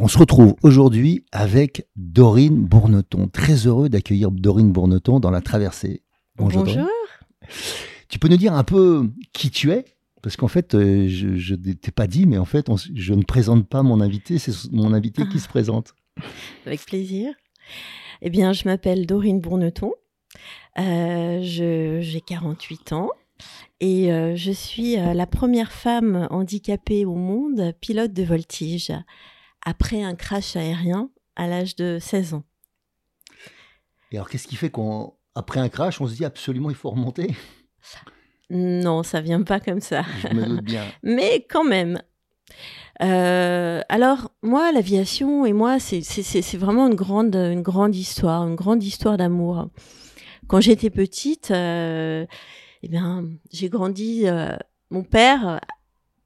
On 0.00 0.08
se 0.08 0.16
retrouve 0.16 0.54
aujourd'hui 0.62 1.26
avec 1.30 1.86
Dorine 1.94 2.64
Bourneton. 2.64 3.28
Très 3.28 3.66
heureux 3.66 3.90
d'accueillir 3.90 4.30
Dorine 4.30 4.72
Bourneton 4.72 5.20
dans 5.20 5.30
la 5.30 5.42
traversée. 5.42 6.02
Bonjour. 6.36 6.66
Tu 8.08 8.18
peux 8.18 8.28
nous 8.28 8.38
dire 8.38 8.54
un 8.54 8.64
peu 8.64 9.10
qui 9.34 9.50
tu 9.50 9.72
es? 9.72 9.84
Parce 10.22 10.36
qu'en 10.36 10.48
fait, 10.48 10.74
euh, 10.74 11.06
je 11.08 11.54
ne 11.54 11.72
t'ai 11.72 11.90
pas 11.90 12.06
dit, 12.06 12.26
mais 12.26 12.38
en 12.38 12.44
fait, 12.46 12.66
je 12.94 13.14
ne 13.14 13.22
présente 13.22 13.68
pas 13.68 13.82
mon 13.82 14.00
invité, 14.00 14.38
c'est 14.38 14.72
mon 14.72 14.94
invité 14.94 15.28
qui 15.28 15.38
se 15.38 15.48
présente. 15.48 15.94
Avec 16.66 16.84
plaisir. 16.86 17.34
Eh 18.22 18.30
bien, 18.30 18.54
je 18.54 18.64
m'appelle 18.64 19.06
Dorine 19.06 19.40
Bourneton. 19.40 19.92
Euh, 20.78 21.40
j'ai 21.42 22.22
48 22.26 22.94
ans. 22.94 23.10
Et 23.80 24.12
euh, 24.12 24.34
je 24.34 24.50
suis 24.50 24.96
la 24.96 25.26
première 25.26 25.72
femme 25.72 26.26
handicapée 26.30 27.04
au 27.04 27.14
monde 27.14 27.72
pilote 27.80 28.12
de 28.12 28.22
voltige 28.22 28.92
après 29.64 30.02
un 30.02 30.14
crash 30.14 30.56
aérien 30.56 31.10
à 31.36 31.46
l'âge 31.46 31.76
de 31.76 31.98
16 32.00 32.34
ans. 32.34 32.44
Et 34.12 34.16
alors, 34.16 34.28
qu'est-ce 34.28 34.48
qui 34.48 34.56
fait 34.56 34.70
qu'après 34.70 35.60
un 35.60 35.68
crash, 35.68 36.00
on 36.00 36.06
se 36.06 36.14
dit 36.14 36.24
absolument 36.24 36.70
il 36.70 36.76
faut 36.76 36.90
remonter? 36.90 37.34
Non, 38.50 39.04
ça 39.04 39.20
vient 39.20 39.42
pas 39.42 39.60
comme 39.60 39.80
ça. 39.80 40.04
Je 40.22 40.34
me 40.34 40.44
doute 40.44 40.64
bien. 40.64 40.84
Mais 41.04 41.46
quand 41.48 41.62
même. 41.64 42.02
Euh, 43.02 43.80
alors, 43.88 44.32
moi, 44.42 44.72
l'aviation 44.72 45.46
et 45.46 45.52
moi, 45.52 45.78
c'est 45.78 46.56
vraiment 46.56 46.88
une 46.88 46.96
grande, 46.96 47.36
une 47.36 47.62
grande 47.62 47.94
histoire, 47.94 48.46
une 48.46 48.56
grande 48.56 48.82
histoire 48.82 49.16
d'amour. 49.16 49.68
Quand 50.48 50.60
j'étais 50.60 50.90
petite, 50.90 51.52
euh, 51.52 52.26
eh 52.82 52.88
bien, 52.88 53.24
j'ai 53.52 53.68
grandi. 53.68 54.26
Euh, 54.26 54.56
mon 54.90 55.04
père 55.04 55.60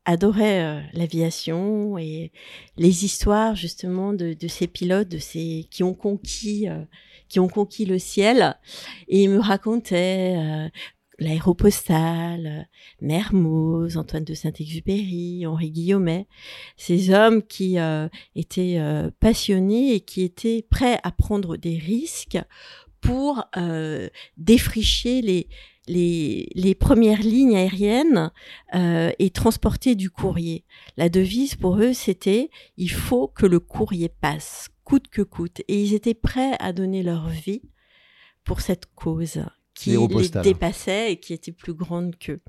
adorait 0.04 0.62
euh, 0.62 0.80
l'aviation 0.92 1.98
et 1.98 2.30
les 2.76 3.04
histoires 3.04 3.54
justement 3.56 4.12
de, 4.12 4.36
ces 4.48 4.66
pilotes, 4.66 5.08
de 5.08 5.18
ces 5.18 5.66
qui 5.70 5.82
ont 5.82 5.94
conquis, 5.94 6.68
euh, 6.68 6.84
qui 7.28 7.40
ont 7.40 7.48
conquis 7.48 7.86
le 7.86 7.98
ciel. 7.98 8.56
Et 9.08 9.24
il 9.24 9.30
me 9.30 9.40
racontait 9.40 10.34
euh, 10.36 10.68
l'aéropostale, 11.18 12.68
Mermoz, 13.00 13.96
Antoine 13.96 14.24
de 14.24 14.34
Saint-Exupéry, 14.34 15.46
Henri 15.46 15.70
Guillaumet, 15.70 16.26
ces 16.76 17.10
hommes 17.10 17.42
qui 17.42 17.76
étaient 18.34 18.80
passionnés 19.20 19.94
et 19.94 20.00
qui 20.00 20.22
étaient 20.22 20.66
prêts 20.68 20.98
à 21.04 21.12
prendre 21.12 21.56
des 21.56 21.78
risques 21.78 22.40
pour 23.00 23.44
défricher 24.36 25.22
les, 25.22 25.46
les, 25.86 26.76
premières 26.78 27.20
lignes 27.20 27.56
aériennes 27.56 28.30
euh, 28.74 29.10
et 29.18 29.30
transporter 29.30 29.94
du 29.94 30.10
courrier. 30.10 30.64
La 30.96 31.08
devise 31.08 31.54
pour 31.54 31.78
eux, 31.78 31.92
c'était 31.92 32.50
il 32.76 32.90
faut 32.90 33.28
que 33.28 33.46
le 33.46 33.60
courrier 33.60 34.08
passe, 34.08 34.68
coûte 34.84 35.08
que 35.08 35.22
coûte. 35.22 35.62
Et 35.68 35.82
ils 35.82 35.94
étaient 35.94 36.14
prêts 36.14 36.56
à 36.58 36.72
donner 36.72 37.02
leur 37.02 37.28
vie 37.28 37.62
pour 38.44 38.60
cette 38.60 38.86
cause 38.94 39.42
qui 39.74 39.96
les, 39.96 40.28
dépassait 40.42 41.12
et 41.12 41.16
qui 41.16 41.32
était 41.32 41.52
plus 41.52 41.74
grande 41.74 42.16
qu'eux. 42.16 42.40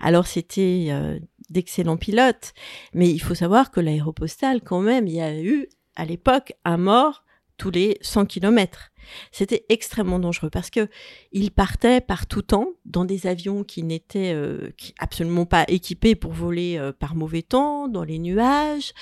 Alors 0.00 0.26
c'était 0.26 0.88
euh, 0.90 1.20
d'excellents 1.48 1.96
pilotes, 1.96 2.52
mais 2.92 3.08
il 3.08 3.20
faut 3.20 3.34
savoir 3.34 3.70
que 3.70 3.80
l'aéropostale, 3.80 4.60
quand 4.60 4.80
même, 4.80 5.06
il 5.06 5.14
y 5.14 5.20
a 5.20 5.40
eu 5.40 5.68
à 5.94 6.04
l'époque 6.04 6.54
un 6.64 6.76
mort 6.76 7.24
tous 7.56 7.70
les 7.70 7.98
100 8.00 8.26
kilomètres. 8.26 8.90
C'était 9.32 9.64
extrêmement 9.68 10.18
dangereux 10.18 10.50
parce 10.50 10.70
que 10.70 10.88
il 11.32 11.50
partait 11.50 12.00
par 12.00 12.26
tout 12.26 12.42
temps 12.42 12.68
dans 12.84 13.04
des 13.04 13.26
avions 13.26 13.64
qui 13.64 13.82
n'étaient 13.82 14.32
euh, 14.34 14.70
absolument 14.98 15.46
pas 15.46 15.64
équipés 15.68 16.14
pour 16.14 16.32
voler 16.32 16.76
euh, 16.78 16.92
par 16.92 17.14
mauvais 17.14 17.42
temps, 17.42 17.88
dans 17.88 18.04
les 18.04 18.18
nuages. 18.18 18.92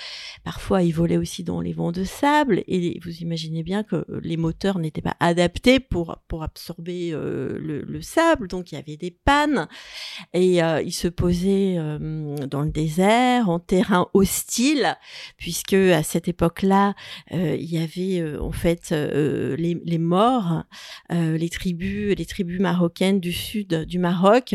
Parfois, 0.44 0.82
ils 0.82 0.92
volaient 0.92 1.16
aussi 1.16 1.44
dans 1.44 1.60
les 1.60 1.72
vents 1.72 1.92
de 1.92 2.04
sable. 2.04 2.62
Et 2.66 2.98
vous 3.04 3.16
imaginez 3.18 3.62
bien 3.62 3.82
que 3.82 4.04
les 4.22 4.36
moteurs 4.36 4.78
n'étaient 4.78 5.02
pas 5.02 5.16
adaptés 5.20 5.80
pour 5.80 6.16
pour 6.28 6.42
absorber 6.42 7.10
euh, 7.12 7.58
le, 7.58 8.00
sable, 8.00 8.48
donc 8.48 8.72
il 8.72 8.76
y 8.76 8.78
avait 8.78 8.96
des 8.96 9.10
pannes. 9.10 9.68
Et 10.32 10.58
ils 10.58 10.92
se 10.92 11.08
posaient 11.08 11.76
dans 11.76 12.62
le 12.62 12.70
désert, 12.70 13.48
en 13.48 13.60
terrain 13.60 14.08
hostile, 14.12 14.96
puisque 15.36 15.74
à 15.74 16.02
cette 16.02 16.28
époque-là, 16.28 16.94
il 17.30 17.64
y 17.64 17.78
avait 17.78 18.36
en 18.38 18.50
fait 18.50 18.90
les 18.90 19.91
morts, 19.98 20.64
euh, 21.12 21.36
les 21.36 21.48
tribus, 21.48 22.14
les 22.16 22.26
tribus 22.26 22.60
marocaines 22.60 23.20
du 23.20 23.32
sud 23.32 23.84
du 23.84 23.98
Maroc, 23.98 24.54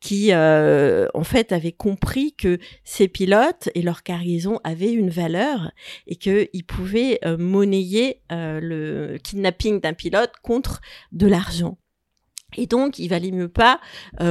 qui 0.00 0.32
euh, 0.32 1.06
en 1.14 1.24
fait 1.24 1.52
avaient 1.52 1.72
compris 1.72 2.34
que 2.34 2.58
ces 2.84 3.08
pilotes 3.08 3.68
et 3.74 3.82
leur 3.82 4.02
cargaison 4.02 4.60
avaient 4.64 4.92
une 4.92 5.10
valeur 5.10 5.72
et 6.06 6.16
qu'ils 6.16 6.64
pouvaient 6.66 7.18
euh, 7.24 7.36
monnayer 7.36 8.22
le 8.30 9.18
kidnapping 9.18 9.80
d'un 9.80 9.94
pilote 9.94 10.32
contre 10.42 10.80
de 11.12 11.26
l'argent. 11.26 11.78
Et 12.56 12.66
donc, 12.66 12.98
il 12.98 13.08
valait 13.08 13.30
mieux 13.30 13.50
pas 13.50 13.78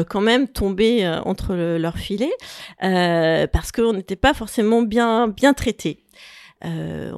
quand 0.10 0.22
même 0.22 0.48
tomber 0.48 1.08
entre 1.26 1.54
leurs 1.78 2.00
filets 2.00 2.34
parce 2.80 3.72
qu'on 3.72 3.94
n'était 3.94 4.16
pas 4.16 4.34
forcément 4.34 4.82
bien 4.82 5.28
bien 5.28 5.54
traités. 5.54 6.07
Euh, 6.66 7.12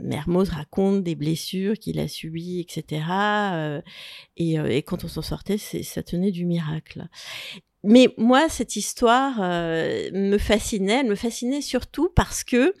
Mermoz 0.00 0.50
raconte 0.50 1.02
des 1.02 1.14
blessures 1.14 1.78
qu'il 1.78 1.98
a 1.98 2.08
subies, 2.08 2.60
etc. 2.60 3.02
Euh, 3.10 3.82
et, 4.36 4.58
euh, 4.58 4.68
et, 4.68 4.82
quand 4.82 5.04
on 5.04 5.08
s'en 5.08 5.22
sortait, 5.22 5.58
ça 5.58 6.02
tenait 6.02 6.30
du 6.30 6.46
miracle. 6.46 7.06
Mais 7.82 8.12
moi, 8.16 8.48
cette 8.48 8.76
histoire 8.76 9.38
euh, 9.40 10.10
me 10.12 10.38
fascinait. 10.38 11.00
Elle 11.00 11.08
me 11.08 11.14
fascinait 11.14 11.62
surtout 11.62 12.10
parce 12.14 12.44
que 12.44 12.74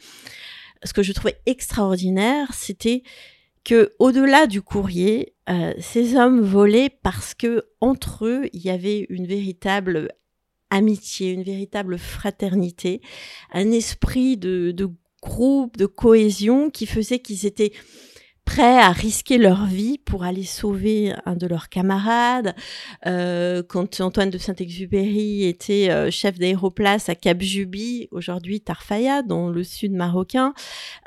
ce 0.82 0.92
que 0.92 1.02
je 1.02 1.12
trouvais 1.12 1.38
extraordinaire, 1.46 2.52
c'était 2.54 3.02
que 3.64 3.92
au-delà 3.98 4.46
du 4.46 4.62
courrier, 4.62 5.34
ces 5.78 6.16
hommes 6.16 6.40
volaient 6.40 6.88
parce 7.02 7.34
que 7.34 7.66
entre 7.82 8.24
eux, 8.24 8.48
il 8.54 8.62
y 8.62 8.70
avait 8.70 9.04
une 9.10 9.26
véritable 9.26 10.08
amitié, 10.70 11.32
une 11.32 11.42
véritable 11.42 11.98
fraternité, 11.98 13.02
un 13.52 13.70
esprit 13.72 14.38
de, 14.38 14.70
de 14.70 14.88
groupe, 15.22 15.76
de 15.76 15.86
cohésion 15.86 16.70
qui 16.70 16.86
faisait 16.86 17.18
qu'ils 17.18 17.46
étaient 17.46 17.72
prêts 18.50 18.78
à 18.78 18.90
risquer 18.90 19.38
leur 19.38 19.66
vie 19.66 19.98
pour 19.98 20.24
aller 20.24 20.42
sauver 20.42 21.12
un 21.24 21.36
de 21.36 21.46
leurs 21.46 21.68
camarades. 21.68 22.56
Euh, 23.06 23.62
quand 23.62 24.00
Antoine 24.00 24.30
de 24.30 24.38
Saint-Exupéry 24.38 25.44
était 25.44 25.88
euh, 25.88 26.10
chef 26.10 26.36
d'aéroplace 26.36 27.08
à 27.08 27.14
Cap 27.14 27.40
Juby, 27.40 28.08
aujourd'hui 28.10 28.60
Tarfaya, 28.60 29.22
dans 29.22 29.50
le 29.50 29.62
sud 29.62 29.92
marocain, 29.92 30.52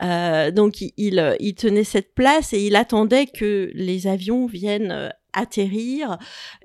euh, 0.02 0.52
donc 0.52 0.80
il, 0.80 1.36
il, 1.42 1.56
tenait 1.56 1.84
cette 1.84 2.16
place 2.16 2.54
et 2.54 2.66
il 2.66 2.78
attendait 2.78 3.26
que 3.26 3.72
les 3.74 4.08
avions 4.08 4.46
viennent 4.46 5.12
atterrir, 5.34 6.18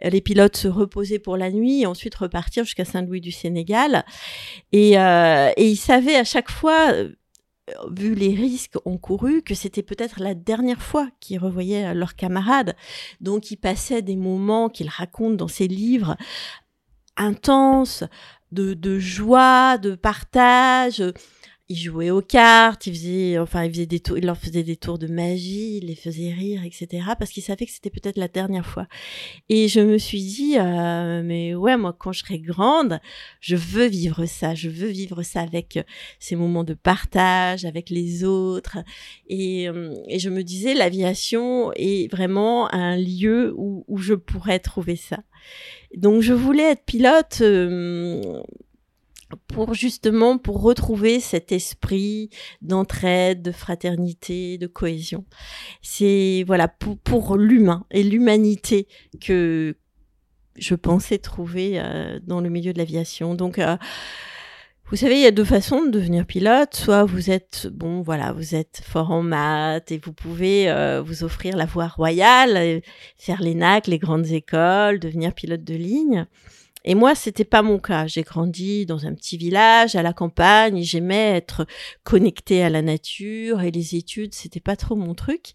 les 0.02 0.20
pilotes 0.20 0.56
se 0.56 0.68
reposer 0.68 1.18
pour 1.18 1.36
la 1.36 1.50
nuit 1.50 1.82
et 1.82 1.86
ensuite 1.86 2.14
repartir 2.14 2.64
jusqu'à 2.64 2.84
Saint-Louis 2.84 3.20
du 3.20 3.32
Sénégal. 3.32 4.04
Et, 4.72 4.92
et 4.92 5.68
il 5.70 5.76
savait 5.76 6.16
à 6.16 6.24
chaque 6.24 6.50
fois 6.50 6.92
vu 7.90 8.14
les 8.14 8.34
risques 8.34 8.76
encourus, 8.84 9.42
que 9.42 9.54
c'était 9.54 9.82
peut-être 9.82 10.20
la 10.20 10.34
dernière 10.34 10.82
fois 10.82 11.08
qu'ils 11.20 11.38
revoyaient 11.38 11.94
leurs 11.94 12.16
camarades. 12.16 12.74
Donc, 13.20 13.50
ils 13.50 13.56
passaient 13.56 14.02
des 14.02 14.16
moments 14.16 14.68
qu'ils 14.68 14.88
racontent 14.88 15.34
dans 15.34 15.48
ses 15.48 15.68
livres 15.68 16.16
intenses, 17.16 18.04
de, 18.52 18.98
joie, 18.98 19.78
de 19.78 19.94
partage. 19.94 21.02
Il 21.70 21.76
jouait 21.76 22.10
aux 22.10 22.22
cartes, 22.22 22.86
il 22.86 22.94
faisait, 22.94 23.38
enfin, 23.38 23.64
il 23.64 23.72
faisait 23.72 23.86
des 23.86 24.00
tours, 24.00 24.16
il 24.16 24.24
leur 24.24 24.38
faisait 24.38 24.62
des 24.62 24.76
tours 24.76 24.98
de 24.98 25.06
magie, 25.06 25.76
il 25.76 25.86
les 25.86 25.94
faisait 25.94 26.32
rire, 26.32 26.62
etc. 26.64 27.08
Parce 27.18 27.30
qu'il 27.30 27.42
savait 27.42 27.66
que 27.66 27.72
c'était 27.72 27.90
peut-être 27.90 28.16
la 28.16 28.28
dernière 28.28 28.64
fois. 28.64 28.86
Et 29.50 29.68
je 29.68 29.80
me 29.80 29.98
suis 29.98 30.22
dit, 30.22 30.58
euh, 30.58 31.22
mais 31.22 31.54
ouais, 31.54 31.76
moi, 31.76 31.94
quand 31.98 32.12
je 32.12 32.20
serai 32.20 32.38
grande, 32.38 33.00
je 33.40 33.54
veux 33.54 33.86
vivre 33.86 34.24
ça, 34.24 34.54
je 34.54 34.70
veux 34.70 34.88
vivre 34.88 35.22
ça 35.22 35.40
avec 35.42 35.76
euh, 35.76 35.82
ces 36.18 36.36
moments 36.36 36.64
de 36.64 36.74
partage, 36.74 37.66
avec 37.66 37.90
les 37.90 38.24
autres. 38.24 38.78
Et, 39.28 39.68
euh, 39.68 39.94
et 40.08 40.18
je 40.18 40.30
me 40.30 40.42
disais, 40.42 40.72
l'aviation 40.72 41.70
est 41.74 42.10
vraiment 42.10 42.72
un 42.72 42.96
lieu 42.96 43.52
où, 43.58 43.84
où 43.88 43.98
je 43.98 44.14
pourrais 44.14 44.58
trouver 44.58 44.96
ça. 44.96 45.18
Donc, 45.96 46.22
je 46.22 46.32
voulais 46.32 46.70
être 46.72 46.84
pilote. 46.84 47.38
Euh, 47.42 48.42
pour 49.46 49.74
justement 49.74 50.38
pour 50.38 50.62
retrouver 50.62 51.20
cet 51.20 51.52
esprit 51.52 52.30
d'entraide, 52.62 53.42
de 53.42 53.52
fraternité, 53.52 54.58
de 54.58 54.66
cohésion. 54.66 55.24
C'est 55.82 56.44
voilà 56.46 56.68
pour, 56.68 56.98
pour 56.98 57.36
l'humain 57.36 57.84
et 57.90 58.02
l'humanité 58.02 58.88
que 59.20 59.76
je 60.56 60.74
pensais 60.74 61.18
trouver 61.18 61.74
euh, 61.76 62.18
dans 62.22 62.40
le 62.40 62.48
milieu 62.48 62.72
de 62.72 62.78
l'aviation. 62.78 63.34
Donc 63.34 63.58
euh, 63.58 63.76
vous 64.90 64.96
savez, 64.96 65.16
il 65.16 65.22
y 65.22 65.26
a 65.26 65.30
deux 65.30 65.44
façons 65.44 65.84
de 65.84 65.90
devenir 65.90 66.24
pilote. 66.24 66.74
Soit 66.74 67.04
vous 67.04 67.30
êtes, 67.30 67.68
bon, 67.70 68.00
voilà, 68.00 68.32
vous 68.32 68.54
êtes 68.54 68.80
fort 68.82 69.10
en 69.10 69.22
maths 69.22 69.92
et 69.92 69.98
vous 69.98 70.14
pouvez 70.14 70.70
euh, 70.70 71.02
vous 71.02 71.24
offrir 71.24 71.56
la 71.56 71.66
voie 71.66 71.88
royale, 71.88 72.80
faire 73.18 73.42
l'ENAC, 73.42 73.86
les 73.86 73.98
grandes 73.98 74.28
écoles, 74.28 74.98
devenir 74.98 75.34
pilote 75.34 75.62
de 75.62 75.74
ligne. 75.74 76.26
Et 76.84 76.94
moi, 76.94 77.14
c'était 77.14 77.44
pas 77.44 77.62
mon 77.62 77.78
cas. 77.78 78.06
J'ai 78.06 78.22
grandi 78.22 78.86
dans 78.86 79.06
un 79.06 79.14
petit 79.14 79.36
village, 79.36 79.96
à 79.96 80.02
la 80.02 80.12
campagne. 80.12 80.82
J'aimais 80.82 81.36
être 81.36 81.66
connectée 82.04 82.62
à 82.62 82.70
la 82.70 82.82
nature 82.82 83.62
et 83.62 83.70
les 83.70 83.96
études, 83.96 84.34
c'était 84.34 84.60
pas 84.60 84.76
trop 84.76 84.94
mon 84.94 85.14
truc. 85.14 85.52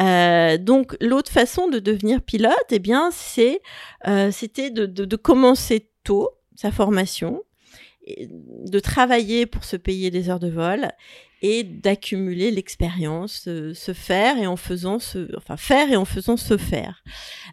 Euh, 0.00 0.58
donc, 0.58 0.96
l'autre 1.00 1.30
façon 1.30 1.68
de 1.68 1.78
devenir 1.78 2.22
pilote, 2.22 2.52
eh 2.70 2.78
bien, 2.78 3.10
c'est, 3.12 3.60
euh, 4.06 4.30
c'était 4.30 4.70
de, 4.70 4.86
de, 4.86 5.04
de 5.04 5.16
commencer 5.16 5.88
tôt 6.04 6.30
sa 6.56 6.70
formation, 6.70 7.42
de 8.08 8.78
travailler 8.80 9.46
pour 9.46 9.64
se 9.64 9.76
payer 9.76 10.10
des 10.10 10.28
heures 10.28 10.40
de 10.40 10.50
vol 10.50 10.90
et 11.42 11.64
d'accumuler 11.64 12.50
l'expérience, 12.50 13.46
euh, 13.48 13.74
se 13.74 13.92
faire 13.92 14.38
et 14.38 14.46
en 14.46 14.56
faisant 14.56 14.98
se, 14.98 15.36
enfin 15.36 15.56
faire 15.56 15.90
et 15.92 15.96
en 15.96 16.04
faisant 16.04 16.36
se 16.36 16.56
faire. 16.56 17.02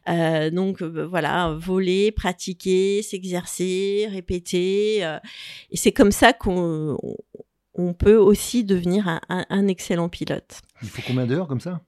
Euh, 0.07 0.49
donc 0.51 0.81
euh, 0.81 1.05
voilà, 1.05 1.57
voler, 1.59 2.11
pratiquer, 2.11 3.01
s'exercer, 3.01 4.07
répéter, 4.11 4.99
et 5.71 5.77
c'est 5.77 5.91
comme 5.91 6.11
ça 6.11 6.31
qu'on 6.33 6.97
on 7.73 7.93
peut 7.93 8.17
aussi 8.17 8.63
devenir 8.63 9.07
un, 9.07 9.21
un, 9.29 9.45
un 9.49 9.67
excellent 9.67 10.09
pilote. 10.09 10.61
Il 10.81 10.89
faut 10.89 11.01
combien 11.05 11.25
d'heures 11.25 11.47
comme 11.47 11.61
ça? 11.61 11.81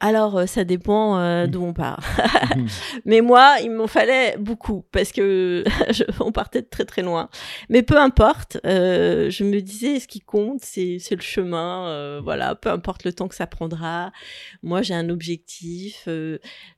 Alors, 0.00 0.38
euh, 0.38 0.46
ça 0.46 0.64
dépend 0.64 1.18
euh, 1.18 1.46
d'où 1.46 1.62
on 1.62 1.72
part. 1.74 2.00
Mais 3.04 3.20
moi, 3.20 3.56
il 3.62 3.70
m'en 3.70 3.86
fallait 3.86 4.36
beaucoup 4.38 4.84
parce 4.92 5.12
que 5.12 5.62
je, 5.90 6.04
on 6.20 6.32
partait 6.32 6.62
de 6.62 6.66
très 6.68 6.84
très 6.84 7.02
loin. 7.02 7.28
Mais 7.68 7.82
peu 7.82 7.96
importe, 7.98 8.58
euh, 8.64 9.28
je 9.30 9.44
me 9.44 9.60
disais, 9.60 10.00
ce 10.00 10.08
qui 10.08 10.20
compte, 10.20 10.60
c'est 10.62 10.98
le 11.10 11.20
chemin. 11.20 11.86
Euh, 11.88 12.20
voilà, 12.22 12.54
peu 12.54 12.70
importe 12.70 13.04
le 13.04 13.12
temps 13.12 13.28
que 13.28 13.34
ça 13.34 13.46
prendra. 13.46 14.10
Moi, 14.62 14.82
j'ai 14.82 14.94
un 14.94 15.08
objectif. 15.10 16.08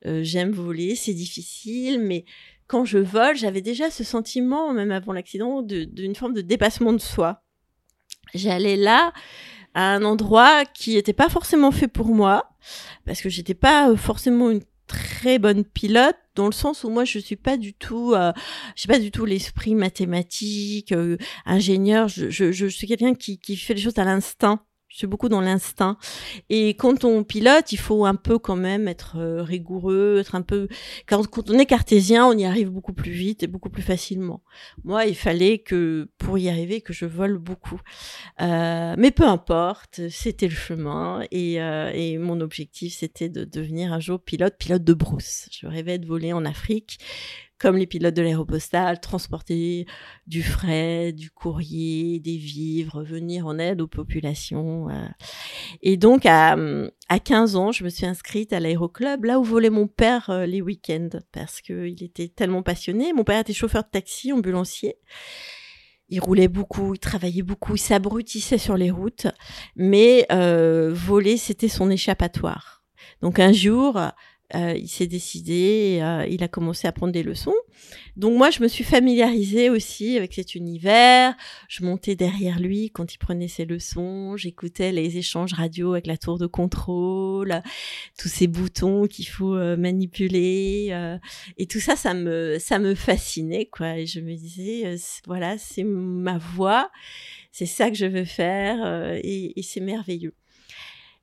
J'aime 0.05 0.51
voler, 0.51 0.95
c'est 0.95 1.13
difficile, 1.13 1.99
mais 1.99 2.25
quand 2.67 2.85
je 2.85 2.97
vole, 2.97 3.35
j'avais 3.35 3.61
déjà 3.61 3.89
ce 3.91 4.03
sentiment, 4.03 4.73
même 4.73 4.91
avant 4.91 5.13
l'accident, 5.13 5.61
de- 5.61 5.83
d'une 5.83 6.15
forme 6.15 6.33
de 6.33 6.41
dépassement 6.41 6.93
de 6.93 6.97
soi. 6.97 7.43
J'allais 8.33 8.77
là 8.77 9.13
à 9.73 9.93
un 9.93 10.03
endroit 10.03 10.65
qui 10.65 10.95
n'était 10.95 11.13
pas 11.13 11.29
forcément 11.29 11.71
fait 11.71 11.87
pour 11.87 12.07
moi, 12.07 12.51
parce 13.05 13.21
que 13.21 13.29
j'étais 13.29 13.53
pas 13.53 13.89
euh, 13.89 13.95
forcément 13.95 14.49
une 14.49 14.63
très 14.87 15.39
bonne 15.39 15.63
pilote 15.63 16.17
dans 16.35 16.45
le 16.45 16.51
sens 16.51 16.83
où 16.83 16.89
moi 16.89 17.05
je 17.05 17.17
suis 17.17 17.37
pas 17.37 17.55
du 17.57 17.73
tout 17.73 18.13
euh, 18.13 18.33
j'ai 18.75 18.87
pas 18.87 18.99
du 18.99 19.11
tout 19.11 19.23
l'esprit 19.25 19.75
mathématique 19.75 20.91
euh, 20.91 21.17
ingénieur. 21.45 22.07
Je, 22.07 22.29
je, 22.29 22.51
je 22.51 22.67
suis 22.67 22.87
quelqu'un 22.87 23.15
qui, 23.15 23.39
qui 23.39 23.55
fait 23.55 23.73
les 23.73 23.81
choses 23.81 23.97
à 23.97 24.03
l'instinct 24.03 24.59
je 24.93 24.99
suis 24.99 25.07
beaucoup 25.07 25.27
dans 25.27 25.41
l'instinct. 25.41 25.97
Et 26.51 26.75
quand 26.75 27.03
on 27.03 27.23
pilote 27.23 27.71
il 27.71 27.79
faut 27.79 28.05
un 28.05 28.13
peu 28.13 28.37
quand 28.37 28.55
même 28.55 28.87
être 28.87 29.17
euh, 29.17 29.41
rigoureux 29.41 30.19
être 30.19 30.35
un 30.35 30.43
peu 30.43 30.67
quand, 31.07 31.25
on 31.49 31.57
est 31.57 31.65
cartésien 31.65 32.27
on 32.27 32.37
y 32.37 32.45
arrive 32.45 32.69
beaucoup 32.69 32.93
plus 32.93 33.11
vite 33.11 33.41
et 33.41 33.47
beaucoup 33.47 33.71
plus 33.71 33.81
facilement. 33.81 34.43
Moi 34.83 35.07
il 35.07 35.15
fallait 35.15 35.57
que 35.57 36.09
pour 36.19 36.37
y 36.37 36.47
arriver 36.47 36.81
que 36.81 36.93
je 36.93 37.05
vole 37.05 37.39
beaucoup. 37.39 37.81
Euh, 38.39 38.93
mais 38.95 39.09
peu 39.09 39.23
importe, 39.23 40.01
c'était 40.09 40.47
le 40.47 40.53
chemin 40.53 41.23
et, 41.31 41.59
euh, 41.59 41.91
et 41.91 42.19
mon 42.19 42.39
objectif 42.39 42.93
c'était 42.93 43.29
de 43.29 43.45
devenir 43.45 43.93
un 43.93 43.99
jour 43.99 44.21
pilote, 44.21 44.57
pilote 44.59 44.83
de 44.83 44.93
brousse. 44.93 45.49
Je 45.51 45.65
rêvais 45.65 45.97
de 45.97 46.05
voler 46.05 46.33
en 46.33 46.45
Afrique 46.45 46.99
comme 47.63 47.77
les 47.77 47.87
pilotes 47.87 48.13
de 48.13 48.21
l'aéropostale, 48.21 48.99
transporter 48.99 49.85
du 50.27 50.43
frais, 50.43 51.13
du 51.13 51.31
courrier, 51.31 52.19
des 52.19 52.35
vivres, 52.35 53.03
venir 53.03 53.47
en 53.47 53.57
aide 53.57 53.79
aux 53.79 53.87
populations. 53.87 54.89
euh. 54.89 55.07
Et 55.81 55.95
donc 55.95 56.25
à, 56.25 56.57
à 57.07 57.19
15 57.19 57.55
ans, 57.55 57.71
je 57.71 57.85
me 57.85 57.89
suis 57.89 58.05
inscrite 58.05 58.51
à 58.51 58.59
l'aéroclub, 58.59 59.23
là 59.23 59.39
où 59.39 59.45
volait 59.45 59.69
mon 59.69 59.87
père 59.87 60.29
euh, 60.29 60.45
les 60.45 60.61
week-ends, 60.61 61.07
parce 61.31 61.61
qu'il 61.61 62.03
était 62.03 62.27
tellement 62.27 62.63
passionné. 62.63 63.13
Mon 63.13 63.23
père 63.23 63.39
était 63.39 63.53
chauffeur 63.53 63.83
de 63.83 63.89
taxi, 63.89 64.33
ambulancier. 64.33 64.97
Il 66.09 66.19
roulait 66.19 66.49
beaucoup, 66.49 66.95
il 66.95 66.99
travaillait 66.99 67.43
beaucoup, 67.43 67.75
il 67.75 67.79
s'abrutissait 67.79 68.57
sur 68.57 68.75
les 68.75 68.91
routes, 68.91 69.27
mais 69.77 70.25
euh, 70.33 70.91
voler, 70.93 71.37
c'était 71.37 71.69
son 71.69 71.89
échappatoire. 71.89 72.83
Donc 73.21 73.39
un 73.39 73.53
jour, 73.53 73.97
euh, 74.55 74.73
il 74.77 74.87
s'est 74.87 75.07
décidé, 75.07 75.99
euh, 76.01 76.25
il 76.29 76.43
a 76.43 76.47
commencé 76.47 76.87
à 76.87 76.91
prendre 76.91 77.11
des 77.11 77.23
leçons. 77.23 77.55
Donc 78.15 78.37
moi, 78.37 78.51
je 78.51 78.61
me 78.61 78.67
suis 78.67 78.83
familiarisée 78.83 79.69
aussi 79.69 80.15
avec 80.17 80.33
cet 80.33 80.53
univers. 80.53 81.35
Je 81.67 81.83
montais 81.83 82.15
derrière 82.15 82.59
lui 82.59 82.91
quand 82.91 83.13
il 83.13 83.17
prenait 83.17 83.47
ses 83.47 83.65
leçons. 83.65 84.37
J'écoutais 84.37 84.91
les 84.91 85.17
échanges 85.17 85.53
radio 85.53 85.93
avec 85.93 86.05
la 86.05 86.17
tour 86.17 86.37
de 86.37 86.45
contrôle, 86.45 87.61
tous 88.17 88.27
ces 88.27 88.47
boutons 88.47 89.07
qu'il 89.07 89.27
faut 89.27 89.55
euh, 89.55 89.75
manipuler. 89.75 90.93
et 91.57 91.65
tout 91.65 91.79
ça, 91.79 91.95
ça 91.95 92.13
me, 92.13 92.57
ça 92.59 92.77
me 92.77 92.93
fascinait, 92.93 93.65
quoi. 93.65 93.97
Et 93.97 94.05
je 94.05 94.19
me 94.19 94.35
disais, 94.35 94.95
voilà, 95.25 95.57
c'est 95.57 95.83
ma 95.83 96.37
voie, 96.37 96.91
c'est 97.51 97.65
ça 97.65 97.89
que 97.89 97.97
je 97.97 98.05
veux 98.05 98.25
faire, 98.25 99.17
et 99.23 99.61
c'est 99.63 99.81
merveilleux. 99.81 100.35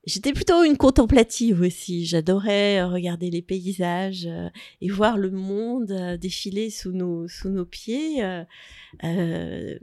J'étais 0.07 0.33
plutôt 0.33 0.65
une 0.65 0.79
contemplative 0.79 1.61
aussi. 1.61 2.07
J'adorais 2.07 2.81
euh, 2.81 2.89
regarder 2.89 3.31
les 3.31 3.43
paysages 3.43 4.27
euh, 4.27 4.49
et 4.81 4.89
voir 4.89 5.19
le 5.19 5.31
monde 5.31 5.91
euh, 5.91 6.17
défiler 6.17 6.71
sous 6.71 6.93
nos, 6.93 7.29
sous 7.29 7.51
nos 7.51 7.67
pieds 7.67 8.25
euh, 8.25 9.79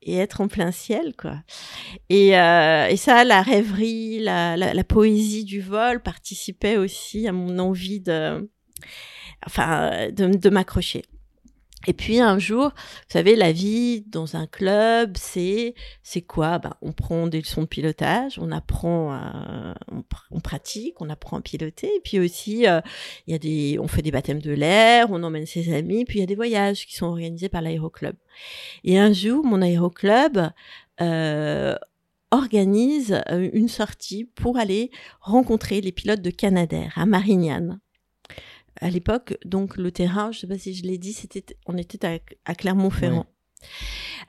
et 0.00 0.16
être 0.16 0.40
en 0.40 0.48
plein 0.48 0.72
ciel, 0.72 1.14
quoi. 1.16 1.42
Et, 2.08 2.28
et 2.28 2.96
ça, 2.96 3.24
la 3.24 3.42
rêverie, 3.42 4.20
la, 4.20 4.56
la, 4.56 4.72
la 4.72 4.84
poésie 4.84 5.44
du 5.44 5.60
vol 5.60 6.00
participait 6.00 6.76
aussi 6.76 7.26
à 7.26 7.32
mon 7.32 7.58
envie 7.58 8.00
de, 8.00 8.48
enfin, 9.44 10.08
de, 10.12 10.28
de 10.28 10.48
m'accrocher. 10.48 11.02
Et 11.88 11.92
puis 11.92 12.18
un 12.18 12.38
jour, 12.40 12.70
vous 12.74 13.12
savez, 13.12 13.36
la 13.36 13.52
vie 13.52 14.00
dans 14.08 14.34
un 14.34 14.46
club, 14.48 15.16
c'est 15.16 15.74
c'est 16.02 16.22
quoi? 16.22 16.58
Ben, 16.58 16.74
On 16.82 16.90
prend 16.92 17.28
des 17.28 17.38
leçons 17.40 17.62
de 17.62 17.66
pilotage, 17.66 18.40
on 18.40 18.50
apprend, 18.50 19.12
à- 19.12 19.76
on, 19.92 20.00
pr- 20.00 20.26
on 20.32 20.40
pratique, 20.40 21.00
on 21.00 21.08
apprend 21.10 21.36
à 21.38 21.40
piloter. 21.42 21.86
Et 21.94 22.00
puis 22.02 22.18
aussi, 22.18 22.66
euh, 22.66 22.80
il 23.28 23.32
y 23.32 23.34
a 23.34 23.38
des, 23.38 23.78
on 23.80 23.86
fait 23.86 24.02
des 24.02 24.10
baptêmes 24.10 24.40
de 24.42 24.50
l'air, 24.50 25.08
on 25.10 25.22
emmène 25.22 25.46
ses 25.46 25.72
amis. 25.72 26.04
Puis 26.04 26.18
il 26.18 26.20
y 26.20 26.24
a 26.24 26.26
des 26.26 26.34
voyages 26.34 26.86
qui 26.86 26.96
sont 26.96 27.06
organisés 27.06 27.48
par 27.48 27.62
l'aéroclub. 27.62 28.16
Et 28.82 28.98
un 28.98 29.12
jour, 29.12 29.44
mon 29.44 29.62
aéroclub 29.62 30.48
euh, 31.00 31.76
organise 32.32 33.22
euh, 33.30 33.48
une 33.52 33.68
sortie 33.68 34.24
pour 34.24 34.56
aller 34.58 34.90
rencontrer 35.20 35.80
les 35.80 35.92
pilotes 35.92 36.22
de 36.22 36.30
Canadair 36.30 36.92
à 36.96 37.06
Marignane 37.06 37.78
à 38.80 38.90
l'époque, 38.90 39.36
donc 39.44 39.76
le 39.76 39.90
terrain, 39.90 40.32
je 40.32 40.40
sais 40.40 40.46
pas 40.46 40.58
si 40.58 40.74
je 40.74 40.82
l'ai 40.82 40.98
dit, 40.98 41.12
c'était, 41.12 41.56
on 41.66 41.76
était 41.76 42.04
à, 42.06 42.18
à 42.44 42.54
Clermont-Ferrand. 42.54 43.26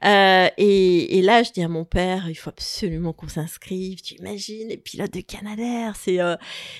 Euh, 0.03 0.49
et, 0.57 1.17
et 1.17 1.21
là, 1.21 1.43
je 1.43 1.51
dis 1.51 1.63
à 1.63 1.67
mon 1.67 1.85
père, 1.85 2.29
il 2.29 2.35
faut 2.35 2.49
absolument 2.49 3.13
qu'on 3.13 3.27
s'inscrive. 3.27 4.01
Tu 4.01 4.15
imagines 4.15 4.67
les 4.67 4.77
pilotes 4.77 5.13
de 5.13 5.21
Canadair, 5.21 5.95
c'est 5.95 6.19
euh, 6.19 6.35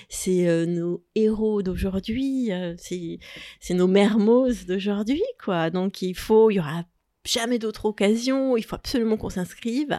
c'est 0.08 0.48
euh, 0.48 0.66
nos 0.66 1.04
héros 1.14 1.62
d'aujourd'hui, 1.62 2.50
c'est 2.78 3.18
c'est 3.60 3.74
nos 3.74 3.88
mermos 3.88 4.66
d'aujourd'hui, 4.66 5.22
quoi. 5.42 5.70
Donc 5.70 6.02
il 6.02 6.14
faut, 6.14 6.50
il 6.50 6.54
y 6.54 6.60
aura 6.60 6.84
jamais 7.24 7.58
d'autre 7.58 7.86
occasion, 7.86 8.56
il 8.56 8.64
faut 8.64 8.76
absolument 8.76 9.16
qu'on 9.16 9.30
s'inscrive. 9.30 9.98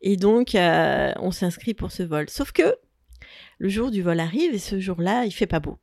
Et 0.00 0.16
donc 0.16 0.52
on 0.54 1.30
s'inscrit 1.30 1.74
pour 1.74 1.90
ce 1.92 2.02
vol. 2.02 2.30
Sauf 2.30 2.52
que 2.52 2.76
le 3.58 3.68
jour 3.68 3.90
du 3.90 4.02
vol 4.02 4.20
arrive 4.20 4.54
et 4.54 4.58
ce 4.58 4.80
jour-là, 4.80 5.24
il 5.24 5.32
fait 5.32 5.46
pas 5.46 5.60
beau. 5.60 5.78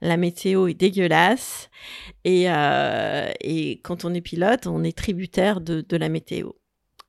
La 0.00 0.16
météo 0.16 0.68
est 0.68 0.74
dégueulasse 0.74 1.70
et, 2.24 2.50
euh, 2.50 3.30
et 3.40 3.80
quand 3.82 4.04
on 4.04 4.14
est 4.14 4.20
pilote, 4.20 4.66
on 4.66 4.84
est 4.84 4.96
tributaire 4.96 5.60
de, 5.60 5.96
la 5.96 6.08
météo. 6.08 6.52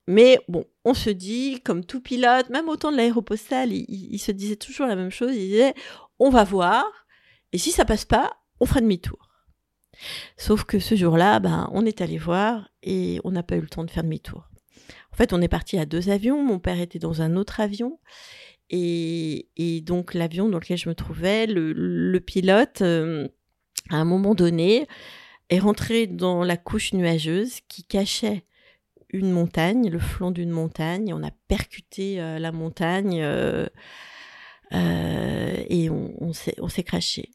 Mais 0.08 0.40
bon, 0.48 0.66
on 0.86 0.94
se 0.94 1.10
dit, 1.10 1.62
comme 1.64 1.84
tout 1.84 2.02
pilote, 2.02 2.50
même 2.50 2.70
au 2.70 2.78
temps 2.78 2.92
de 2.92 2.98
l'aéropostale, 2.98 3.74
il, 3.74 3.86
il, 3.90 4.20
se 4.20 4.32
disait 4.32 4.56
toujours 4.56 4.88
la 4.88 4.96
même 4.96 5.12
chose. 5.12 5.36
Il 5.36 5.50
disait, 5.50 5.74
on 6.20 6.30
va 6.30 6.44
voir, 6.44 6.86
et 7.52 7.58
si 7.58 7.72
ça 7.72 7.86
passe 7.86 8.06
pas, 8.06 8.38
on 8.60 8.66
fera 8.66 8.82
demi-tour. 8.82 9.28
Sauf 10.38 10.64
que 10.64 10.80
ce 10.80 10.96
jour-là, 10.96 11.40
ben, 11.40 11.70
on 11.74 11.86
est 11.86 12.02
allé 12.02 12.18
voir 12.18 12.70
et 12.84 13.20
on 13.24 13.32
n'a 13.32 13.44
pas 13.44 13.56
eu 13.56 13.62
le 13.62 13.68
temps 13.68 13.84
de 13.84 13.92
faire 13.92 14.04
demi-tour. 14.04 14.50
En 15.12 15.16
fait, 15.16 15.34
on 15.34 15.42
est 15.42 15.48
parti 15.48 15.78
à 15.80 15.86
deux 15.86 16.10
avions. 16.10 16.44
Mon 16.44 16.60
père 16.60 16.80
était 16.80 17.00
dans 17.00 17.22
un 17.22 17.36
autre 17.36 17.60
avion. 17.60 18.00
Et, 18.70 19.82
donc, 19.86 20.14
l'avion 20.14 20.50
dans 20.50 20.60
lequel 20.60 20.78
je 20.78 20.90
me 20.90 20.96
trouvais, 20.96 21.46
le, 21.48 22.20
pilote, 22.20 22.82
euh, 22.82 23.28
à 23.90 23.98
un 23.98 24.06
moment 24.06 24.36
donné, 24.36 24.88
est 25.50 25.60
rentré 25.60 26.08
dans 26.08 26.44
la 26.44 26.58
couche 26.58 26.94
nuageuse 26.94 27.60
qui 27.70 27.84
cachait 27.84 28.44
une 29.10 29.32
montagne, 29.32 29.90
le 29.90 30.00
flanc 30.00 30.32
d'une 30.32 30.50
montagne. 30.50 31.14
On 31.14 31.24
a 31.24 31.32
percuté 31.48 32.20
euh, 32.20 32.40
la 32.40 32.52
montagne 32.52 33.22
euh, 33.22 33.68
et 34.72 35.90
on, 35.90 36.34
s'est 36.34 36.84
craché 36.84 37.32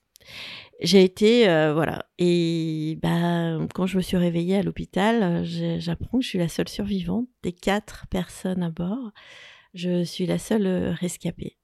j'ai 0.80 1.02
été 1.02 1.44
voilà. 1.72 2.06
Et 2.18 2.98
bah 3.02 3.56
quand 3.72 3.86
je 3.86 3.96
me 3.96 4.02
suis 4.02 4.18
réveillée 4.18 4.56
à 4.56 4.62
l'hôpital 4.62 5.44
j'apprends 5.78 6.18
que 6.18 6.24
je 6.24 6.28
suis 6.28 6.38
la 6.38 6.48
seule 6.48 6.68
survivante 6.68 7.26
des 7.42 7.52
quatre 7.52 8.06
personnes 8.08 8.62
à 8.62 8.70
bord 8.70 9.12
je 9.74 10.04
suis 10.04 10.26
la 10.26 10.38
seule 10.38 10.66
euh, 10.66 10.92
rescapée 10.92 11.56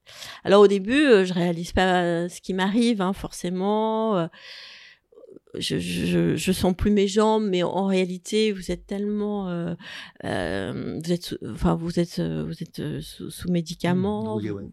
alors 0.45 0.62
au 0.62 0.67
début 0.67 1.05
euh, 1.05 1.25
je 1.25 1.35
réalise 1.35 1.73
pas 1.73 2.29
ce 2.29 2.41
qui 2.41 2.55
m'arrive 2.55 3.00
hein, 3.00 3.12
forcément 3.12 4.29
je, 5.55 5.79
je, 5.79 6.37
je, 6.37 6.53
sens 6.53 6.75
plus 6.75 6.91
mes 6.91 7.09
jambes, 7.09 7.45
mais 7.49 7.62
en 7.62 7.87
réalité, 7.87 8.53
vous 8.53 8.71
êtes 8.71 8.87
tellement, 8.87 9.49
euh, 9.49 9.75
euh, 10.25 10.99
vous 11.03 11.12
êtes, 11.12 11.37
enfin, 11.47 11.75
vous 11.75 11.99
êtes, 11.99 12.21
vous 12.21 12.62
êtes 12.62 12.81
euh, 12.81 13.00
sous, 13.00 13.31
sous 13.31 13.50
médicaments. 13.50 14.38
Mmh, 14.38 14.71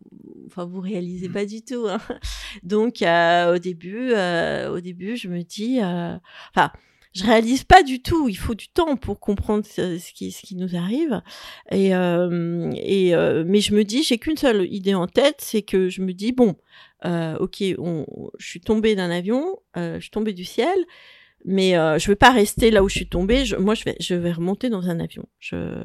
enfin, 0.48 0.66
vous 0.66 0.82
réalisez 0.82 1.30
mmh. 1.30 1.34
pas 1.34 1.46
du 1.46 1.64
tout. 1.64 1.88
Hein. 1.88 2.00
Donc, 2.64 3.02
euh, 3.02 3.56
au 3.56 3.58
début, 3.58 4.12
euh, 4.12 4.74
au 4.74 4.80
début, 4.80 5.16
je 5.16 5.28
me 5.28 5.44
dis, 5.44 5.80
enfin 5.82 6.72
je 7.16 7.24
réalise 7.24 7.64
pas 7.64 7.82
du 7.82 8.02
tout. 8.02 8.28
Il 8.28 8.38
faut 8.38 8.56
du 8.56 8.68
temps 8.68 8.98
pour 8.98 9.20
comprendre 9.20 9.66
ce, 9.66 10.14
qui, 10.14 10.32
ce 10.32 10.42
qui 10.42 10.56
nous 10.56 10.76
arrive. 10.76 11.22
Et, 11.72 11.96
euh, 11.96 12.72
et 12.76 13.16
euh, 13.16 13.44
mais 13.48 13.62
je 13.62 13.74
me 13.74 13.84
dis, 13.84 14.04
j'ai 14.04 14.18
qu'une 14.18 14.38
seule 14.38 14.72
idée 14.72 14.94
en 14.94 15.08
tête, 15.08 15.38
c'est 15.40 15.62
que 15.62 15.90
je 15.90 16.02
me 16.02 16.14
dis 16.14 16.34
bon, 16.34 16.56
euh, 17.06 17.38
ok, 17.38 17.64
on, 17.78 18.06
je 18.38 18.46
suis 18.48 18.62
tombée 18.62 18.96
d'un 18.96 19.10
avion, 19.10 19.58
euh, 19.78 19.96
je 19.96 20.02
suis 20.02 20.12
tombée 20.12 20.34
du 20.34 20.44
ciel, 20.44 20.78
mais 21.46 21.78
euh, 21.78 21.98
je 22.00 22.08
vais 22.08 22.16
pas 22.16 22.32
rester 22.32 22.70
là 22.70 22.84
où 22.84 22.90
je 22.90 22.96
suis 22.96 23.08
tombée. 23.08 23.46
Je, 23.46 23.56
moi, 23.56 23.76
je 23.76 23.86
vais, 23.86 23.96
je 24.00 24.16
vais 24.16 24.34
remonter 24.34 24.70
dans 24.70 24.90
un 24.90 25.00
avion. 25.00 25.26
Je, 25.40 25.84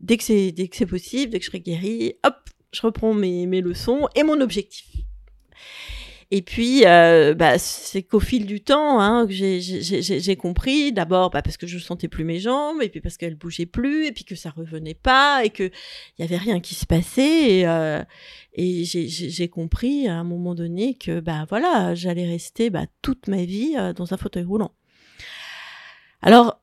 dès 0.00 0.16
que 0.16 0.22
c'est, 0.22 0.52
dès 0.52 0.68
que 0.68 0.76
c'est 0.76 0.86
possible, 0.86 1.32
dès 1.32 1.38
que 1.38 1.44
je 1.44 1.50
serai 1.50 1.60
guérie, 1.60 2.14
hop, 2.24 2.36
je 2.72 2.82
reprends 2.82 3.14
mes, 3.14 3.46
mes 3.46 3.62
leçons 3.62 4.08
et 4.14 4.22
mon 4.22 4.40
objectif. 4.40 4.86
Et 6.34 6.40
puis, 6.40 6.86
euh, 6.86 7.34
bah, 7.34 7.58
c'est 7.58 8.02
qu'au 8.02 8.18
fil 8.18 8.46
du 8.46 8.62
temps 8.62 9.00
hein, 9.00 9.26
que 9.26 9.34
j'ai 9.34 10.36
compris, 10.36 10.90
d'abord 10.90 11.28
bah, 11.28 11.42
parce 11.42 11.58
que 11.58 11.66
je 11.66 11.78
sentais 11.78 12.08
plus 12.08 12.24
mes 12.24 12.38
jambes, 12.38 12.80
et 12.80 12.88
puis 12.88 13.02
parce 13.02 13.18
qu'elles 13.18 13.34
bougeaient 13.34 13.66
plus, 13.66 14.06
et 14.06 14.12
puis 14.12 14.24
que 14.24 14.34
ça 14.34 14.48
revenait 14.48 14.94
pas, 14.94 15.44
et 15.44 15.50
que 15.50 15.64
il 15.64 16.22
y 16.22 16.24
avait 16.24 16.38
rien 16.38 16.60
qui 16.60 16.74
se 16.74 16.86
passait. 16.86 17.58
Et, 17.58 17.66
euh, 17.66 18.02
et 18.54 18.84
j'ai 18.84 19.48
compris 19.48 20.08
à 20.08 20.14
un 20.14 20.24
moment 20.24 20.54
donné 20.54 20.94
que 20.94 21.20
bah 21.20 21.44
voilà, 21.50 21.94
j'allais 21.94 22.26
rester 22.26 22.70
bah, 22.70 22.86
toute 23.02 23.28
ma 23.28 23.44
vie 23.44 23.74
euh, 23.76 23.92
dans 23.92 24.14
un 24.14 24.16
fauteuil 24.16 24.44
roulant. 24.44 24.72
Alors, 26.22 26.62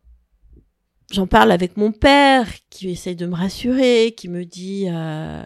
j'en 1.12 1.28
parle 1.28 1.52
avec 1.52 1.78
mon 1.78 1.92
père 1.92 2.48
qui 2.72 2.90
essaye 2.90 3.16
de 3.16 3.28
me 3.28 3.36
rassurer, 3.36 4.16
qui 4.18 4.30
me 4.30 4.46
dit 4.46 4.88
euh, 4.90 5.44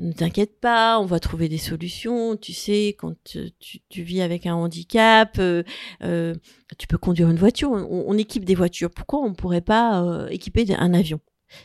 ne 0.00 0.12
t'inquiète 0.12 0.60
pas, 0.60 0.98
on 1.00 1.06
va 1.06 1.20
trouver 1.20 1.48
des 1.48 1.58
solutions. 1.58 2.36
Tu 2.36 2.52
sais, 2.52 2.96
quand 2.98 3.14
tu, 3.24 4.02
vis 4.02 4.22
avec 4.22 4.46
un 4.46 4.54
handicap, 4.54 5.36
euh, 5.38 5.62
euh, 6.02 6.34
tu 6.78 6.86
peux 6.86 6.98
conduire 6.98 7.28
une 7.30 7.36
voiture. 7.36 7.70
On, 7.70 8.16
équipe 8.18 8.44
des 8.44 8.54
voitures. 8.54 8.90
Pourquoi 8.90 9.20
on 9.20 9.30
ne 9.30 9.34
pourrait 9.34 9.60
pas 9.60 10.02
euh, 10.02 10.28
équiper 10.28 10.66
un 10.76 10.94
avion? 10.94 11.20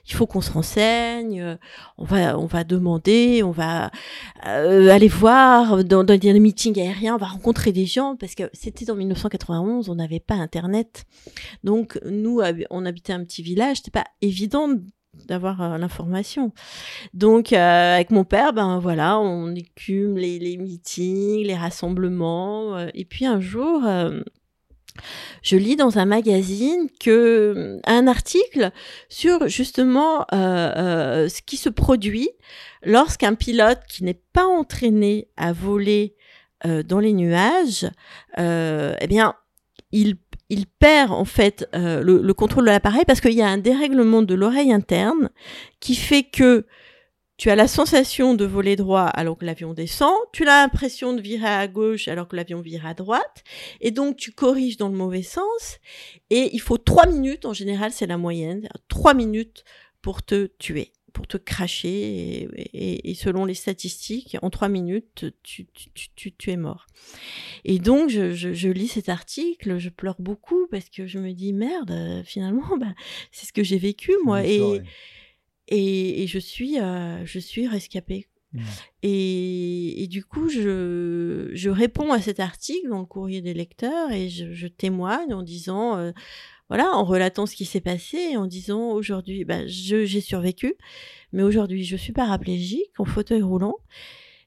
Il 0.08 0.14
faut 0.14 0.26
qu'on 0.26 0.40
se 0.40 0.50
renseigne, 0.50 1.58
on 1.98 2.06
va, 2.06 2.40
on 2.40 2.46
va 2.46 2.64
demander, 2.64 3.44
on 3.44 3.52
va 3.52 3.92
aller 4.42 5.10
voir 5.10 5.84
dans, 5.84 6.06
dans 6.06 6.18
des 6.18 6.40
meetings 6.40 6.80
aériens, 6.80 7.16
on 7.16 7.18
va 7.18 7.26
rencontrer 7.26 7.74
des 7.74 7.86
gens 7.86 8.16
parce 8.16 8.34
que 8.34 8.50
c'était 8.54 8.90
en 8.90 8.96
1991, 8.96 9.90
on 9.90 9.96
n'avait 9.96 10.22
pas 10.22 10.36
Internet, 10.36 11.04
donc 11.66 12.00
nous, 12.06 12.40
on 12.70 12.86
habitait 12.86 13.12
un 13.12 13.26
petit 13.26 13.44
village, 13.44 13.78
c'était 13.78 13.92
pas 13.92 14.06
évident 14.22 14.70
d'avoir 15.28 15.62
euh, 15.62 15.78
l'information. 15.78 16.52
Donc 17.14 17.54
euh, 17.54 17.96
avec 17.96 18.12
mon 18.12 18.24
père, 18.24 18.54
ben 18.54 18.80
voilà, 18.80 19.20
on 19.20 19.54
écume 19.56 20.18
les, 20.18 20.58
meetings, 20.58 21.46
les 21.46 21.56
rassemblements. 21.56 22.78
Euh, 22.78 22.90
et 22.94 23.06
puis 23.06 23.26
un 23.26 23.40
jour, 23.40 23.84
je 25.42 25.58
lis 25.58 25.76
dans 25.76 25.98
un 25.98 26.06
magazine 26.06 26.88
que 27.00 27.80
un 27.86 28.08
article 28.08 28.72
sur 29.10 29.48
justement 29.48 30.26
ce 30.32 31.42
qui 31.42 31.58
se 31.58 31.70
produit 31.70 32.30
lorsqu'un 32.84 33.36
pilote 33.36 33.82
qui 33.88 34.04
n'est 34.04 34.22
pas 34.34 34.46
entraîné 34.46 35.30
à 35.38 35.54
voler 35.54 36.16
dans 36.86 37.00
les 37.00 37.14
nuages, 37.14 37.90
eh 38.38 39.08
bien 39.08 39.36
il 39.92 40.18
il 40.54 40.68
perd 40.68 41.12
en 41.12 41.26
fait 41.26 41.68
euh, 41.76 42.02
le, 42.02 42.34
contrôle 42.34 42.66
de 42.66 42.70
l'appareil 42.70 43.04
parce 43.06 43.22
qu'il 43.22 43.34
y 43.34 43.42
a 43.42 43.48
un 43.48 43.58
dérèglement 43.58 44.22
de 44.22 44.36
l'oreille 44.36 44.72
interne 44.72 45.30
qui 45.80 45.96
fait 45.96 46.24
que 46.24 46.66
tu 47.38 47.50
as 47.50 47.56
la 47.56 47.68
sensation 47.68 48.36
de 48.36 48.46
voler 48.46 48.76
droit 48.76 49.06
alors 49.06 49.38
que 49.38 49.46
l'avion 49.46 49.74
descend, 49.74 50.14
tu 50.32 50.44
as 50.44 50.62
l'impression 50.62 51.14
de 51.14 51.22
virer 51.22 51.48
à 51.48 51.68
gauche 51.68 52.08
alors 52.08 52.28
que 52.28 52.36
l'avion 52.36 52.62
vire 52.62 52.86
à 52.86 52.94
droite, 52.94 53.44
et 53.82 53.90
donc 53.90 54.18
tu 54.18 54.32
corriges 54.32 54.78
dans 54.78 54.90
le 54.90 54.96
mauvais 54.96 55.24
sens, 55.24 55.80
et 56.30 56.52
il 56.54 56.62
faut 56.62 56.78
trois 56.78 57.08
minutes, 57.08 57.46
en 57.46 57.54
général 57.54 57.92
c'est 57.92 58.06
la 58.06 58.18
moyenne, 58.18 58.70
trois 58.88 59.16
minutes 59.16 59.66
pour 60.02 60.22
te 60.22 60.46
tuer 60.60 60.94
pour 61.14 61.28
te 61.28 61.38
cracher 61.38 62.50
et, 62.74 63.14
selon 63.14 63.46
les 63.46 63.54
statistiques, 63.54 64.36
en 64.42 64.50
trois 64.50 64.68
minutes, 64.68 65.26
tu, 65.44 65.68
tu, 65.68 66.34
tu, 66.34 66.52
es 66.52 66.58
mort. 66.58 66.88
Et 67.64 67.78
donc, 67.78 68.10
je, 68.10 68.32
je, 68.34 68.70
lis 68.70 68.88
cet 68.88 69.10
article, 69.10 69.78
je 69.78 69.90
pleure 69.90 70.16
beaucoup 70.20 70.68
parce 70.72 70.90
que 70.90 71.06
je 71.06 71.20
me 71.20 71.32
dis, 71.34 71.54
merde, 71.54 72.24
finalement, 72.26 72.78
bah, 72.80 72.94
c'est 73.32 73.46
ce 73.46 73.54
que 73.54 73.64
j'ai 73.64 73.78
vécu, 73.78 74.12
moi. 74.26 74.44
Et, 74.46 74.82
et, 75.68 76.24
et, 76.24 76.28
je 76.28 76.40
suis, 76.40 76.80
euh, 76.80 77.24
je 77.26 77.40
suis 77.40 77.68
rescapée. 77.68 78.28
Mmh. 78.54 78.62
Et, 79.04 80.04
et, 80.04 80.08
du 80.08 80.24
coup, 80.26 80.50
je, 80.50 81.50
je 81.54 81.70
réponds 81.70 82.12
à 82.12 82.22
cet 82.22 82.40
article 82.40 82.90
dans 82.90 83.00
le 83.00 83.06
courrier 83.06 83.42
des 83.42 83.54
lecteurs 83.54 84.12
et 84.12 84.30
je, 84.30 84.54
je 84.54 84.68
témoigne 84.68 85.34
en 85.34 85.42
disant, 85.42 85.98
euh, 85.98 86.12
voilà, 86.70 86.92
en 86.92 87.04
relatant 87.04 87.46
ce 87.46 87.56
qui 87.56 87.66
s'est 87.66 87.82
passé, 87.82 88.38
en 88.38 88.48
disant 88.48 88.92
aujourd'hui, 88.92 89.46
bah, 89.46 89.66
j'ai 89.66 90.22
survécu, 90.22 90.76
mais 91.32 91.44
aujourd'hui, 91.44 91.84
je 91.84 91.96
suis 91.96 92.14
paraplégique, 92.14 92.92
en 92.98 93.06
fauteuil 93.06 93.42
roulant. 93.42 93.78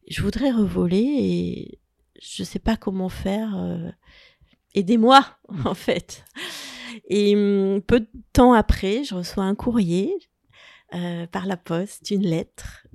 Je 0.08 0.22
voudrais 0.22 0.50
revoler 0.50 0.98
et 0.98 1.78
je 2.22 2.42
sais 2.44 2.58
pas 2.58 2.76
comment 2.76 3.08
faire. 3.08 3.56
Euh, 3.56 3.90
aidez-moi, 4.74 5.24
en 5.64 5.74
fait. 5.74 6.24
Et 7.08 7.34
hum, 7.36 7.82
peu 7.82 8.00
de 8.00 8.08
temps 8.32 8.52
après, 8.52 9.04
je 9.04 9.14
reçois 9.14 9.44
un 9.44 9.54
courrier 9.54 10.14
euh, 10.94 11.26
par 11.26 11.46
la 11.46 11.56
poste, 11.56 12.10
une 12.10 12.26
lettre 12.26 12.86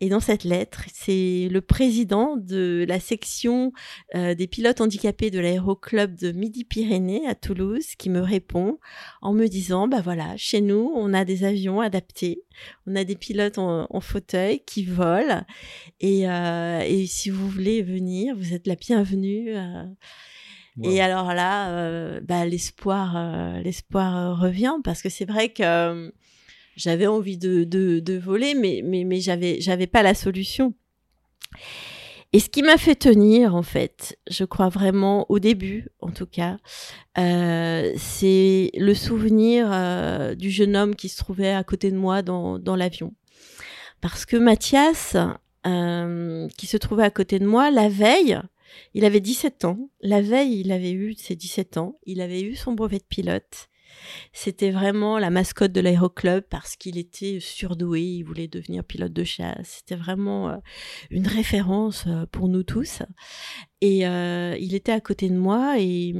et 0.00 0.10
dans 0.10 0.20
cette 0.20 0.44
lettre, 0.44 0.84
c'est 0.92 1.48
le 1.50 1.60
président 1.62 2.36
de 2.36 2.84
la 2.86 3.00
section 3.00 3.72
euh, 4.14 4.34
des 4.34 4.46
pilotes 4.46 4.82
handicapés 4.82 5.30
de 5.30 5.40
l'aéroclub 5.40 6.14
de 6.16 6.32
Midi-Pyrénées 6.32 7.26
à 7.26 7.34
Toulouse 7.34 7.86
qui 7.96 8.10
me 8.10 8.20
répond 8.20 8.78
en 9.22 9.32
me 9.32 9.46
disant, 9.46 9.88
bah 9.88 10.02
voilà, 10.02 10.36
chez 10.36 10.60
nous, 10.60 10.92
on 10.94 11.14
a 11.14 11.24
des 11.24 11.44
avions 11.44 11.80
adaptés, 11.80 12.42
on 12.86 12.94
a 12.94 13.04
des 13.04 13.16
pilotes 13.16 13.56
en, 13.56 14.00
fauteuil 14.00 14.60
qui 14.66 14.84
volent 14.84 15.42
et, 16.00 16.28
euh, 16.28 16.80
et, 16.80 17.06
si 17.06 17.30
vous 17.30 17.48
voulez 17.48 17.82
venir, 17.82 18.36
vous 18.36 18.52
êtes 18.52 18.66
la 18.66 18.76
bienvenue. 18.76 19.56
Euh. 19.56 19.84
Et 20.82 21.00
alors 21.00 21.32
là, 21.32 22.20
bah, 22.20 22.44
l'espoir, 22.44 23.60
l'espoir 23.62 24.38
revient 24.38 24.74
parce 24.84 25.00
que 25.00 25.08
c'est 25.08 25.24
vrai 25.24 25.48
que 25.48 26.12
j'avais 26.76 27.06
envie 27.06 27.38
de, 27.38 27.64
de, 27.64 28.00
de, 28.00 28.18
voler, 28.18 28.54
mais, 28.54 28.82
mais, 28.84 29.04
mais 29.04 29.20
j'avais, 29.20 29.60
j'avais 29.60 29.86
pas 29.86 30.02
la 30.02 30.14
solution. 30.14 30.74
Et 32.32 32.40
ce 32.40 32.48
qui 32.48 32.62
m'a 32.62 32.76
fait 32.76 32.96
tenir, 32.96 33.54
en 33.54 33.62
fait, 33.62 34.18
je 34.28 34.44
crois 34.44 34.68
vraiment 34.68 35.24
au 35.30 35.38
début, 35.38 35.88
en 36.00 36.10
tout 36.10 36.26
cas, 36.26 36.58
euh, 37.18 37.92
c'est 37.96 38.70
le 38.74 38.94
souvenir 38.94 39.68
euh, 39.70 40.34
du 40.34 40.50
jeune 40.50 40.76
homme 40.76 40.96
qui 40.96 41.08
se 41.08 41.16
trouvait 41.16 41.52
à 41.52 41.64
côté 41.64 41.90
de 41.90 41.96
moi 41.96 42.22
dans, 42.22 42.58
dans 42.58 42.76
l'avion. 42.76 43.14
Parce 44.00 44.26
que 44.26 44.36
Mathias, 44.36 45.16
euh, 45.66 46.48
qui 46.58 46.66
se 46.66 46.76
trouvait 46.76 47.04
à 47.04 47.10
côté 47.10 47.38
de 47.38 47.46
moi, 47.46 47.70
la 47.70 47.88
veille, 47.88 48.38
il 48.92 49.04
avait 49.04 49.20
17 49.20 49.64
ans. 49.64 49.88
La 50.00 50.20
veille, 50.20 50.60
il 50.60 50.72
avait 50.72 50.92
eu 50.92 51.14
ses 51.14 51.36
17 51.36 51.78
ans. 51.78 51.98
Il 52.04 52.20
avait 52.20 52.42
eu 52.42 52.54
son 52.54 52.72
brevet 52.72 52.98
de 52.98 53.04
pilote. 53.04 53.68
C'était 54.32 54.70
vraiment 54.70 55.18
la 55.18 55.30
mascotte 55.30 55.72
de 55.72 55.80
l'aéroclub 55.80 56.44
parce 56.48 56.76
qu'il 56.76 56.98
était 56.98 57.38
surdoué, 57.40 58.02
il 58.02 58.22
voulait 58.22 58.48
devenir 58.48 58.84
pilote 58.84 59.12
de 59.12 59.24
chasse. 59.24 59.78
C'était 59.78 59.96
vraiment 59.96 60.48
euh, 60.48 60.56
une 61.10 61.26
référence 61.26 62.04
euh, 62.06 62.26
pour 62.30 62.48
nous 62.48 62.62
tous. 62.62 63.02
Et 63.80 64.06
euh, 64.06 64.56
il 64.58 64.74
était 64.74 64.92
à 64.92 65.00
côté 65.00 65.28
de 65.28 65.36
moi 65.36 65.76
et, 65.78 66.14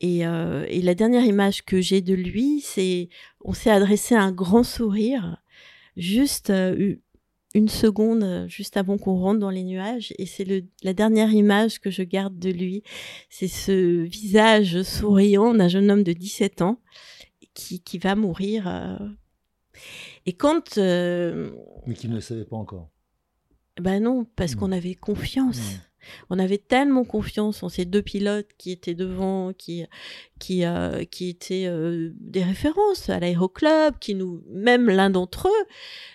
et, 0.00 0.20
et 0.20 0.82
la 0.82 0.94
dernière 0.94 1.24
image 1.24 1.62
que 1.62 1.80
j'ai 1.80 2.00
de 2.00 2.14
lui, 2.14 2.60
c'est 2.62 3.10
on 3.42 3.52
s'est 3.52 3.70
adressé 3.70 4.14
un 4.14 4.32
grand 4.32 4.62
sourire, 4.62 5.36
juste 5.96 6.50
une 7.54 7.68
seconde 7.68 8.46
juste 8.48 8.76
avant 8.76 8.96
qu'on 8.96 9.18
rentre 9.18 9.40
dans 9.40 9.50
les 9.50 9.64
nuages 9.64 10.12
et 10.18 10.26
c'est 10.26 10.46
la 10.82 10.94
dernière 10.94 11.32
image 11.32 11.80
que 11.80 11.90
je 11.90 12.02
garde 12.02 12.38
de 12.38 12.50
lui. 12.50 12.82
C'est 13.28 13.48
ce 13.48 14.02
visage 14.02 14.82
souriant 14.82 15.54
d'un 15.54 15.68
jeune 15.68 15.90
homme 15.90 16.04
de 16.04 16.12
17 16.12 16.62
ans 16.62 16.80
qui, 17.54 17.80
qui 17.80 17.98
va 17.98 18.14
mourir. 18.14 18.68
Euh. 18.68 18.96
Et 20.26 20.32
quand... 20.32 20.78
Euh, 20.78 21.50
Mais 21.86 21.94
qui 21.94 22.08
ne 22.08 22.14
le 22.14 22.20
savait 22.20 22.44
pas 22.44 22.56
encore. 22.56 22.90
Ben 23.80 24.02
non, 24.02 24.26
parce 24.36 24.54
hmm. 24.54 24.58
qu'on 24.58 24.72
avait 24.72 24.94
confiance. 24.94 25.58
Hmm. 25.58 25.89
On 26.30 26.38
avait 26.38 26.58
tellement 26.58 27.04
confiance 27.04 27.62
en 27.62 27.68
ces 27.68 27.84
deux 27.84 28.02
pilotes 28.02 28.48
qui 28.58 28.72
étaient 28.72 28.94
devant, 28.94 29.52
qui 29.52 29.84
qui 30.38 30.64
euh, 30.64 31.04
étaient 31.20 31.66
euh, 31.66 32.10
des 32.18 32.42
références 32.42 33.08
à 33.08 33.20
l'aéroclub, 33.20 33.98
qui 34.00 34.14
nous 34.14 34.42
même 34.48 34.88
l'un 34.88 35.10
d'entre 35.10 35.48
eux, 35.48 35.66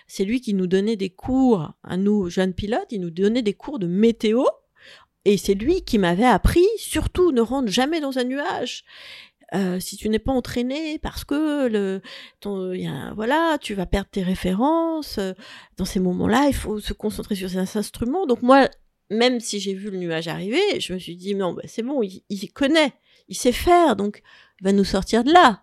c'est 0.06 0.24
lui 0.24 0.40
qui 0.40 0.54
nous 0.54 0.66
donnait 0.66 0.96
des 0.96 1.10
cours. 1.10 1.72
À 1.82 1.96
nous 1.96 2.28
jeunes 2.28 2.54
pilotes, 2.54 2.90
il 2.90 3.00
nous 3.00 3.10
donnait 3.10 3.42
des 3.42 3.54
cours 3.54 3.78
de 3.78 3.86
météo. 3.86 4.44
Et 5.24 5.38
c'est 5.38 5.54
lui 5.54 5.82
qui 5.82 5.98
m'avait 5.98 6.24
appris 6.24 6.66
surtout 6.76 7.32
ne 7.32 7.40
rentre 7.40 7.68
jamais 7.68 8.00
dans 8.00 8.18
un 8.18 8.24
nuage. 8.24 8.84
Euh, 9.54 9.78
si 9.78 9.96
tu 9.96 10.08
n'es 10.08 10.18
pas 10.18 10.32
entraîné 10.32 10.98
parce 10.98 11.22
que 11.24 11.68
le 11.68 12.02
voilà 13.14 13.58
tu 13.60 13.74
vas 13.74 13.86
perdre 13.86 14.08
tes 14.10 14.22
références. 14.22 15.20
Dans 15.76 15.84
ces 15.84 16.00
moments-là 16.00 16.46
il 16.48 16.54
faut 16.54 16.80
se 16.80 16.92
concentrer 16.92 17.34
sur 17.36 17.48
ces 17.50 17.76
instruments. 17.76 18.26
Donc 18.26 18.42
moi 18.42 18.68
même 19.10 19.40
si 19.40 19.60
j'ai 19.60 19.74
vu 19.74 19.90
le 19.90 19.98
nuage 19.98 20.28
arriver, 20.28 20.80
je 20.80 20.92
me 20.92 20.98
suis 20.98 21.16
dit, 21.16 21.34
non, 21.34 21.52
bah, 21.52 21.62
c'est 21.66 21.82
bon, 21.82 22.02
il, 22.02 22.52
connaît, 22.52 22.92
il 23.28 23.36
sait 23.36 23.52
faire, 23.52 23.96
donc 23.96 24.22
il 24.60 24.64
va 24.64 24.72
nous 24.72 24.84
sortir 24.84 25.24
de 25.24 25.32
là. 25.32 25.62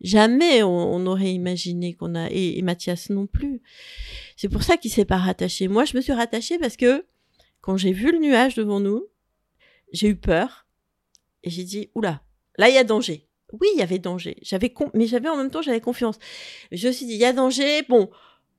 Jamais 0.00 0.64
on, 0.64 1.06
aurait 1.06 1.32
imaginé 1.32 1.94
qu'on 1.94 2.16
a, 2.16 2.28
et, 2.30 2.60
Mathias 2.62 3.10
non 3.10 3.26
plus. 3.26 3.62
C'est 4.36 4.48
pour 4.48 4.64
ça 4.64 4.76
qu'il 4.76 4.90
s'est 4.90 5.04
pas 5.04 5.18
rattaché. 5.18 5.68
Moi, 5.68 5.84
je 5.84 5.96
me 5.96 6.00
suis 6.00 6.12
rattachée 6.12 6.58
parce 6.58 6.76
que 6.76 7.04
quand 7.60 7.76
j'ai 7.76 7.92
vu 7.92 8.10
le 8.10 8.18
nuage 8.18 8.56
devant 8.56 8.80
nous, 8.80 9.06
j'ai 9.92 10.08
eu 10.08 10.16
peur 10.16 10.66
et 11.44 11.50
j'ai 11.50 11.62
dit, 11.62 11.90
oula, 11.94 12.22
là, 12.58 12.68
il 12.68 12.74
y 12.74 12.78
a 12.78 12.84
danger. 12.84 13.28
Oui, 13.52 13.68
il 13.74 13.78
y 13.78 13.82
avait 13.82 13.98
danger. 13.98 14.36
J'avais, 14.42 14.72
mais 14.94 15.06
j'avais 15.06 15.28
en 15.28 15.36
même 15.36 15.50
temps, 15.50 15.62
j'avais 15.62 15.80
confiance. 15.80 16.18
Je 16.72 16.88
me 16.88 16.92
suis 16.92 17.06
dit, 17.06 17.14
il 17.14 17.20
y 17.20 17.24
a 17.24 17.32
danger. 17.32 17.82
Bon, 17.88 18.10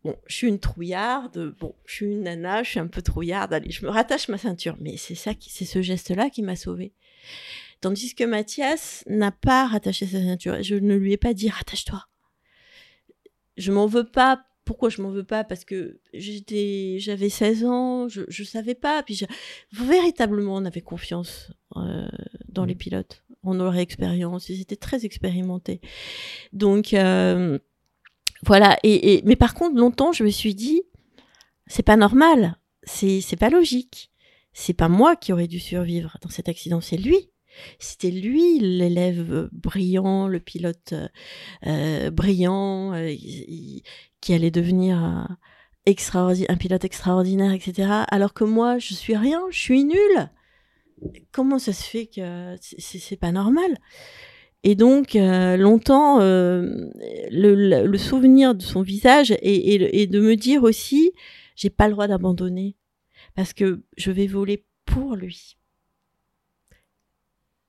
bon, 0.04 0.16
je 0.28 0.36
suis 0.36 0.48
une 0.48 0.60
trouillarde, 0.60 1.56
bon, 1.60 1.76
je 1.86 1.94
suis 1.94 2.06
une 2.06 2.24
nana, 2.24 2.64
je 2.64 2.72
suis 2.72 2.80
un 2.80 2.88
peu 2.88 3.02
trouillarde, 3.02 3.54
allez, 3.54 3.72
je 3.72 3.86
me 3.86 3.92
rattache 3.92 4.28
ma 4.28 4.38
ceinture. 4.38 4.76
Mais 4.80 4.98
c'est 4.98 5.16
ça, 5.16 5.32
c'est 5.40 5.66
ce 5.66 5.82
geste-là 5.82 6.30
qui 6.30 6.42
m'a 6.42 6.56
sauvée. 6.56 6.94
Tandis 7.82 8.16
que 8.16 8.24
Mathias 8.24 9.04
n'a 9.08 9.32
pas 9.32 9.68
rattaché 9.68 10.06
sa 10.06 10.20
ceinture. 10.20 10.64
Je 10.64 10.76
ne 10.76 10.96
lui 10.96 11.12
ai 11.12 11.18
pas 11.18 11.34
dit 11.34 11.50
rattache-toi. 11.50 12.06
Je 13.58 13.72
m'en 13.72 13.88
veux 13.88 14.06
pas. 14.06 14.46
Pourquoi 14.64 14.88
je 14.88 15.02
m'en 15.02 15.10
veux 15.10 15.26
pas? 15.26 15.44
Parce 15.44 15.66
que 15.66 16.00
j'étais, 16.14 16.96
j'avais 17.00 17.28
16 17.28 17.66
ans, 17.66 18.08
je, 18.08 18.22
je 18.30 18.44
savais 18.46 18.76
pas. 18.76 19.04
Puis 19.04 19.26
véritablement, 19.74 20.56
on 20.56 20.64
avait 20.64 20.82
confiance 20.82 21.52
euh, 21.76 22.08
dans 22.48 22.64
les 22.64 22.76
mmh. 22.76 22.78
pilotes, 22.78 23.24
en 23.44 23.54
leur 23.56 23.76
expérience. 23.76 24.48
Ils 24.48 24.62
étaient 24.62 24.78
très 24.78 25.04
expérimentés. 25.04 25.82
Donc 26.54 26.94
euh, 26.94 27.60
voilà. 28.46 28.78
Et, 28.84 29.22
mais 29.26 29.36
par 29.36 29.54
contre, 29.54 29.78
longtemps, 29.78 30.12
je 30.12 30.24
me 30.24 30.30
suis 30.30 30.56
dit, 30.56 30.84
c'est 31.68 31.84
pas 31.84 31.98
normal, 31.98 32.58
c'est 32.84 33.22
c'est 33.22 33.38
pas 33.38 33.50
logique. 33.50 34.12
C'est 34.54 34.74
pas 34.74 34.90
moi 34.90 35.16
qui 35.16 35.34
aurais 35.34 35.48
dû 35.48 35.60
survivre 35.60 36.18
dans 36.22 36.30
cet 36.30 36.48
accident, 36.48 36.80
c'est 36.80 36.98
lui. 36.98 37.32
C'était 37.80 38.12
lui, 38.12 38.60
l'élève 38.60 39.50
brillant, 39.52 40.28
le 40.28 40.40
pilote 40.40 40.94
euh, 41.66 42.12
brillant, 42.12 42.94
euh, 42.94 43.14
qui 44.22 44.34
allait 44.34 44.52
devenir 44.52 44.98
un, 44.98 45.38
un 45.88 46.58
pilote 46.58 46.84
extraordinaire, 46.84 47.52
etc. 47.52 47.90
Alors 48.08 48.34
que 48.34 48.44
moi, 48.44 48.80
je 48.80 48.94
suis 48.94 49.16
rien, 49.16 49.42
je 49.52 49.60
suis 49.60 49.84
nulle. 49.84 50.30
Comment 51.32 51.60
ça 51.60 51.74
se 51.74 51.84
fait 51.84 52.08
que 52.08 52.56
c'est 52.60 53.18
pas 53.18 53.32
normal? 53.32 53.78
Et 54.64 54.76
donc, 54.76 55.16
euh, 55.16 55.58
longtemps, 55.58 56.22
euh, 56.22 56.90
le, 57.30 57.86
le, 57.86 57.98
souvenir 57.98 58.56
de 58.56 58.62
son 58.62 58.82
visage 58.82 59.32
et, 59.32 60.02
et, 60.02 60.08
de 60.08 60.22
me 60.22 60.36
dire 60.36 60.64
aussi, 60.64 61.12
j'ai 61.58 61.70
pas 61.70 61.88
le 61.88 61.94
droit 61.94 62.08
d'abandonner 62.08 62.78
parce 63.36 63.52
que 63.52 63.84
je 63.98 64.12
vais 64.12 64.26
voler 64.26 64.66
pour 64.86 65.16
lui. 65.18 65.58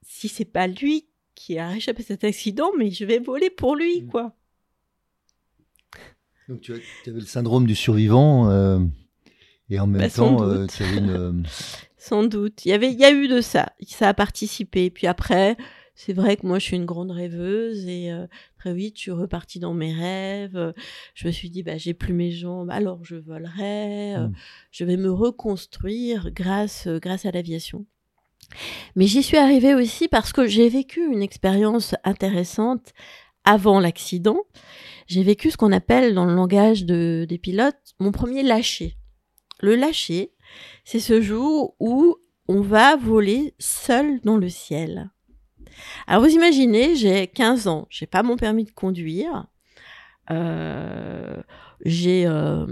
Si 0.03 0.29
c'est 0.29 0.45
pas 0.45 0.69
lui 0.69 1.07
qui 1.35 1.59
a 1.59 1.77
échappé 1.77 2.03
à 2.03 2.07
cet 2.07 2.23
accident, 2.23 2.71
mais 2.79 2.93
je 2.93 3.05
vais 3.05 3.19
voler 3.19 3.51
pour 3.51 3.75
lui, 3.75 4.03
mmh. 4.03 4.07
quoi. 4.07 4.37
Donc 6.49 6.61
tu, 6.61 6.73
avais 6.73 6.83
le 7.07 7.21
syndrome 7.23 7.67
du 7.67 7.75
survivant 7.75 8.51
euh, 8.51 8.79
et 9.69 9.81
en 9.81 9.89
même 9.89 10.03
bah, 10.03 10.11
temps, 10.11 10.67
tu 10.69 10.83
avais 10.85 10.99
une... 10.99 11.45
sans 11.97 12.23
doute. 12.23 12.65
Il 12.67 12.69
y 12.69 12.73
avait, 12.73 12.93
il 12.93 12.99
y 13.01 13.05
a 13.05 13.11
eu 13.11 13.27
de 13.27 13.41
ça. 13.41 13.73
Ça 13.85 14.11
a 14.11 14.15
participé. 14.15 14.91
Puis 14.91 15.09
après, 15.09 15.57
c'est 15.95 16.13
vrai 16.13 16.37
que 16.37 16.47
moi, 16.47 16.59
je 16.59 16.65
suis 16.65 16.77
une 16.77 16.87
grande 16.87 17.13
rêveuse 17.13 17.87
et 17.87 18.11
euh, 18.11 18.27
très 18.59 18.75
vite, 18.75 18.97
je 18.97 19.03
suis 19.03 19.11
repartie 19.13 19.61
dans 19.61 19.75
mes 19.75 19.93
rêves. 19.93 20.75
Je 21.15 21.27
me 21.29 21.33
suis 21.33 21.51
dit, 21.51 21.63
bah, 21.63 21.79
j'ai 21.79 21.95
plus 21.95 22.13
mes 22.13 22.33
jambes, 22.33 22.71
alors 22.71 23.05
je 23.05 23.17
volerai. 23.17 24.17
Euh, 24.17 24.29
mmh. 24.29 24.33
Je 24.73 24.85
vais 24.85 24.97
me 24.97 25.13
reconstruire 25.13 26.31
grâce, 26.33 26.89
euh, 26.89 26.99
grâce 26.99 27.27
à 27.27 27.31
l'aviation. 27.31 27.87
Mais 28.97 29.07
j'y 29.07 29.23
suis 29.23 29.37
arrivée 29.37 29.75
aussi 29.75 30.09
parce 30.09 30.33
que 30.33 30.47
j'ai 30.47 30.69
vécu 30.69 31.01
une 31.07 31.23
expérience 31.23 31.95
intéressante 32.03 32.93
avant 33.45 33.79
l'accident. 33.79 34.41
J'ai 35.07 35.23
vécu 35.23 35.51
ce 35.51 35.57
qu'on 35.57 35.73
appelle 35.73 36.15
dans 36.15 36.25
le 36.25 36.35
langage 36.35 36.85
de, 36.85 37.25
des 37.29 37.39
pilotes 37.39 37.95
mon 38.01 38.11
premier 38.11 38.43
lâcher. 38.43 38.97
Le 39.61 39.77
lâcher, 39.77 40.33
c'est 40.85 41.01
ce 41.01 41.21
jour 41.21 41.77
où 41.79 42.17
on 42.49 42.61
va 42.61 42.97
voler 42.97 43.55
seul 43.59 44.21
dans 44.23 44.37
le 44.37 44.49
ciel. 44.49 45.11
Alors 46.07 46.23
vous 46.23 46.31
imaginez, 46.35 46.95
j'ai 46.95 47.27
15 47.27 47.69
ans, 47.69 47.87
j'ai 47.91 48.07
pas 48.07 48.23
mon 48.23 48.37
permis 48.37 48.65
de 48.65 48.71
conduire. 48.71 49.47
Euh, 50.31 51.37
j'ai 51.85 52.27
euh, 52.27 52.67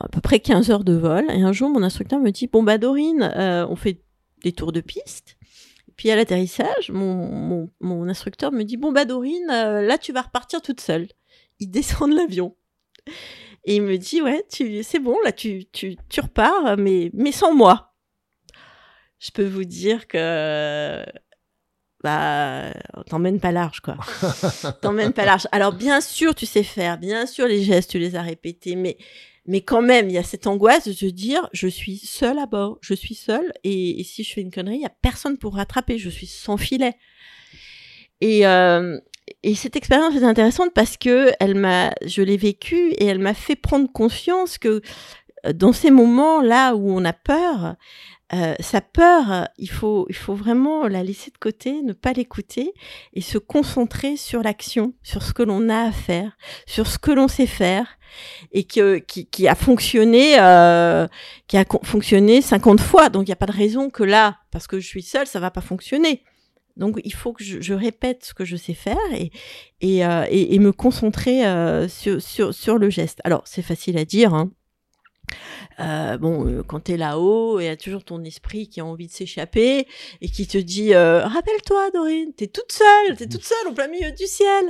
à 0.00 0.08
peu 0.08 0.20
près 0.20 0.40
15 0.40 0.70
heures 0.70 0.84
de 0.84 0.94
vol. 0.94 1.24
Et 1.30 1.42
un 1.42 1.52
jour 1.52 1.68
mon 1.68 1.82
instructeur 1.82 2.20
me 2.20 2.30
dit 2.30 2.46
bon 2.46 2.62
bah 2.62 2.78
Dorine 2.78 3.30
euh, 3.36 3.66
on 3.68 3.76
fait 3.76 4.02
des 4.42 4.52
tours 4.52 4.72
de 4.72 4.80
piste 4.80 5.36
puis 5.96 6.10
à 6.10 6.16
l'atterrissage 6.16 6.90
mon, 6.90 7.70
mon, 7.80 8.08
instructeur 8.08 8.52
me 8.52 8.62
dit 8.62 8.76
bon 8.76 8.92
bah 8.92 9.04
Dorine 9.04 9.46
là 9.46 9.98
tu 9.98 10.12
vas 10.12 10.22
repartir 10.22 10.62
toute 10.62 10.80
seule 10.80 11.08
il 11.58 11.70
descend 11.70 12.10
de 12.10 12.16
l'avion. 12.16 12.56
Et 13.64 13.76
il 13.76 13.82
me 13.82 13.98
dit 13.98 14.22
ouais 14.22 14.44
tu 14.50 14.82
c'est 14.82 15.00
bon 15.00 15.16
là 15.24 15.32
tu, 15.32 15.66
tu, 15.72 15.96
tu 16.08 16.20
repars 16.20 16.76
mais 16.78 17.10
mais 17.12 17.32
sans 17.32 17.54
moi 17.54 17.94
je 19.18 19.30
peux 19.30 19.46
vous 19.46 19.64
dire 19.64 20.06
que 20.06 21.04
bah, 22.02 22.72
t'emmènes 23.08 23.40
pas 23.40 23.52
large, 23.52 23.80
quoi. 23.80 23.96
t'emmènes 24.82 25.12
pas 25.12 25.24
large. 25.24 25.46
Alors, 25.52 25.72
bien 25.72 26.00
sûr, 26.00 26.34
tu 26.34 26.46
sais 26.46 26.62
faire, 26.62 26.98
bien 26.98 27.26
sûr, 27.26 27.46
les 27.46 27.62
gestes, 27.62 27.90
tu 27.90 27.98
les 27.98 28.16
as 28.16 28.22
répétés, 28.22 28.76
mais, 28.76 28.98
mais 29.46 29.60
quand 29.62 29.82
même, 29.82 30.08
il 30.08 30.12
y 30.12 30.18
a 30.18 30.22
cette 30.22 30.46
angoisse 30.46 30.86
de 30.86 30.92
se 30.92 31.06
dire, 31.06 31.48
je 31.52 31.68
suis 31.68 31.98
seule 31.98 32.38
à 32.38 32.46
bord, 32.46 32.78
je 32.80 32.94
suis 32.94 33.14
seule, 33.14 33.52
et, 33.64 34.02
si 34.04 34.24
je 34.24 34.32
fais 34.32 34.40
une 34.40 34.50
connerie, 34.50 34.76
il 34.76 34.82
y 34.82 34.86
a 34.86 34.92
personne 35.02 35.38
pour 35.38 35.54
rattraper, 35.54 35.98
je 35.98 36.10
suis 36.10 36.26
sans 36.26 36.56
filet. 36.56 36.94
Et, 38.20 38.46
euh, 38.46 38.98
et 39.42 39.54
cette 39.54 39.76
expérience 39.76 40.14
est 40.14 40.24
intéressante 40.24 40.72
parce 40.74 40.96
que 40.96 41.32
elle 41.40 41.54
m'a, 41.54 41.92
je 42.04 42.22
l'ai 42.22 42.36
vécue 42.36 42.92
et 42.92 43.06
elle 43.06 43.18
m'a 43.18 43.34
fait 43.34 43.56
prendre 43.56 43.90
conscience 43.90 44.56
que 44.56 44.80
euh, 45.46 45.52
dans 45.52 45.72
ces 45.72 45.90
moments 45.90 46.40
là 46.40 46.74
où 46.74 46.90
on 46.90 47.04
a 47.04 47.12
peur, 47.12 47.76
euh, 48.32 48.54
sa 48.58 48.80
peur, 48.80 49.48
il 49.56 49.70
faut, 49.70 50.06
il 50.08 50.16
faut 50.16 50.34
vraiment 50.34 50.88
la 50.88 51.04
laisser 51.04 51.30
de 51.30 51.38
côté, 51.38 51.82
ne 51.82 51.92
pas 51.92 52.12
l'écouter 52.12 52.74
et 53.12 53.20
se 53.20 53.38
concentrer 53.38 54.16
sur 54.16 54.42
l'action, 54.42 54.94
sur 55.02 55.22
ce 55.22 55.32
que 55.32 55.42
l'on 55.44 55.68
a 55.68 55.82
à 55.82 55.92
faire, 55.92 56.36
sur 56.66 56.86
ce 56.88 56.98
que 56.98 57.12
l'on 57.12 57.28
sait 57.28 57.46
faire 57.46 57.98
et 58.52 58.64
que, 58.64 58.98
qui, 58.98 59.48
a 59.48 59.54
fonctionné, 59.54 60.40
euh, 60.40 61.06
qui 61.46 61.56
a 61.56 61.64
fonctionné 61.84 62.42
50 62.42 62.80
fois. 62.80 63.08
Donc 63.10 63.24
il 63.24 63.30
n'y 63.30 63.32
a 63.32 63.36
pas 63.36 63.46
de 63.46 63.52
raison 63.52 63.90
que 63.90 64.02
là, 64.02 64.38
parce 64.50 64.66
que 64.66 64.80
je 64.80 64.86
suis 64.86 65.02
seule, 65.02 65.26
ça 65.26 65.40
va 65.40 65.50
pas 65.50 65.60
fonctionner. 65.60 66.22
Donc 66.76 67.00
il 67.04 67.14
faut 67.14 67.32
que 67.32 67.42
je, 67.42 67.72
répète 67.72 68.24
ce 68.24 68.34
que 68.34 68.44
je 68.44 68.56
sais 68.56 68.74
faire 68.74 68.96
et, 69.14 69.30
et, 69.80 70.04
euh, 70.04 70.26
et, 70.30 70.58
me 70.58 70.72
concentrer 70.72 71.46
euh, 71.46 71.88
sur, 71.88 72.20
sur, 72.20 72.52
sur 72.52 72.76
le 72.76 72.90
geste. 72.90 73.20
Alors 73.24 73.42
c'est 73.46 73.62
facile 73.62 73.96
à 73.98 74.04
dire. 74.04 74.34
Hein 74.34 74.50
Euh, 75.80 76.16
bon, 76.18 76.46
euh, 76.46 76.62
quand 76.62 76.80
t'es 76.80 76.96
là-haut, 76.96 77.60
il 77.60 77.64
y 77.64 77.68
a 77.68 77.76
toujours 77.76 78.04
ton 78.04 78.22
esprit 78.24 78.68
qui 78.68 78.80
a 78.80 78.84
envie 78.86 79.06
de 79.08 79.12
s'échapper 79.12 79.86
et 80.20 80.28
qui 80.28 80.46
te 80.46 80.56
dit 80.58 80.94
euh, 80.94 81.26
rappelle-toi, 81.26 81.90
Dorine, 81.92 82.32
t'es 82.34 82.46
toute 82.46 82.72
seule, 82.72 83.16
t'es 83.16 83.26
toute 83.26 83.44
seule 83.44 83.68
au 83.68 83.72
plein 83.74 83.88
milieu 83.88 84.10
du 84.12 84.26
ciel. 84.26 84.64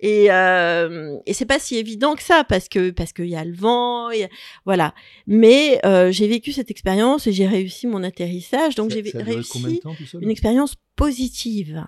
Et, 0.00 0.30
euh, 0.30 1.16
et 1.26 1.32
c'est 1.32 1.46
pas 1.46 1.58
si 1.58 1.76
évident 1.76 2.14
que 2.14 2.22
ça 2.22 2.44
parce 2.44 2.68
que 2.68 2.90
parce 2.90 3.12
qu'il 3.12 3.26
y 3.28 3.36
a 3.36 3.44
le 3.44 3.54
vent, 3.54 4.10
y 4.10 4.24
a- 4.24 4.28
voilà. 4.64 4.94
Mais 5.26 5.80
j'ai 6.12 6.28
vécu 6.28 6.52
cette 6.52 6.70
expérience 6.70 7.26
et 7.26 7.32
j'ai 7.32 7.46
réussi 7.46 7.86
mon 7.86 8.02
atterrissage, 8.02 8.74
donc 8.74 8.90
j'ai 8.90 9.02
réussi 9.34 9.52
temps 9.80 9.94
une 10.20 10.30
expérience 10.30 10.74
positive. 10.96 11.84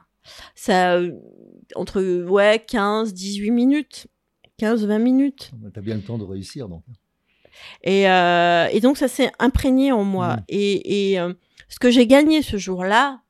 Ça, 0.56 1.00
entre 1.76 2.02
ouais 2.24 2.64
15, 2.66 3.12
18 3.14 3.50
minutes, 3.52 4.06
15, 4.58 4.84
20 4.86 4.98
minutes. 4.98 5.50
T'as 5.72 5.80
bien 5.80 5.94
le 5.96 6.02
temps 6.02 6.18
de 6.18 6.24
réussir 6.24 6.68
donc. 6.68 6.82
Et, 7.82 8.08
euh, 8.08 8.66
et 8.72 8.80
donc 8.80 8.96
ça 8.96 9.08
s'est 9.08 9.30
imprégné 9.38 9.92
en 9.92 10.04
moi. 10.04 10.36
Mhm. 10.36 10.44
Et, 10.48 11.10
et 11.12 11.20
euh, 11.20 11.32
ce 11.68 11.78
que 11.78 11.90
j'ai 11.90 12.06
gagné 12.06 12.42
ce 12.42 12.56
jour-là, 12.56 13.20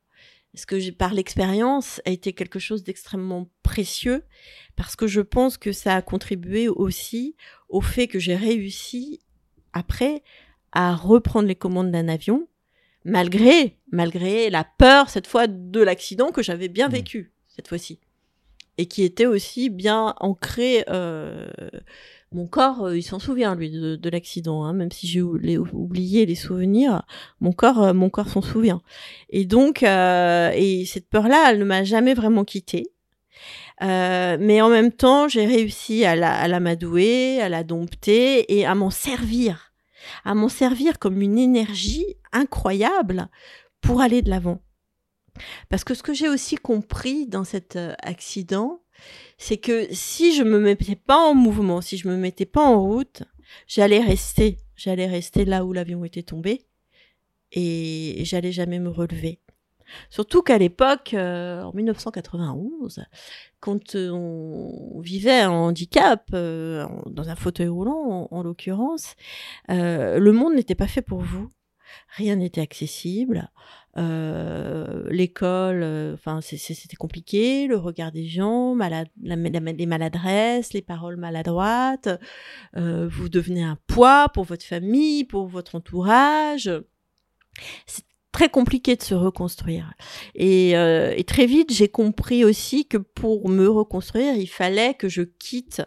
ce 0.55 0.67
que 0.67 0.79
j'ai 0.79 0.93
par 0.93 1.13
l'expérience, 1.13 2.01
a 2.07 2.11
été 2.11 2.33
quelque 2.33 2.59
chose 2.59 2.83
d'extrêmement 2.83 3.49
précieux 3.63 4.25
parce 4.75 4.97
que 4.97 5.07
je 5.07 5.21
pense 5.21 5.59
que 5.59 5.73
ça 5.73 5.95
a 5.97 6.03
contribué 6.03 6.69
aussi 6.69 7.37
au 7.69 7.81
fait 7.81 8.07
que 8.09 8.19
j'ai 8.19 8.37
réussi 8.37 9.21
après 9.73 10.23
à 10.73 10.95
reprendre 10.95 11.49
les 11.49 11.55
commandes 11.57 11.91
d'un 11.91 12.09
avion 12.09 12.49
malgré 13.05 13.79
malgré 13.93 14.51
la 14.51 14.65
peur 14.65 15.11
cette 15.11 15.27
fois 15.27 15.47
de 15.47 15.81
l'accident 15.81 16.31
que 16.33 16.43
j'avais 16.43 16.69
bien 16.69 16.89
Mhm. 16.89 16.93
vécu 16.95 17.33
cette 17.49 17.69
fois-ci 17.69 18.01
et 18.79 18.87
qui 18.87 19.03
était 19.03 19.27
aussi 19.27 19.71
bien 19.71 20.15
ancré 20.21 20.85
euh, 20.89 21.49
mon 22.33 22.47
corps, 22.47 22.87
euh, 22.87 22.99
il 22.99 23.03
s'en 23.03 23.19
souvient 23.19 23.55
lui 23.55 23.71
de, 23.71 23.97
de 23.97 24.11
l'accident, 24.11 24.65
hein, 24.65 24.73
même 24.73 24.91
si 24.91 25.07
j'ai 25.07 25.23
oublié 25.23 26.27
les 26.27 26.35
souvenirs. 26.35 27.03
Mon 27.41 27.53
corps, 27.53 27.83
euh, 27.83 27.93
mon 27.95 28.11
corps 28.11 28.29
s'en 28.29 28.43
souvient. 28.43 28.83
Et 29.31 29.45
donc, 29.45 29.83
euh, 29.83 30.51
et 30.55 30.85
cette 30.87 31.09
peur-là, 31.09 31.51
elle 31.51 31.59
ne 31.61 31.65
m'a 31.65 31.85
jamais 31.85 32.15
vraiment 32.15 32.45
quittée. 32.45 32.93
Euh, 33.83 34.37
mais 34.41 34.61
en 34.61 34.69
même 34.69 34.93
temps, 34.93 35.29
j'ai 35.29 35.47
réussi 35.47 36.05
à 36.05 36.17
la, 36.17 36.35
à 36.35 36.49
l'amadouer, 36.49 37.41
à 37.41 37.49
la 37.49 37.63
dompter 37.63 38.59
et 38.59 38.67
à 38.67 38.75
m'en 38.75 38.91
servir, 38.91 39.73
à 40.25 40.35
m'en 40.35 40.49
servir 40.49 40.99
comme 40.99 41.21
une 41.23 41.39
énergie 41.39 42.07
incroyable 42.33 43.29
pour 43.81 44.01
aller 44.01 44.23
de 44.23 44.31
l'avant. 44.31 44.61
Parce 45.69 45.85
que 45.85 45.95
ce 45.95 46.03
que 46.03 46.15
j'ai 46.15 46.29
aussi 46.29 46.57
compris 46.57 47.27
dans 47.27 47.45
cet 47.45 47.77
euh, 47.77 47.95
accident, 48.03 48.81
c'est 49.39 49.59
que 49.59 49.87
si 49.93 50.35
je 50.35 50.43
me 50.43 50.59
mettais 50.59 50.97
pas 50.97 51.19
en 51.19 51.35
mouvement, 51.35 51.81
si 51.81 51.97
je 51.97 52.09
me 52.09 52.17
mettais 52.17 52.47
pas 52.47 52.63
en 52.63 52.83
route, 52.83 53.23
j'allais 53.67 54.01
rester, 54.01 54.59
j'allais 54.77 55.07
rester 55.07 55.45
là 55.45 55.65
où 55.65 55.73
l'avion 55.73 56.05
était 56.05 56.23
tombé 56.23 56.63
et 57.53 58.23
j'allais 58.25 58.53
jamais 58.53 58.79
me 58.79 58.89
relever. 58.89 59.41
Surtout 60.11 60.43
qu'à 60.43 60.59
l'époque, 60.59 61.15
euh, 61.15 61.63
en 61.63 61.73
1991, 61.73 63.05
quand 63.61 63.95
euh, 63.95 64.11
on 64.11 65.01
vivait 65.01 65.41
un 65.43 65.51
handicap, 65.51 66.29
dans 66.33 67.29
un 67.29 67.37
fauteuil 67.37 67.69
roulant 67.69 68.29
en, 68.31 68.37
en 68.37 68.43
l'occurrence, 68.43 69.15
le 69.69 70.31
monde 70.31 70.55
n'était 70.55 70.75
pas 70.75 70.89
fait 70.89 71.03
pour 71.03 71.21
vous. 71.21 71.51
Rien 72.17 72.37
n'était 72.37 72.61
accessible. 72.61 73.51
L'école, 75.11 75.83
enfin, 76.15 76.41
c'était 76.41 76.97
compliqué. 76.97 77.67
Le 77.67 77.77
regard 77.77 78.13
des 78.13 78.27
gens, 78.27 78.75
malade, 78.75 79.09
la- 79.23 79.37
les 79.37 79.87
maladresses, 79.87 80.73
les 80.73 80.83
paroles 80.83 81.17
maladroites. 81.17 82.09
Vous 82.75 83.29
devenez 83.29 83.63
un 83.63 83.79
poids 83.87 84.29
pour 84.29 84.45
votre 84.45 84.65
famille, 84.65 85.25
pour 85.25 85.47
votre 85.47 85.75
entourage. 85.77 86.71
Très 88.37 88.51
compliqué 88.51 88.97
de 88.97 89.03
se 89.03 89.15
reconstruire. 89.15 89.95
Et, 90.35 90.77
euh, 90.77 91.15
et 91.17 91.25
très 91.25 91.47
vite, 91.47 91.73
j'ai 91.73 91.89
compris 91.89 92.45
aussi 92.45 92.85
que 92.85 92.99
pour 92.99 93.49
me 93.49 93.67
reconstruire, 93.67 94.35
il 94.37 94.47
fallait 94.47 94.93
que 94.93 95.09
je 95.09 95.23
quitte, 95.23 95.81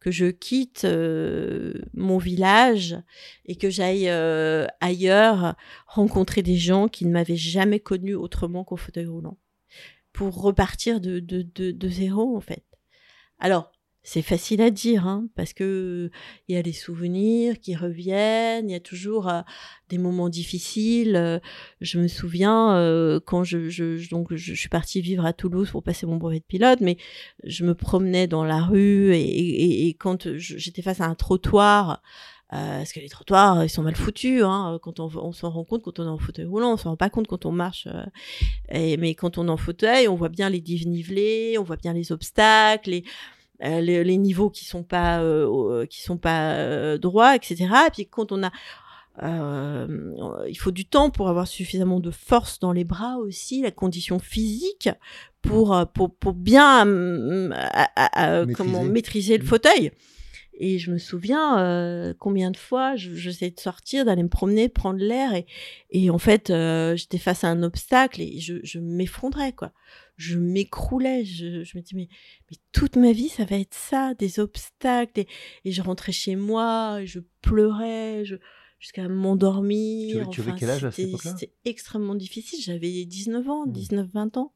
que 0.00 0.10
je 0.10 0.26
quitte 0.26 0.84
euh, 0.84 1.72
mon 1.94 2.18
village 2.18 2.98
et 3.46 3.56
que 3.56 3.70
j'aille 3.70 4.10
euh, 4.10 4.66
ailleurs 4.82 5.54
rencontrer 5.86 6.42
des 6.42 6.56
gens 6.56 6.88
qui 6.88 7.06
ne 7.06 7.10
m'avaient 7.10 7.36
jamais 7.36 7.80
connu 7.80 8.14
autrement 8.14 8.64
qu'au 8.64 8.76
fauteuil 8.76 9.06
roulant, 9.06 9.38
pour 10.12 10.42
repartir 10.42 11.00
de, 11.00 11.20
de, 11.20 11.40
de, 11.54 11.70
de 11.70 11.88
zéro 11.88 12.36
en 12.36 12.40
fait. 12.42 12.64
Alors, 13.38 13.72
c'est 14.06 14.20
facile 14.20 14.60
à 14.60 14.70
dire, 14.70 15.06
hein, 15.06 15.26
parce 15.34 15.54
que 15.54 16.10
il 16.46 16.54
y 16.54 16.58
a 16.58 16.62
les 16.62 16.74
souvenirs 16.74 17.58
qui 17.58 17.74
reviennent, 17.74 18.68
il 18.68 18.72
y 18.72 18.76
a 18.76 18.80
toujours 18.80 19.28
euh, 19.28 19.40
des 19.88 19.96
moments 19.96 20.28
difficiles. 20.28 21.16
euh, 21.16 21.38
je 21.80 21.98
me 21.98 22.06
souviens 22.06 22.76
euh, 22.76 23.18
quand 23.24 23.44
je, 23.44 23.70
je, 23.70 24.08
donc 24.10 24.34
je, 24.34 24.52
suis 24.52 24.68
partie 24.68 25.00
vivre 25.00 25.24
à 25.24 25.32
Toulouse 25.32 25.70
pour 25.70 25.82
passer 25.82 26.04
mon 26.04 26.16
brevet 26.16 26.40
de 26.40 26.44
pilote, 26.44 26.82
mais 26.82 26.98
je 27.44 27.64
me 27.64 27.74
promenais 27.74 28.26
dans 28.26 28.44
la 28.44 28.62
rue 28.62 29.14
et, 29.14 29.22
et, 29.22 29.88
et 29.88 29.94
quand 29.94 30.28
j'étais 30.36 30.82
face 30.82 31.00
à 31.00 31.06
un 31.06 31.14
trottoir, 31.14 32.02
parce 32.50 32.92
que 32.92 33.00
les 33.00 33.08
trottoirs 33.08 33.64
ils 33.64 33.70
sont 33.70 33.82
mal 33.82 33.96
foutus, 33.96 34.42
hein, 34.44 34.78
quand 34.82 35.00
on, 35.00 35.10
on 35.16 35.32
s'en 35.32 35.50
rend 35.50 35.64
compte 35.64 35.82
quand 35.82 35.98
on 35.98 36.04
est 36.04 36.08
en 36.08 36.18
fauteuil 36.18 36.44
roulant, 36.44 36.74
on 36.74 36.76
s'en 36.76 36.90
rend 36.90 36.96
pas 36.96 37.10
compte 37.10 37.26
quand 37.26 37.46
on 37.46 37.52
marche. 37.52 37.88
et, 38.68 38.96
mais 38.98 39.14
quand 39.14 39.38
on 39.38 39.48
est 39.48 39.50
en 39.50 39.56
fauteuil, 39.56 40.06
on 40.08 40.14
voit 40.14 40.28
bien 40.28 40.50
les 40.50 40.60
dénivelés, 40.60 41.56
on 41.58 41.64
voit 41.64 41.76
bien 41.76 41.94
les 41.94 42.12
obstacles, 42.12 42.90
les 42.90 43.04
euh, 43.62 43.80
les, 43.80 44.02
les 44.04 44.16
niveaux 44.18 44.50
qui 44.50 44.64
sont 44.64 44.82
pas 44.82 45.20
euh, 45.20 45.86
qui 45.86 46.02
sont 46.02 46.18
pas 46.18 46.54
euh, 46.54 46.98
droits, 46.98 47.36
etc. 47.36 47.56
Et 47.86 47.90
puis 47.92 48.06
quand 48.06 48.32
on 48.32 48.42
a 48.42 48.50
euh, 49.22 49.86
il 50.48 50.56
faut 50.56 50.72
du 50.72 50.84
temps 50.86 51.10
pour 51.10 51.28
avoir 51.28 51.46
suffisamment 51.46 52.00
de 52.00 52.10
force 52.10 52.58
dans 52.58 52.72
les 52.72 52.84
bras 52.84 53.16
aussi, 53.18 53.62
la 53.62 53.70
condition 53.70 54.18
physique 54.18 54.88
pour 55.42 55.74
euh, 55.74 55.84
pour, 55.84 56.14
pour 56.14 56.32
bien 56.32 56.86
euh, 56.86 57.50
à- 57.52 57.88
à- 57.94 58.24
à- 58.40 58.40
Maîtriser. 58.44 58.54
comment 58.56 58.84
maîtriser 58.84 59.36
le 59.38 59.44
Mhm. 59.44 59.48
fauteuil. 59.48 59.92
Et 60.56 60.78
je 60.78 60.92
me 60.92 60.98
souviens 60.98 61.58
euh, 61.58 62.14
combien 62.18 62.50
de 62.52 62.56
fois 62.56 62.94
je- 62.96 63.14
j'essayais 63.14 63.50
de 63.50 63.58
sortir, 63.60 64.04
d'aller 64.04 64.22
me 64.22 64.28
promener, 64.28 64.68
prendre 64.68 65.00
l'air 65.00 65.34
et, 65.34 65.46
et 65.90 66.10
en 66.10 66.18
fait 66.18 66.50
euh, 66.50 66.94
j'étais 66.96 67.18
face 67.18 67.42
à 67.44 67.48
un 67.48 67.62
obstacle 67.64 68.20
et 68.20 68.38
je, 68.40 68.54
je 68.62 68.78
m'effondrais 68.78 69.52
quoi. 69.52 69.72
Je 70.16 70.38
m'écroulais. 70.38 71.24
Je, 71.24 71.64
je 71.64 71.76
me 71.76 71.82
dis 71.82 71.94
mais, 71.96 72.08
mais 72.50 72.56
toute 72.72 72.96
ma 72.96 73.12
vie 73.12 73.28
ça 73.28 73.44
va 73.44 73.56
être 73.58 73.74
ça, 73.74 74.14
des 74.14 74.38
obstacles 74.38 75.20
et, 75.20 75.28
et 75.64 75.72
je 75.72 75.82
rentrais 75.82 76.12
chez 76.12 76.36
moi, 76.36 76.98
et 77.02 77.06
je 77.06 77.20
pleurais, 77.42 78.24
je, 78.24 78.36
jusqu'à 78.78 79.08
m'endormir. 79.08 80.28
Tu 80.30 80.40
avais- 80.40 80.54
quel 80.58 80.70
âge 80.70 80.84
à 80.84 80.90
cette 80.90 81.08
époque-là? 81.08 81.34
C'était 81.38 81.52
extrêmement 81.64 82.14
difficile. 82.14 82.60
J'avais 82.62 83.04
19 83.04 83.48
ans, 83.48 83.66
Mhm. 83.66 83.72
19-20 83.72 84.36
ans. 84.36 84.52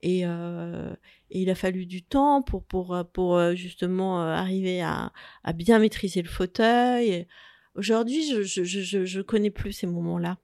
Et, 0.00 0.24
euh, 0.24 0.94
et 1.30 1.42
il 1.42 1.50
a 1.50 1.54
fallu 1.54 1.84
du 1.84 2.02
temps 2.02 2.40
pour, 2.42 2.62
pour, 2.64 2.94
euh, 2.94 3.02
pour 3.04 3.36
euh, 3.36 3.54
justement 3.56 4.20
arriver 4.22 4.80
à, 4.80 5.12
à 5.42 5.52
bien 5.52 5.78
maîtriser 5.80 6.22
le 6.22 6.28
fauteuil. 6.28 7.26
Aujourd'hui, 7.74 8.26
je, 8.30 8.42
je, 8.42 8.62
je, 8.64 8.80
je, 8.80 9.04
je 9.04 9.20
connais 9.20 9.50
plus 9.50 9.72
ces 9.72 9.86
moments-là. 9.88 10.38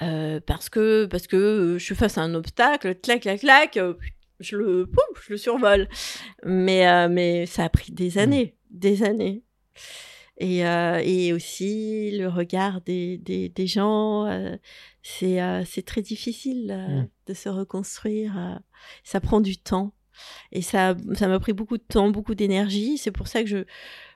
Euh, 0.00 0.40
parce 0.44 0.68
que 0.68 1.06
parce 1.06 1.26
que 1.26 1.36
euh, 1.36 1.78
je 1.78 1.84
suis 1.84 1.94
face 1.94 2.18
à 2.18 2.22
un 2.22 2.34
obstacle, 2.34 2.94
clac 2.96 3.20
clac 3.22 3.40
clac, 3.40 3.76
euh, 3.76 3.94
je 4.40 4.56
le 4.56 4.86
pouf, 4.86 5.24
je 5.26 5.32
le 5.34 5.36
survole. 5.36 5.88
Mais 6.44 6.88
euh, 6.88 7.08
mais 7.08 7.46
ça 7.46 7.64
a 7.64 7.68
pris 7.68 7.92
des 7.92 8.18
années, 8.18 8.56
des 8.70 9.02
années. 9.04 9.42
Et, 10.38 10.66
euh, 10.66 11.00
et 11.04 11.32
aussi 11.32 12.10
le 12.18 12.26
regard 12.26 12.80
des, 12.80 13.18
des, 13.18 13.48
des 13.50 13.66
gens, 13.66 14.26
euh, 14.26 14.56
c'est 15.02 15.40
euh, 15.42 15.62
c'est 15.64 15.82
très 15.84 16.02
difficile 16.02 16.70
euh, 16.70 17.02
Mm. 17.02 17.08
de 17.28 17.34
se 17.34 17.48
reconstruire. 17.48 18.60
ça 19.04 19.20
prend 19.20 19.40
du 19.40 19.56
temps. 19.58 19.92
Et 20.50 20.62
ça 20.62 20.96
ça 21.14 21.28
m'a 21.28 21.38
pris 21.38 21.52
beaucoup 21.52 21.76
de 21.78 21.82
temps, 21.82 22.10
beaucoup 22.10 22.34
d'énergie. 22.34 22.98
C'est 22.98 23.12
pour 23.12 23.28
ça 23.28 23.42
que 23.42 23.48
je 23.48 23.64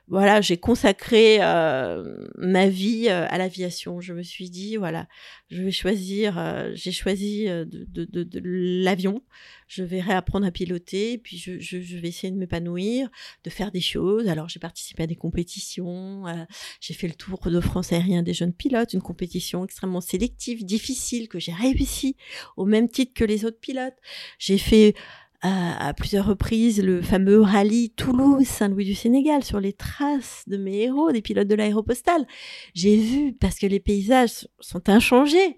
voilà, 0.07 0.39
j'ai 0.39 0.57
consacré 0.57 1.37
euh, 1.41 2.25
ma 2.37 2.69
vie 2.69 3.07
euh, 3.09 3.25
à 3.29 3.37
l'aviation. 3.37 3.99
Je 3.99 4.13
me 4.13 4.23
suis 4.23 4.49
dit, 4.49 4.77
voilà, 4.77 5.07
je 5.49 5.61
vais 5.61 5.71
choisir, 5.71 6.37
euh, 6.37 6.71
j'ai 6.75 6.91
choisi 6.93 7.47
euh, 7.49 7.65
de, 7.65 7.85
de, 7.85 8.05
de, 8.05 8.23
de 8.23 8.41
l'avion. 8.43 9.21
Je 9.67 9.83
vais 9.83 9.99
réapprendre 9.99 10.47
à 10.47 10.51
piloter, 10.51 11.17
puis 11.17 11.37
je, 11.37 11.59
je, 11.59 11.81
je 11.81 11.97
vais 11.97 12.07
essayer 12.07 12.31
de 12.31 12.37
m'épanouir, 12.37 13.09
de 13.43 13.49
faire 13.49 13.69
des 13.69 13.81
choses. 13.81 14.29
Alors, 14.29 14.47
j'ai 14.47 14.61
participé 14.61 15.03
à 15.03 15.07
des 15.07 15.17
compétitions, 15.17 16.25
euh, 16.27 16.45
j'ai 16.79 16.93
fait 16.93 17.09
le 17.09 17.13
tour 17.13 17.39
de 17.45 17.59
France 17.59 17.91
aérien 17.91 18.23
des 18.23 18.33
jeunes 18.33 18.53
pilotes, 18.53 18.93
une 18.93 19.01
compétition 19.01 19.65
extrêmement 19.65 19.99
sélective, 19.99 20.65
difficile, 20.65 21.27
que 21.27 21.37
j'ai 21.37 21.51
réussi 21.51 22.15
au 22.55 22.63
même 22.63 22.87
titre 22.87 23.13
que 23.13 23.25
les 23.25 23.43
autres 23.43 23.59
pilotes. 23.59 23.97
J'ai 24.39 24.57
fait 24.57 24.95
à, 25.41 25.93
plusieurs 25.95 26.25
reprises 26.25 26.81
le 26.83 27.01
fameux 27.01 27.41
rallye 27.41 27.91
Toulouse-Saint-Louis 27.91 28.85
du 28.85 28.95
Sénégal 28.95 29.43
sur 29.43 29.59
les 29.59 29.73
traces 29.73 30.43
de 30.47 30.57
mes 30.57 30.83
héros, 30.83 31.11
des 31.11 31.21
pilotes 31.21 31.47
de 31.47 31.55
l'aéropostale. 31.55 32.25
J'ai 32.73 32.97
vu, 32.97 33.33
parce 33.33 33.59
que 33.59 33.67
les 33.67 33.79
paysages 33.79 34.47
sont 34.59 34.89
inchangés, 34.89 35.57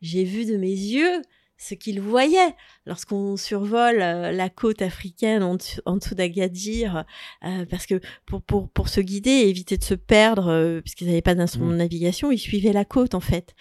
j'ai 0.00 0.24
vu 0.24 0.44
de 0.44 0.56
mes 0.56 0.68
yeux 0.68 1.22
ce 1.58 1.74
qu'il 1.74 2.00
voyait 2.00 2.54
lorsqu'on 2.86 3.36
survole 3.36 4.00
euh, 4.00 4.30
la 4.30 4.48
côte 4.48 4.80
africaine 4.80 5.42
en, 5.42 5.56
dessous 5.56 6.14
d'Agadir, 6.14 7.04
euh, 7.44 7.66
parce 7.68 7.84
que 7.84 8.00
pour, 8.26 8.42
pour, 8.42 8.68
pour 8.68 8.88
se 8.88 9.00
guider 9.00 9.30
et 9.30 9.48
éviter 9.48 9.76
de 9.76 9.82
se 9.82 9.94
perdre, 9.94 10.48
euh, 10.48 10.80
puisqu'ils 10.80 11.08
n'avaient 11.08 11.20
pas 11.20 11.34
d'instrument 11.34 11.66
mmh. 11.66 11.72
de 11.72 11.76
navigation, 11.76 12.30
ils 12.30 12.38
suivaient 12.38 12.72
la 12.72 12.84
côte 12.84 13.14
en 13.14 13.20
fait. 13.20 13.54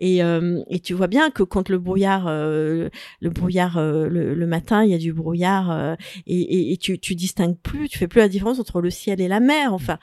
Et, 0.00 0.18
et 0.18 0.80
tu 0.80 0.92
vois 0.92 1.06
bien 1.06 1.30
que 1.30 1.42
quand 1.42 1.70
le 1.70 1.78
brouillard, 1.78 2.26
le 2.26 2.90
brouillard 3.22 3.80
le, 3.80 4.46
matin, 4.46 4.84
il 4.84 4.90
y 4.90 4.94
a 4.94 4.98
du 4.98 5.14
brouillard 5.14 5.96
et, 6.26 6.72
et, 6.72 6.76
tu, 6.76 6.98
tu 6.98 7.14
distingues 7.14 7.56
plus, 7.56 7.88
tu 7.88 7.96
fais 7.96 8.08
plus 8.08 8.18
la 8.18 8.28
différence 8.28 8.58
entre 8.58 8.82
le 8.82 8.90
ciel 8.90 9.22
et 9.22 9.28
la 9.28 9.40
mer. 9.40 9.72
Enfin, 9.72 9.98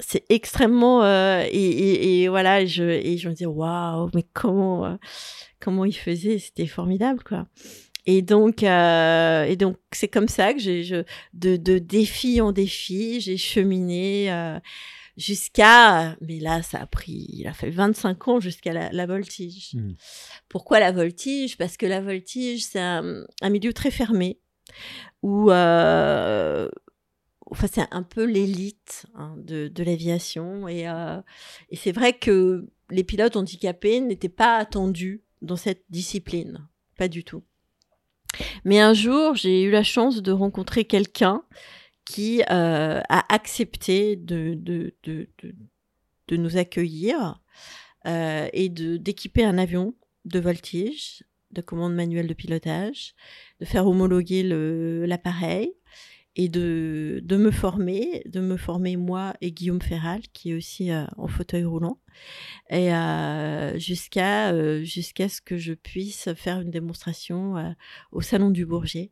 c'est 0.00 0.24
extrêmement 0.28 1.02
et, 1.04 1.48
et, 1.50 2.22
et, 2.22 2.28
voilà, 2.28 2.66
je, 2.66 2.82
et 2.82 3.16
je 3.16 3.30
me 3.30 3.34
dis 3.34 3.46
waouh, 3.46 4.10
mais 4.14 4.26
comment 4.34 4.98
comment 5.62 5.84
il 5.84 5.96
faisait, 5.96 6.38
c'était 6.38 6.66
formidable, 6.66 7.22
quoi. 7.22 7.46
Et 8.04 8.20
donc, 8.20 8.64
euh, 8.64 9.44
et 9.44 9.56
donc, 9.56 9.76
c'est 9.92 10.08
comme 10.08 10.28
ça 10.28 10.52
que 10.52 10.58
j'ai, 10.58 10.82
je, 10.82 11.04
de, 11.34 11.56
de 11.56 11.78
défi 11.78 12.40
en 12.40 12.50
défi, 12.50 13.20
j'ai 13.20 13.36
cheminé 13.36 14.32
euh, 14.32 14.58
jusqu'à, 15.16 16.16
mais 16.20 16.40
là, 16.40 16.62
ça 16.62 16.80
a 16.80 16.86
pris, 16.86 17.28
il 17.32 17.46
a 17.46 17.52
fait 17.52 17.70
25 17.70 18.28
ans 18.28 18.40
jusqu'à 18.40 18.72
la, 18.72 19.06
voltige. 19.06 19.74
Hmm. 19.74 19.92
Pourquoi 20.48 20.80
la 20.80 20.90
voltige? 20.90 21.56
Parce 21.56 21.76
que 21.76 21.86
la 21.86 22.00
voltige, 22.00 22.64
c'est 22.64 22.80
un, 22.80 23.24
milieu 23.48 23.72
très 23.72 23.92
fermé 23.92 24.40
où, 25.22 25.52
euh, 25.52 26.68
enfin, 27.52 27.68
c'est 27.72 27.86
un 27.92 28.02
peu 28.02 28.24
l'élite 28.24 29.06
hein, 29.14 29.36
de, 29.38 29.68
de 29.68 29.84
l'aviation, 29.84 30.66
et, 30.66 30.86
et 31.70 31.76
c'est 31.76 31.92
vrai 31.92 32.14
que 32.14 32.66
les 32.90 33.04
pilotes 33.04 33.36
handicapés 33.36 34.00
n'étaient 34.00 34.28
pas 34.28 34.56
attendus 34.56 35.22
dans 35.42 35.56
cette 35.56 35.84
discipline. 35.90 36.66
Pas 36.96 37.08
du 37.08 37.24
tout. 37.24 37.42
Mais 38.64 38.80
un 38.80 38.94
jour, 38.94 39.34
j'ai 39.34 39.62
eu 39.62 39.70
la 39.70 39.82
chance 39.82 40.22
de 40.22 40.32
rencontrer 40.32 40.84
quelqu'un 40.84 41.42
qui 42.04 42.42
euh, 42.50 43.00
a 43.08 43.34
accepté 43.34 44.16
de, 44.16 44.58
nous 46.30 46.56
accueillir 46.56 47.40
euh, 48.06 48.48
et 48.52 48.68
d'équiper 48.68 49.44
un 49.44 49.58
avion 49.58 49.94
de 50.24 50.40
voltige, 50.40 51.24
de 51.50 51.60
commande 51.60 51.94
manuelle 51.94 52.26
de 52.26 52.34
pilotage, 52.34 53.14
de 53.60 53.64
faire 53.66 53.86
homologuer 53.86 54.42
l'appareil 55.06 55.74
et 56.34 56.48
de, 56.48 57.20
de 57.24 57.36
me 57.36 57.50
former, 57.50 58.22
de 58.26 58.40
me 58.40 58.56
former 58.56 58.96
moi 58.96 59.34
et 59.40 59.52
Guillaume 59.52 59.82
Ferral, 59.82 60.22
qui 60.32 60.50
est 60.50 60.54
aussi 60.54 60.90
euh, 60.90 61.04
en 61.18 61.28
fauteuil 61.28 61.64
roulant, 61.64 61.98
et 62.70 62.94
euh, 62.94 63.78
jusqu'à 63.78 64.52
euh, 64.52 64.82
jusqu'à 64.82 65.28
ce 65.28 65.40
que 65.42 65.58
je 65.58 65.74
puisse 65.74 66.32
faire 66.34 66.60
une 66.60 66.70
démonstration 66.70 67.74
au 68.12 68.22
Salon 68.22 68.50
du 68.50 68.64
Bourget, 68.64 69.10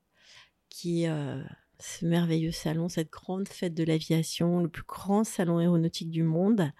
qui 0.70 1.04
est 1.04 1.10
ce 1.78 2.04
merveilleux 2.04 2.52
salon, 2.52 2.88
cette 2.88 3.10
grande 3.10 3.48
fête 3.48 3.74
de 3.74 3.84
l'aviation, 3.84 4.60
le 4.60 4.68
plus 4.68 4.84
grand 4.86 5.24
salon 5.24 5.58
aéronautique 5.58 6.10
du 6.10 6.22
monde, 6.22 6.70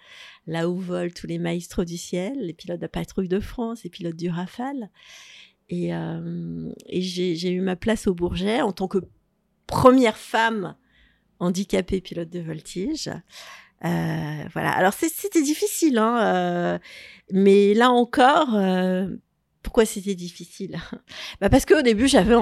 là 0.46 0.68
où 0.68 0.76
volent 0.76 1.12
tous 1.14 1.26
les 1.26 1.38
maestros 1.38 1.84
du 1.84 1.96
ciel, 1.96 2.38
les 2.38 2.52
pilotes 2.52 2.78
de 2.78 2.84
la 2.84 2.88
patrouille 2.88 3.28
de 3.28 3.40
France, 3.40 3.84
les 3.84 3.90
pilotes 3.90 4.16
du 4.16 4.28
Rafale. 4.28 4.90
Et, 5.68 5.90
et 5.90 7.00
j'ai 7.00 7.50
eu 7.50 7.60
ma 7.60 7.76
place 7.76 8.06
au 8.06 8.14
Bourget 8.14 8.60
en 8.60 8.72
tant 8.72 8.88
que 8.88 8.98
première 9.70 10.16
femme 10.16 10.74
handicapée 11.38 12.00
pilote 12.00 12.28
de 12.28 12.40
voltige. 12.40 13.08
Euh, 13.84 14.44
voilà. 14.52 14.72
Alors 14.72 14.92
c'était 14.92 15.42
difficile, 15.42 15.96
hein, 15.96 16.20
euh, 16.22 16.78
mais 17.32 17.72
là 17.72 17.90
encore, 17.90 18.54
euh, 18.56 19.06
pourquoi 19.62 19.86
c'était 19.86 20.16
difficile? 20.16 20.76
Bah 21.40 21.48
Parce 21.48 21.64
qu'au 21.64 21.80
début 21.82 22.08
j'avais 22.08 22.34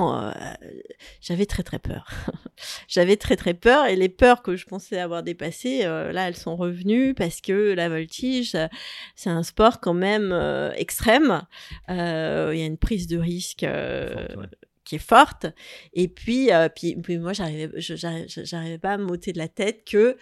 j'avais 1.21 1.47
très 1.47 1.63
très 1.63 1.79
peur. 1.79 2.09
j'avais 2.89 3.17
très 3.17 3.37
très 3.37 3.55
peur 3.55 3.87
et 3.87 3.95
les 3.95 4.09
peurs 4.09 4.43
que 4.43 4.57
je 4.57 4.65
pensais 4.67 4.99
avoir 4.99 5.23
dépassées, 5.23 5.83
là 5.85 6.27
elles 6.27 6.37
sont 6.37 6.57
revenues 6.57 7.15
parce 7.15 7.41
que 7.41 7.75
la 7.75 7.89
voltige 7.89 8.57
c'est 9.15 9.31
un 9.31 9.43
sport 9.45 9.81
quand 9.81 9.95
même 9.95 10.33
extrême. 10.77 11.43
Il 11.89 11.95
y 11.95 12.63
a 12.63 12.67
une 12.67 12.79
prise 12.79 13.07
de 13.07 13.19
risque 13.19 13.65
qui 14.89 14.95
est 14.95 14.99
forte. 14.99 15.47
Et 15.93 16.09
puis, 16.09 16.51
euh, 16.51 16.69
puis, 16.69 16.97
puis, 16.97 17.19
moi, 17.19 17.35
j'arrivais, 17.35 17.71
j'arrivais 17.77 18.79
pas 18.79 18.93
à 18.93 18.97
m'ôter 18.97 19.33
de 19.33 19.39
la 19.39 19.49
tête 19.49 19.85
que, 19.85 20.17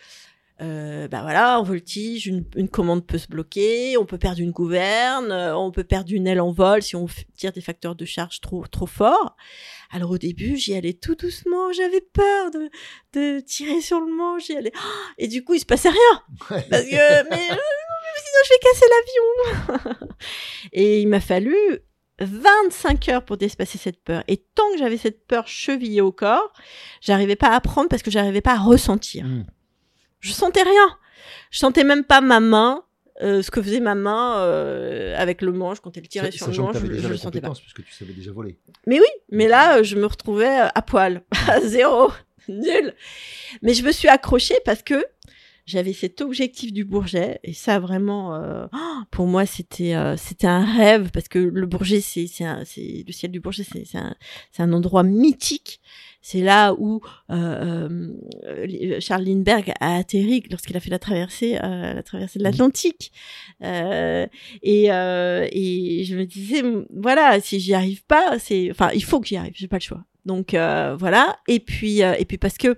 euh, 0.60 1.06
bah 1.06 1.22
voilà, 1.22 1.60
en 1.60 1.62
voltige, 1.62 2.26
une, 2.26 2.44
une, 2.56 2.68
commande 2.68 3.06
peut 3.06 3.18
se 3.18 3.28
bloquer, 3.28 3.96
on 3.96 4.06
peut 4.06 4.18
perdre 4.18 4.40
une 4.40 4.50
gouverne, 4.50 5.30
euh, 5.30 5.56
on 5.56 5.70
peut 5.70 5.84
perdre 5.84 6.12
une 6.12 6.26
aile 6.26 6.40
en 6.40 6.50
vol 6.50 6.82
si 6.82 6.96
on 6.96 7.06
tire 7.36 7.52
des 7.52 7.60
facteurs 7.60 7.94
de 7.94 8.04
charge 8.06 8.40
trop 8.40 8.66
trop 8.66 8.86
forts. 8.86 9.36
Alors 9.90 10.10
au 10.10 10.18
début, 10.18 10.56
j'y 10.56 10.74
allais 10.74 10.94
tout 10.94 11.14
doucement, 11.14 11.72
j'avais 11.72 12.00
peur 12.00 12.50
de, 12.50 12.70
de 13.12 13.40
tirer 13.40 13.82
sur 13.82 14.00
le 14.00 14.10
manche, 14.10 14.46
j'y 14.46 14.56
allais, 14.56 14.72
et 15.18 15.28
du 15.28 15.44
coup, 15.44 15.54
il 15.54 15.60
se 15.60 15.66
passait 15.66 15.90
rien, 15.90 16.22
parce 16.48 16.84
que 16.84 17.28
mais, 17.30 17.48
mais 17.50 18.20
sinon 18.24 18.40
je 18.44 18.50
vais 18.50 18.60
casser 18.62 18.86
l'avion. 19.84 20.08
et 20.72 21.02
il 21.02 21.08
m'a 21.08 21.20
fallu 21.20 21.82
25 22.20 23.08
heures 23.08 23.24
pour 23.24 23.36
dépasser 23.36 23.78
cette 23.78 24.02
peur. 24.02 24.22
Et 24.28 24.38
tant 24.38 24.70
que 24.72 24.78
j'avais 24.78 24.96
cette 24.96 25.26
peur 25.26 25.46
chevillée 25.46 26.00
au 26.00 26.12
corps, 26.12 26.52
j'arrivais 27.00 27.36
pas 27.36 27.48
à 27.48 27.56
apprendre 27.56 27.88
parce 27.88 28.02
que 28.02 28.10
j'arrivais 28.10 28.40
pas 28.40 28.54
à 28.54 28.58
ressentir. 28.58 29.24
Hmm. 29.24 29.44
Je 30.20 30.32
sentais 30.32 30.62
rien. 30.62 30.98
Je 31.50 31.58
sentais 31.58 31.84
même 31.84 32.04
pas 32.04 32.20
ma 32.20 32.40
main, 32.40 32.84
euh, 33.22 33.42
ce 33.42 33.50
que 33.50 33.62
faisait 33.62 33.80
ma 33.80 33.94
main 33.94 34.38
euh, 34.40 35.14
avec 35.16 35.42
le 35.42 35.52
manche 35.52 35.80
quand 35.80 35.96
elle 35.96 36.08
tirait 36.08 36.30
sur 36.30 36.48
le 36.48 36.56
manche. 36.58 36.76
je, 36.76 36.98
je 36.98 37.08
le 37.08 37.16
sentais 37.16 37.40
pas. 37.40 37.50
Puisque 37.50 37.84
tu 37.84 37.92
savais 37.92 38.12
déjà 38.12 38.32
voler. 38.32 38.58
Mais 38.86 38.98
oui, 38.98 39.06
mais 39.30 39.48
là, 39.48 39.82
je 39.82 39.96
me 39.96 40.06
retrouvais 40.06 40.58
à 40.74 40.82
poil, 40.82 41.22
à 41.48 41.60
zéro, 41.60 42.10
nul. 42.48 42.94
Mais 43.62 43.74
je 43.74 43.82
me 43.82 43.92
suis 43.92 44.08
accrochée 44.08 44.58
parce 44.64 44.82
que 44.82 45.04
j'avais 45.66 45.92
cet 45.92 46.20
objectif 46.20 46.72
du 46.72 46.84
Bourget 46.84 47.40
et 47.42 47.52
ça 47.52 47.80
vraiment 47.80 48.36
euh, 48.36 48.66
pour 49.10 49.26
moi 49.26 49.46
c'était 49.46 49.96
euh, 49.96 50.16
c'était 50.16 50.46
un 50.46 50.64
rêve 50.64 51.10
parce 51.10 51.26
que 51.26 51.40
le 51.40 51.66
Bourget 51.66 52.00
c'est 52.00 52.28
c'est 52.28 52.44
le 52.46 53.12
ciel 53.12 53.32
du 53.32 53.40
Bourget 53.40 53.64
c'est 53.64 53.84
c'est 53.84 53.98
un 53.98 54.14
c'est 54.52 54.62
un 54.62 54.72
endroit 54.72 55.02
mythique. 55.02 55.80
C'est 56.22 56.40
là 56.40 56.74
où 56.74 57.00
euh, 57.30 58.08
euh 58.44 59.00
Charles 59.00 59.24
Lindbergh 59.24 59.72
a 59.80 59.96
atterri 59.96 60.42
lorsqu'il 60.50 60.76
a 60.76 60.80
fait 60.80 60.90
la 60.90 60.98
traversée 60.98 61.52
la 61.52 62.02
traversée 62.02 62.38
de 62.38 62.44
l'Atlantique. 62.44 63.12
Et 63.60 64.84
et 64.86 66.04
je 66.04 66.16
me 66.16 66.24
disais 66.24 66.62
voilà 66.90 67.40
si 67.40 67.58
j'y 67.58 67.74
arrive 67.74 68.04
pas 68.04 68.38
c'est 68.38 68.70
enfin 68.70 68.90
il 68.94 69.04
faut 69.04 69.20
que 69.20 69.26
j'y 69.26 69.36
arrive 69.36 69.52
j'ai 69.56 69.68
pas 69.68 69.78
le 69.78 69.82
choix. 69.82 70.04
Donc 70.24 70.52
voilà. 70.52 71.38
Et 71.48 71.58
puis 71.58 72.00
et 72.00 72.24
puis 72.24 72.38
parce 72.38 72.56
que 72.56 72.76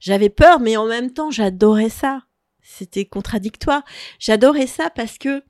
j'avais 0.00 0.28
peur, 0.28 0.60
mais 0.60 0.76
en 0.76 0.86
même 0.86 1.12
temps, 1.12 1.30
j'adorais 1.30 1.88
ça 1.88 2.22
c'était 2.68 3.06
contradictoire. 3.06 3.82
J'adorais 4.18 4.66
ça 4.66 4.90
parce 4.90 5.16
que 5.16 5.42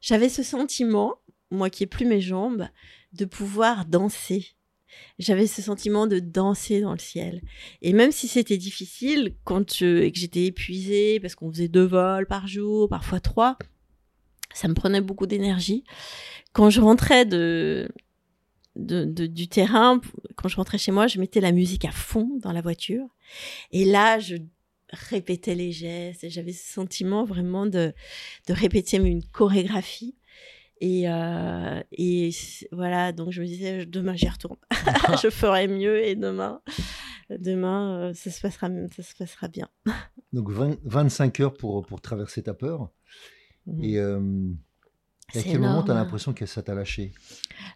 j'avais 0.00 0.28
ce 0.28 0.42
sentiment, 0.42 1.14
moi 1.50 1.70
qui 1.70 1.84
ai 1.84 1.86
plus 1.86 2.04
mes 2.04 2.20
jambes, 2.20 2.68
de 3.14 3.24
pouvoir 3.24 3.86
danser. 3.86 4.46
J'avais 5.18 5.46
ce 5.46 5.62
sentiment 5.62 6.06
de 6.06 6.18
danser 6.18 6.80
dans 6.80 6.92
le 6.92 6.98
ciel. 6.98 7.40
Et 7.80 7.92
même 7.92 8.12
si 8.12 8.28
c'était 8.28 8.58
difficile, 8.58 9.36
quand 9.44 9.78
que 9.78 10.10
j'étais 10.14 10.44
épuisée, 10.44 11.18
parce 11.18 11.34
qu'on 11.34 11.50
faisait 11.50 11.68
deux 11.68 11.86
vols 11.86 12.26
par 12.26 12.46
jour, 12.46 12.88
parfois 12.88 13.20
trois, 13.20 13.56
ça 14.52 14.68
me 14.68 14.74
prenait 14.74 15.00
beaucoup 15.00 15.26
d'énergie. 15.26 15.84
Quand 16.52 16.68
je 16.68 16.80
rentrais 16.80 17.24
de, 17.24 17.88
de, 18.76 19.04
du 19.04 19.48
terrain, 19.48 20.00
quand 20.36 20.48
je 20.48 20.56
rentrais 20.56 20.78
chez 20.78 20.92
moi, 20.92 21.06
je 21.06 21.20
mettais 21.20 21.40
la 21.40 21.52
musique 21.52 21.86
à 21.86 21.92
fond 21.92 22.28
dans 22.42 22.52
la 22.52 22.60
voiture. 22.60 23.06
Et 23.70 23.84
là, 23.84 24.18
je 24.18 24.36
répéter 24.92 25.54
les 25.54 25.72
gestes. 25.72 26.28
J'avais 26.28 26.52
ce 26.52 26.72
sentiment 26.72 27.24
vraiment 27.24 27.66
de, 27.66 27.92
de 28.48 28.52
répéter 28.52 28.96
une 28.96 29.22
chorégraphie. 29.24 30.16
Et, 30.80 31.08
euh, 31.08 31.82
et 31.92 32.30
voilà, 32.72 33.12
donc 33.12 33.32
je 33.32 33.42
me 33.42 33.46
disais, 33.46 33.84
demain 33.84 34.14
j'y 34.14 34.28
retourne. 34.28 34.56
je 35.22 35.28
ferai 35.28 35.68
mieux 35.68 36.02
et 36.02 36.16
demain, 36.16 36.62
demain 37.28 37.98
euh, 37.98 38.14
ça, 38.14 38.30
se 38.30 38.40
passera, 38.40 38.68
ça 38.96 39.02
se 39.02 39.14
passera 39.14 39.48
bien. 39.48 39.68
donc 40.32 40.50
25 40.50 41.40
heures 41.40 41.52
pour, 41.52 41.84
pour 41.84 42.00
traverser 42.00 42.42
ta 42.42 42.54
peur. 42.54 42.90
Mmh. 43.66 43.84
Et 43.84 43.98
euh, 43.98 44.52
à 45.38 45.42
quel 45.42 45.58
moment 45.58 45.82
tu 45.82 45.90
as 45.90 45.94
l'impression 45.94 46.32
que 46.32 46.46
ça 46.46 46.62
t'a 46.62 46.74
lâché? 46.74 47.12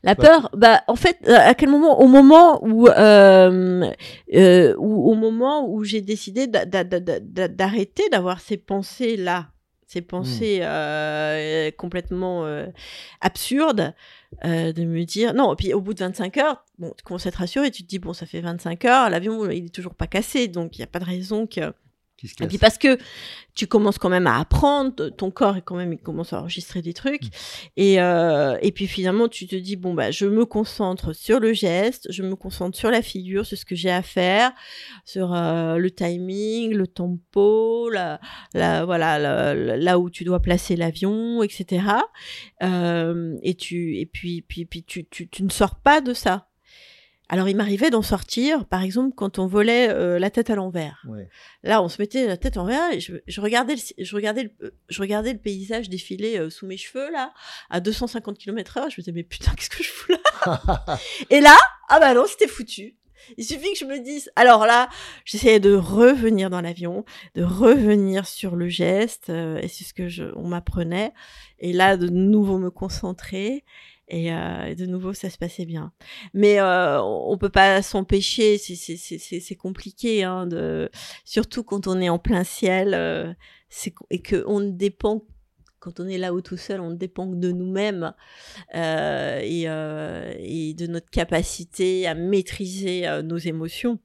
La 0.03 0.15
peur, 0.15 0.51
bah 0.55 0.83
en 0.89 0.97
fait, 0.97 1.19
euh, 1.27 1.37
à 1.37 1.55
quel 1.55 1.69
moment 1.69 2.01
Au 2.01 2.07
moment 2.07 2.65
où, 2.65 2.89
euh, 2.89 3.91
euh, 4.35 4.75
au 4.77 5.15
moment 5.15 5.69
où 5.69 5.85
j'ai 5.85 6.01
décidé 6.01 6.47
d'arrêter 6.47 8.09
d'avoir 8.11 8.41
ces 8.41 8.57
pensées 8.57 9.17
là, 9.17 9.49
ces 9.87 10.01
hmm. 10.01 10.05
pensées 10.05 10.59
euh, 10.63 11.71
complètement 11.77 12.45
absurdes, 13.21 13.95
de 14.43 14.85
me 14.85 15.05
dire 15.05 15.35
non. 15.35 15.53
Et 15.53 15.57
puis 15.57 15.73
au 15.73 15.81
bout 15.81 15.95
de 15.95 16.01
25 16.01 16.37
heures, 16.39 16.65
bon, 16.79 16.93
tu 16.97 17.05
commences 17.05 17.27
à 17.27 17.31
te 17.31 17.39
rassurer, 17.39 17.71
tu 17.71 17.83
te 17.83 17.89
dis 17.89 17.99
bon, 17.99 18.13
ça 18.13 18.27
fait 18.27 18.41
25 18.41 18.85
heures, 18.85 19.11
l'avion 19.11 19.51
il 19.51 19.67
est 19.67 19.75
toujours 19.75 19.95
pas 19.95 20.07
cassé, 20.07 20.49
donc 20.49 20.77
il 20.77 20.81
n'y 20.81 20.85
a 20.85 20.89
pas 20.89 20.99
de 20.99 21.05
raison 21.05 21.47
que 21.47 21.73
Qui 22.25 22.29
se 22.29 22.43
Et 22.43 22.47
puis 22.47 22.59
parce 22.59 22.79
que 22.79 22.99
tu 23.55 23.67
commences 23.69 23.99
quand 23.99 24.09
même 24.09 24.27
à 24.27 24.41
apprendre, 24.41 25.11
ton 25.11 25.31
corps 25.31 25.57
est 25.57 25.63
quand 25.63 25.77
même 25.77 25.93
il 25.93 25.99
commence 25.99 26.33
à 26.33 26.41
enregistrer 26.41 26.83
des 26.83 26.93
trucs, 26.93 27.23
Mm. 27.25 27.29
et 27.77 28.01
euh, 28.01 28.57
et 28.63 28.73
puis 28.73 28.87
finalement 28.87 29.29
tu 29.29 29.47
te 29.47 29.55
dis 29.55 29.77
bon 29.77 29.95
bah 29.95 30.11
je 30.11 30.27
me 30.27 30.45
concentre 30.45 31.13
sur 31.13 31.39
le 31.39 31.53
geste, 31.53 32.09
je 32.11 32.23
me 32.23 32.35
concentre 32.35 32.77
sur 32.77 32.91
la 32.91 33.03
figure, 33.03 33.45
sur 33.47 33.57
ce 33.59 33.65
que 33.65 33.77
j'ai 33.77 33.91
à 33.91 34.03
faire, 34.03 34.53
sur 35.05 35.33
euh, 35.35 35.77
le 35.77 35.91
timing, 35.91 36.73
le 36.73 36.87
tempo, 36.87 37.91
la, 37.91 38.21
la 38.55 38.85
voilà 38.85 39.19
la- 39.19 39.55
la- 39.55 39.77
là 39.77 39.99
où 39.99 40.11
tu 40.11 40.25
dois 40.25 40.41
placer 40.41 40.75
l'avion, 40.77 41.43
etc. 41.43 41.83
Euh, 42.63 43.37
et 43.43 43.55
tu 43.55 43.99
et 43.99 44.07
puis 44.07 44.43
puis 44.43 44.65
puis 44.65 44.83
tu, 44.83 45.05
tu 45.07 45.29
tu 45.29 45.43
ne 45.45 45.51
sors 45.51 45.77
pas 45.77 46.01
de 46.01 46.15
ça. 46.15 46.49
Alors 47.35 47.49
il 47.49 47.57
m'arrivait 47.57 47.91
d'en 47.91 48.03
sortir, 48.03 48.65
par 48.65 48.85
exemple 48.85 49.13
quand 49.17 49.41
on 49.41 49.49
volait 49.49 49.89
euh, 49.89 50.21
la 50.21 50.31
tête 50.31 50.51
à 50.51 50.55
l'envers. 50.55 51.05
Ouais. 51.09 51.29
Là, 51.65 51.83
on 51.83 51.89
se 51.89 52.01
mettait 52.01 52.29
la 52.29 52.37
tête 52.37 52.57
en 52.59 52.67
l'air 52.67 52.93
et 52.93 53.01
je, 53.01 53.15
je 53.27 53.41
regardais, 53.41 53.75
le, 53.75 53.81
je, 53.99 54.15
regardais 54.15 54.53
le, 54.61 54.75
je 54.89 55.01
regardais 55.01 55.33
le 55.33 55.41
paysage 55.41 55.89
défiler 55.89 56.39
euh, 56.39 56.49
sous 56.49 56.65
mes 56.65 56.77
cheveux, 56.77 57.11
là, 57.11 57.35
à 57.71 57.81
250 57.81 58.39
km 58.39 58.77
heure. 58.77 58.89
Je 58.89 58.95
me 58.95 59.03
disais, 59.03 59.11
mais 59.11 59.25
putain, 59.25 59.51
qu'est-ce 59.57 59.69
que 59.69 59.83
je 59.83 59.91
fous 59.91 60.13
là? 60.13 60.99
Et 61.31 61.41
là, 61.41 61.57
ah 61.89 61.99
bah 61.99 62.15
non, 62.15 62.25
c'était 62.29 62.47
foutu. 62.47 62.95
Il 63.37 63.45
suffit 63.45 63.73
que 63.73 63.79
je 63.79 63.85
me 63.85 63.99
dise. 63.99 64.31
Alors 64.37 64.65
là, 64.65 64.89
j'essayais 65.25 65.59
de 65.59 65.75
revenir 65.75 66.51
dans 66.51 66.61
l'avion, 66.61 67.05
de 67.35 67.43
revenir 67.43 68.29
sur 68.29 68.55
le 68.55 68.69
geste, 68.69 69.31
euh, 69.31 69.59
et 69.59 69.67
c'est 69.67 69.83
ce 69.83 69.95
que 69.95 70.07
je, 70.07 70.25
on 70.37 70.47
m'apprenait. 70.47 71.13
Et 71.59 71.73
là, 71.73 71.97
de 71.97 72.09
nouveau 72.09 72.59
me 72.59 72.71
concentrer. 72.71 73.65
Et, 74.09 74.33
euh, 74.33 74.67
et 74.67 74.75
de 74.75 74.87
nouveau, 74.87 75.15
ça 75.15 75.31
se 75.31 75.39
passait 75.39 75.65
bien. 75.65 75.93
Mais 76.35 76.61
euh, 76.61 77.01
on 77.03 77.39
peut 77.39 77.49
pas 77.49 77.81
s'empêcher. 77.83 78.59
C'est 78.59 79.57
compliqué, 79.57 80.25
hein, 80.25 80.47
de 80.47 80.91
surtout 81.25 81.65
quand 81.65 81.87
on 81.87 82.01
est 82.01 82.09
en 82.09 82.19
plein 82.19 82.45
ciel, 82.45 82.93
euh, 82.95 83.33
et 84.11 84.21
que 84.21 84.45
on 84.47 84.61
ne 84.61 84.71
dépend 84.71 85.25
quand 85.81 86.01
on 86.01 86.07
est 86.07 86.17
là-haut 86.17 86.41
tout 86.41 86.57
seul, 86.57 86.81
on 86.81 86.91
ne 86.91 86.97
dépend 86.97 87.31
que 87.31 87.37
de 87.37 87.53
nous-mêmes 87.53 88.15
euh, 88.75 89.41
et, 89.43 89.65
et 89.65 90.75
de 90.75 90.87
notre 90.87 91.11
capacité 91.11 92.07
à 92.07 92.15
maîtriser 92.15 93.07
nos 93.23 93.37
émotions. 93.37 93.99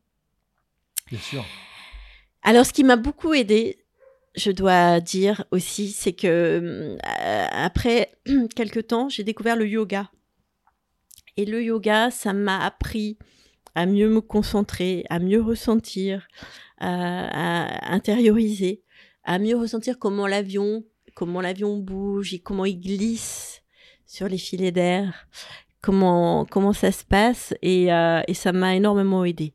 Bien 1.08 1.20
sûr. 1.20 1.46
Alors, 2.42 2.66
ce 2.66 2.74
qui 2.74 2.84
m'a 2.84 2.98
beaucoup 2.98 3.34
aidé, 3.34 3.86
je 4.40 4.52
dois 4.52 5.00
dire 5.00 5.44
aussi, 5.52 5.92
c'est 5.92 6.14
que 6.14 6.28
euh, 6.28 6.98
après 7.52 8.12
quelques 8.56 8.88
temps, 8.88 9.10
j'ai 9.10 9.24
découvert 9.24 9.56
le 9.56 9.68
yoga. 9.68 10.10
Et 11.38 11.46
le 11.46 11.62
yoga, 11.64 12.10
ça 12.10 12.34
m'a 12.34 12.60
appris 12.66 13.18
à 13.76 13.86
mieux 13.86 14.10
me 14.10 14.22
concentrer, 14.22 15.06
à 15.10 15.20
mieux 15.20 15.42
ressentir, 15.42 16.28
à, 16.80 17.92
à 17.92 17.94
intérioriser, 17.94 18.84
à 19.24 19.40
mieux 19.40 19.58
ressentir 19.58 20.00
comment 20.00 20.28
l'avion, 20.28 20.84
comment 21.14 21.42
l'avion 21.42 21.78
bouge 21.78 22.34
et 22.34 22.40
comment 22.40 22.66
il 22.66 22.80
glisse 22.80 23.62
sur 24.06 24.28
les 24.28 24.38
filets 24.38 24.72
d'air, 24.72 25.28
comment 25.82 26.46
comment 26.46 26.74
ça 26.74 26.92
se 26.92 27.04
passe 27.04 27.54
et, 27.62 27.94
euh, 27.94 28.22
et 28.28 28.34
ça 28.34 28.52
m'a 28.52 28.76
énormément 28.76 29.24
aidé. 29.24 29.54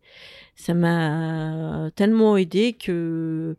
Ça 0.56 0.74
m'a 0.74 1.90
tellement 1.96 2.36
aidé 2.36 2.74
que 2.74 3.56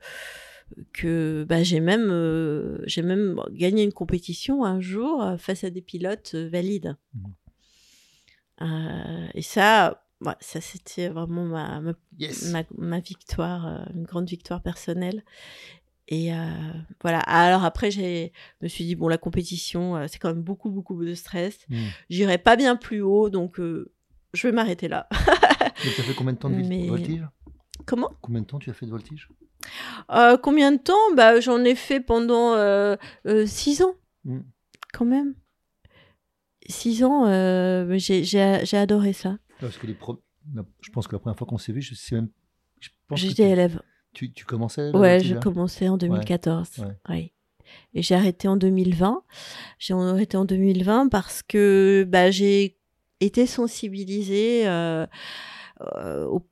que 0.94 1.46
bah, 1.48 1.64
j'ai 1.64 1.80
même 1.80 2.10
euh, 2.12 2.80
j'ai 2.86 3.02
même 3.02 3.40
gagné 3.52 3.84
une 3.84 3.94
compétition 3.94 4.64
un 4.66 4.80
jour 4.82 5.22
euh, 5.24 5.38
face 5.38 5.64
à 5.64 5.70
des 5.70 5.82
pilotes 5.82 6.32
euh, 6.36 6.50
valides. 6.50 6.96
Euh, 8.62 9.28
et 9.34 9.42
ça, 9.42 10.04
ouais, 10.22 10.34
ça 10.40 10.62
c'était 10.62 11.10
vraiment 11.10 11.44
ma, 11.46 11.82
ma, 11.82 11.94
Yes. 12.18 12.52
ma, 12.52 12.64
ma 12.78 13.00
victoire, 13.00 13.68
euh, 13.68 13.86
une 13.94 14.04
grande 14.04 14.30
victoire 14.30 14.62
personnelle. 14.62 15.24
Et 16.08 16.34
euh, 16.34 16.38
voilà. 17.02 17.20
Alors 17.20 17.64
après, 17.66 17.92
j'ai 17.92 18.32
me 18.62 18.68
suis 18.68 18.86
dit 18.86 18.96
bon, 18.96 19.08
la 19.08 19.18
compétition, 19.18 19.96
euh, 19.98 20.06
c'est 20.08 20.20
quand 20.20 20.30
même 20.34 20.44
beaucoup 20.44 20.70
beaucoup 20.70 21.04
de 21.04 21.14
stress. 21.16 21.66
Mm. 21.70 21.76
J'irai 22.10 22.38
pas 22.38 22.56
bien 22.56 22.76
plus 22.76 23.02
haut, 23.02 23.30
donc 23.30 23.60
euh, 23.60 23.92
je 24.34 24.48
vais 24.48 24.54
m'arrêter 24.54 24.88
là. 24.88 25.08
Tu 25.82 25.88
as 25.90 26.04
fait 26.04 26.14
combien 26.16 26.34
de 26.34 26.38
temps 26.38 26.50
de 26.50 26.56
Mais- 26.64 26.88
voltige? 26.88 27.24
Comment? 27.86 28.10
Combien 28.22 28.42
de 28.42 28.46
temps 28.46 28.60
tu 28.60 28.70
as 28.70 28.74
fait 28.74 28.86
de 28.86 28.92
voltige? 28.92 29.30
Euh, 30.12 30.38
Combien 30.38 30.72
de 30.72 30.78
temps? 30.78 30.94
Bah, 31.16 31.40
j'en 31.40 31.64
ai 31.64 31.76
fait 31.76 32.00
pendant 32.00 32.54
euh, 32.54 32.96
euh, 33.28 33.46
six 33.46 33.82
ans, 33.82 33.96
Mm. 34.26 34.40
quand 34.94 35.06
même. 35.06 35.36
Six 36.68 37.04
ans, 37.04 37.28
euh, 37.28 37.86
mais 37.86 38.00
j'ai 38.00 38.78
adoré 38.78 39.14
ça. 39.14 39.38
Parce 39.60 39.78
que 39.78 39.86
les 39.86 39.94
pro- 39.94 40.22
je 40.82 40.90
pense 40.92 41.08
que 41.08 41.16
la 41.16 41.20
première 41.20 41.38
fois 41.38 41.46
qu'on 41.48 41.58
s'est 41.60 41.72
vu, 41.74 41.82
je 41.82 41.94
sais 41.96 42.16
même. 42.16 42.30
J'étais 43.14 43.50
élève. 43.52 43.82
tu, 44.14 44.32
tu 44.32 44.46
commençais 44.46 44.92
Ouais, 44.92 45.20
je 45.24 45.36
commençais 45.36 45.88
en 45.90 45.98
2014. 45.98 46.70
ouais. 46.80 46.86
Oui. 47.10 47.32
Et 47.94 48.02
j'ai 48.02 48.16
arrêté 48.16 48.48
en 48.48 48.58
2020. 48.58 49.24
J'ai 49.80 49.94
arrêté 49.94 50.38
en 50.38 50.46
2020 50.46 51.10
parce 51.10 51.42
que 51.44 52.06
bah, 52.08 52.30
j'ai 52.32 52.78
été 53.22 53.46
sensibilisée 53.48 54.68
euh, 54.68 55.06
euh, 55.82 56.26
au- 56.26 56.48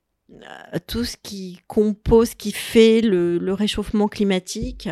tout 0.88 1.04
ce 1.06 1.16
qui 1.22 1.60
compose, 1.68 2.34
qui 2.36 2.52
fait 2.52 3.02
le, 3.02 3.38
le 3.38 3.54
réchauffement 3.54 4.08
climatique. 4.08 4.90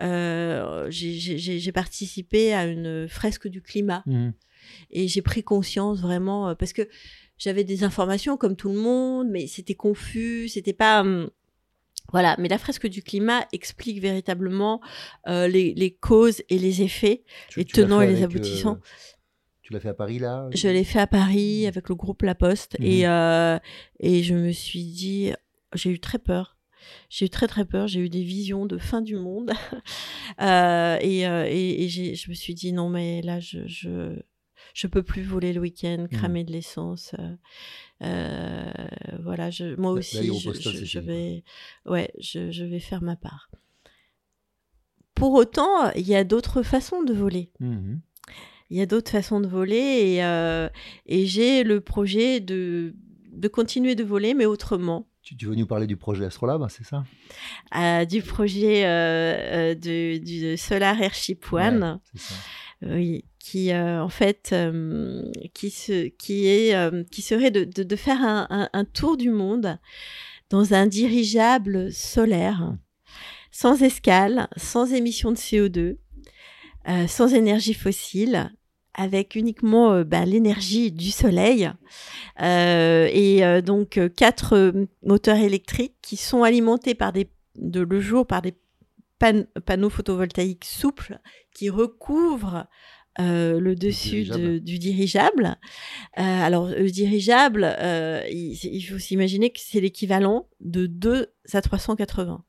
Euh, 0.00 0.86
j'ai- 0.90 1.72
participé 1.72 2.52
à 2.54 2.66
une 2.66 3.08
fresque 3.08 3.48
du 3.48 3.62
climat 3.62 4.02
Mhm. 4.06 4.32
et 4.90 5.08
j'ai 5.08 5.22
pris 5.22 5.42
conscience 5.42 6.00
vraiment 6.00 6.48
euh, 6.48 6.54
parce 6.54 6.72
que 6.72 6.88
j'avais 7.38 7.64
des 7.64 7.84
informations 7.84 8.36
comme 8.36 8.56
tout 8.56 8.70
le 8.70 8.78
monde, 8.78 9.28
mais 9.30 9.46
c'était 9.46 9.74
confus, 9.74 10.48
c'était 10.48 10.72
pas 10.74 11.00
hum, 11.02 11.30
voilà. 12.12 12.34
Mais 12.38 12.48
la 12.48 12.58
fresque 12.58 12.86
du 12.88 13.02
climat 13.02 13.46
explique 13.52 14.00
véritablement 14.00 14.80
euh, 15.28 15.46
les, 15.48 15.72
les 15.74 15.92
causes 15.94 16.42
et 16.48 16.58
les 16.58 16.82
effets. 16.82 17.22
Tu- 17.48 17.60
Les 17.60 17.64
tenants 17.64 18.00
et 18.00 18.06
les 18.08 18.22
aboutissants. 18.24 18.78
Tu 19.70 19.74
l'as 19.74 19.80
fait 19.80 19.88
à 19.88 19.94
Paris 19.94 20.18
là 20.18 20.48
Je 20.52 20.68
l'ai 20.68 20.82
fait 20.84 20.98
à 20.98 21.06
Paris 21.06 21.66
avec 21.66 21.88
le 21.88 21.94
groupe 21.94 22.22
La 22.22 22.34
Poste 22.34 22.76
et 22.80 23.06
euh, 23.06 23.58
et 24.00 24.22
je 24.24 24.34
me 24.34 24.50
suis 24.52 24.82
dit, 24.84 25.32
j'ai 25.74 25.90
eu 25.90 26.00
très 26.00 26.18
peur. 26.18 26.56
J'ai 27.08 27.26
eu 27.26 27.30
très 27.30 27.46
très 27.46 27.64
peur. 27.64 27.86
J'ai 27.86 28.00
eu 28.00 28.08
des 28.08 28.22
visions 28.24 28.66
de 28.66 28.76
fin 28.78 29.00
du 29.02 29.16
monde 29.16 29.52
Euh, 30.40 30.96
et, 31.00 31.26
euh, 31.26 31.44
et, 31.48 31.84
et 31.84 31.88
je 31.88 32.30
me 32.30 32.34
suis 32.34 32.54
dit 32.54 32.72
non 32.72 32.88
mais 32.88 33.20
là 33.22 33.40
je 33.40 33.66
je 33.66 34.18
je 34.74 34.86
peux 34.86 35.02
plus 35.02 35.22
voler 35.22 35.52
le 35.52 35.60
week-end, 35.60 36.06
cramer 36.10 36.44
de 36.44 36.52
l'essence. 36.52 37.14
euh, 38.02 38.72
voilà, 39.22 39.50
je, 39.50 39.74
moi 39.76 39.90
aussi, 39.98 40.16
je, 40.38 40.48
je- 40.84 40.98
vais, 41.00 41.44
ouais, 41.86 42.10
je, 42.20 42.50
je 42.50 42.64
vais 42.64 42.78
faire 42.80 43.02
ma 43.02 43.16
part. 43.16 43.50
Pour 45.14 45.34
autant, 45.34 45.90
il 45.96 46.06
y 46.06 46.14
a 46.14 46.24
d'autres 46.24 46.62
façons 46.62 47.02
de 47.02 47.12
voler. 47.12 47.50
Il 48.70 48.78
y 48.78 48.80
a 48.80 48.86
d'autres 48.86 49.10
façons 49.10 49.40
de 49.40 49.48
voler 49.48 49.76
et, 50.14 50.24
euh, 50.24 50.68
et 51.06 51.26
j'ai 51.26 51.64
le 51.64 51.80
projet 51.80 52.40
de, 52.40 52.94
de 53.32 53.48
continuer 53.48 53.94
de 53.94 54.04
voler, 54.04 54.32
mais 54.34 54.46
autrement. 54.46 55.06
Tu, 55.22 55.36
tu 55.36 55.46
veux 55.46 55.54
nous 55.54 55.66
parler 55.66 55.86
du 55.86 55.96
projet 55.96 56.24
Astrolabe, 56.24 56.66
c'est 56.70 56.84
ça? 56.84 57.04
Euh, 57.76 58.04
du 58.04 58.22
projet 58.22 58.84
euh, 58.86 58.92
euh, 58.92 59.74
de, 59.74 60.18
du 60.18 60.56
Solar 60.56 61.00
Airship 61.02 61.52
One. 61.52 62.00
Ouais, 62.82 63.24
qui 63.38 63.74
en 63.74 64.08
fait, 64.08 64.54
qui 65.52 65.70
se, 65.70 66.08
qui 66.08 66.46
est, 66.46 67.10
qui 67.10 67.20
serait 67.20 67.50
de, 67.50 67.64
de, 67.64 67.82
de 67.82 67.96
faire 67.96 68.22
un, 68.22 68.46
un, 68.48 68.70
un 68.72 68.84
tour 68.86 69.18
du 69.18 69.28
monde 69.28 69.78
dans 70.48 70.72
un 70.72 70.86
dirigeable 70.86 71.92
solaire, 71.92 72.74
sans 73.50 73.82
escale, 73.82 74.48
sans 74.56 74.92
émission 74.94 75.30
de 75.30 75.36
CO2, 75.36 75.98
euh, 76.88 77.06
sans 77.06 77.34
énergie 77.34 77.74
fossile, 77.74 78.50
avec 79.00 79.34
uniquement 79.34 79.92
euh, 79.92 80.04
bah, 80.04 80.24
l'énergie 80.24 80.92
du 80.92 81.10
soleil 81.10 81.70
Euh, 82.40 83.08
et 83.12 83.44
euh, 83.44 83.60
donc 83.60 83.98
quatre 84.16 84.72
moteurs 85.04 85.36
électriques 85.36 85.96
qui 86.00 86.16
sont 86.16 86.42
alimentés 86.42 86.94
par 86.94 87.12
des 87.12 87.28
de 87.56 87.80
le 87.80 88.00
jour 88.00 88.26
par 88.26 88.40
des 88.40 88.54
pan- 89.18 89.44
panneaux 89.66 89.90
photovoltaïques 89.90 90.64
souples 90.64 91.18
qui 91.54 91.68
recouvrent 91.68 92.66
euh, 93.18 93.60
le 93.60 93.74
dessus 93.74 94.22
dirigeable. 94.22 94.42
de- 94.52 94.58
du 94.58 94.78
dirigeable. 94.78 95.46
Euh, 96.18 96.22
alors, 96.22 96.68
le 96.68 96.90
dirigeable, 96.90 97.64
euh, 97.78 98.22
il, 98.30 98.52
il 98.64 98.82
faut 98.82 98.98
s'imaginer 98.98 99.50
que 99.50 99.60
c'est 99.60 99.80
l'équivalent 99.80 100.48
de 100.60 100.86
2 100.86 101.26
à 101.52 101.60
380. 101.60 102.42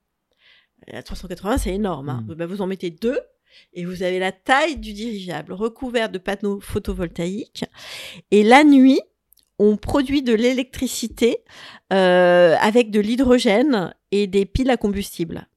À 0.93 1.03
380, 1.03 1.57
c'est 1.57 1.73
énorme. 1.73 2.09
hein. 2.09 2.23
Mm. 2.27 2.33
Ben, 2.35 2.45
vous 2.45 2.61
en 2.61 2.67
mettez 2.67 2.91
deux 2.91 3.19
et 3.73 3.85
vous 3.85 4.03
avez 4.03 4.19
la 4.19 4.31
taille 4.31 4.77
du 4.77 4.93
dirigeable 4.93 5.53
recouvert 5.53 6.09
de 6.09 6.17
panneaux 6.17 6.59
photovoltaïques. 6.59 7.65
Et 8.31 8.43
la 8.43 8.63
nuit, 8.63 9.01
on 9.59 9.77
produit 9.77 10.21
de 10.23 10.33
l'électricité 10.33 11.43
euh, 11.93 12.55
avec 12.59 12.89
de 12.91 12.99
l'hydrogène 12.99 13.93
et 14.11 14.27
des 14.27 14.45
piles 14.45 14.69
à 14.71 14.77
combustible 14.77 15.47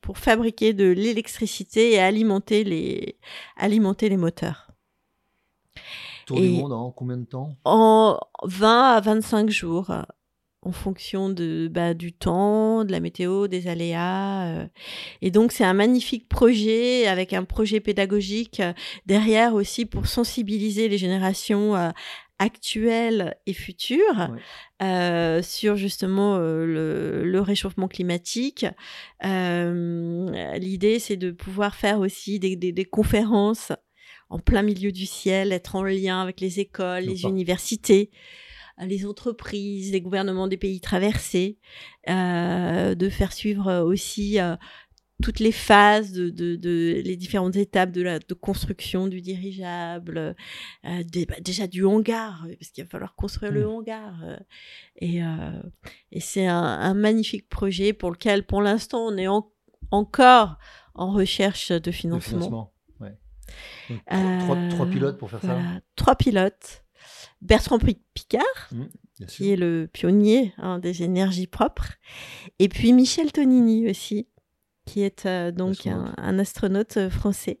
pour 0.00 0.18
fabriquer 0.18 0.72
de 0.72 0.86
l'électricité 0.90 1.92
et 1.92 2.00
alimenter 2.00 2.64
les, 2.64 3.18
alimenter 3.56 4.08
les 4.08 4.16
moteurs. 4.16 4.68
Tour 6.26 6.38
du 6.40 6.46
Et- 6.46 6.50
monde 6.50 6.72
en 6.72 6.90
combien 6.90 7.16
de 7.18 7.24
temps? 7.24 7.56
En 7.64 8.18
20 8.44 8.94
à 8.96 9.00
25 9.00 9.48
jours. 9.50 9.92
En 10.64 10.70
fonction 10.72 11.28
de, 11.28 11.68
bah, 11.68 11.92
du 11.92 12.12
temps, 12.12 12.84
de 12.84 12.92
la 12.92 13.00
météo, 13.00 13.48
des 13.48 13.66
aléas. 13.66 14.46
euh. 14.46 14.66
Et 15.20 15.30
donc, 15.32 15.50
c'est 15.52 15.64
un 15.64 15.74
magnifique 15.74 16.28
projet 16.28 17.06
avec 17.08 17.32
un 17.32 17.42
projet 17.44 17.80
pédagogique 17.80 18.60
euh, 18.60 18.72
derrière 19.06 19.54
aussi 19.54 19.86
pour 19.86 20.06
sensibiliser 20.06 20.88
les 20.88 20.98
générations 20.98 21.74
euh, 21.74 21.90
actuelles 22.38 23.36
et 23.46 23.52
futures 23.54 24.30
euh, 24.82 25.42
sur 25.42 25.76
justement 25.76 26.36
euh, 26.36 26.64
le, 26.64 27.24
le 27.24 27.40
réchauffement 27.40 27.88
climatique. 27.88 28.64
Euh, 29.24 30.56
L'idée, 30.58 30.98
c'est 30.98 31.16
de 31.16 31.30
pouvoir 31.30 31.74
faire 31.74 32.00
aussi 32.00 32.38
des, 32.38 32.56
des- 32.56 32.72
des 32.72 32.84
conférences 32.84 33.72
en 34.30 34.38
plein 34.38 34.62
milieu 34.62 34.92
du 34.92 35.06
ciel, 35.06 35.52
être 35.52 35.76
en 35.76 35.82
lien 35.82 36.22
avec 36.22 36.40
les 36.40 36.58
écoles, 36.60 37.04
les 37.04 37.24
universités, 37.28 38.10
les 38.86 39.06
entreprises, 39.06 39.92
les 39.92 40.00
gouvernements 40.00 40.48
des 40.48 40.56
pays 40.56 40.80
traversés, 40.80 41.58
euh, 42.08 42.94
de 42.94 43.08
faire 43.08 43.32
suivre 43.32 43.68
euh, 43.68 43.82
aussi 43.82 44.40
euh, 44.40 44.56
toutes 45.22 45.38
les 45.38 45.52
phases, 45.52 46.10
de, 46.12 46.30
de, 46.30 46.56
de- 46.56 47.00
les 47.04 47.16
différentes 47.16 47.54
étapes 47.54 47.92
de 47.92 48.02
la 48.02 48.18
de 48.18 48.34
construction 48.34 49.06
du 49.06 49.20
dirigeable, 49.20 50.34
euh, 50.84 51.02
des- 51.04 51.26
bah, 51.26 51.36
déjà 51.40 51.66
du 51.68 51.84
hangar, 51.84 52.44
euh, 52.48 52.54
parce 52.58 52.70
qu'il 52.72 52.82
va 52.84 52.90
falloir 52.90 53.14
construire 53.14 53.52
le 53.52 53.64
Mm. 53.64 53.68
hangar. 53.70 54.24
euh, 54.24 54.36
et 54.96 55.22
euh, 55.22 55.62
et 56.10 56.18
c'est 56.20 56.46
un, 56.46 56.56
un 56.56 56.94
magnifique 56.94 57.48
projet 57.48 57.92
pour 57.92 58.10
lequel, 58.10 58.44
pour 58.44 58.62
l'instant, 58.62 59.06
on 59.06 59.16
est 59.16 59.28
en- 59.28 59.48
encore 59.92 60.56
en 60.94 61.12
recherche 61.12 61.70
de 61.70 61.78
De 61.78 61.90
financement. 61.92 62.38
financement. 62.40 62.72
Ouais. 63.00 63.16
Donc, 63.90 64.00
trois, 64.38 64.86
Euh, 64.86 64.90
pilotes 64.90 65.18
pour 65.18 65.30
faire 65.30 65.42
ça 65.42 65.60
trois 65.94 66.16
pilotes. 66.16 66.84
Bertrand 67.40 67.78
Pi- 67.78 68.00
Picard, 68.14 68.42
Mmh, 68.72 68.84
qui 69.28 69.50
est 69.52 69.56
le 69.56 69.88
pionnier 69.92 70.52
hein, 70.58 70.78
des 70.78 71.02
énergies 71.02 71.46
propres, 71.46 71.92
et 72.58 72.68
puis 72.68 72.92
Michel 72.92 73.30
Tonini 73.32 73.88
aussi, 73.88 74.26
qui 74.86 75.02
est 75.02 75.26
euh, 75.26 75.52
donc 75.52 75.86
un, 75.86 76.06
Astronaute. 76.06 76.14
un 76.18 76.38
astronaute 76.40 76.96
euh, 76.96 77.10
français 77.10 77.60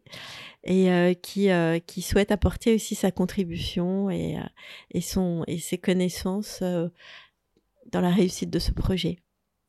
et 0.64 0.90
euh, 0.90 1.14
qui, 1.14 1.50
euh, 1.50 1.78
qui 1.78 2.02
souhaite 2.02 2.32
apporter 2.32 2.74
aussi 2.74 2.94
sa 2.96 3.10
contribution 3.12 4.10
et, 4.10 4.38
et, 4.92 5.00
son, 5.00 5.44
et 5.46 5.58
ses 5.58 5.78
connaissances 5.78 6.62
dans 6.62 8.00
la 8.00 8.10
réussite 8.10 8.50
de 8.50 8.58
ce 8.58 8.72
projet. 8.72 9.18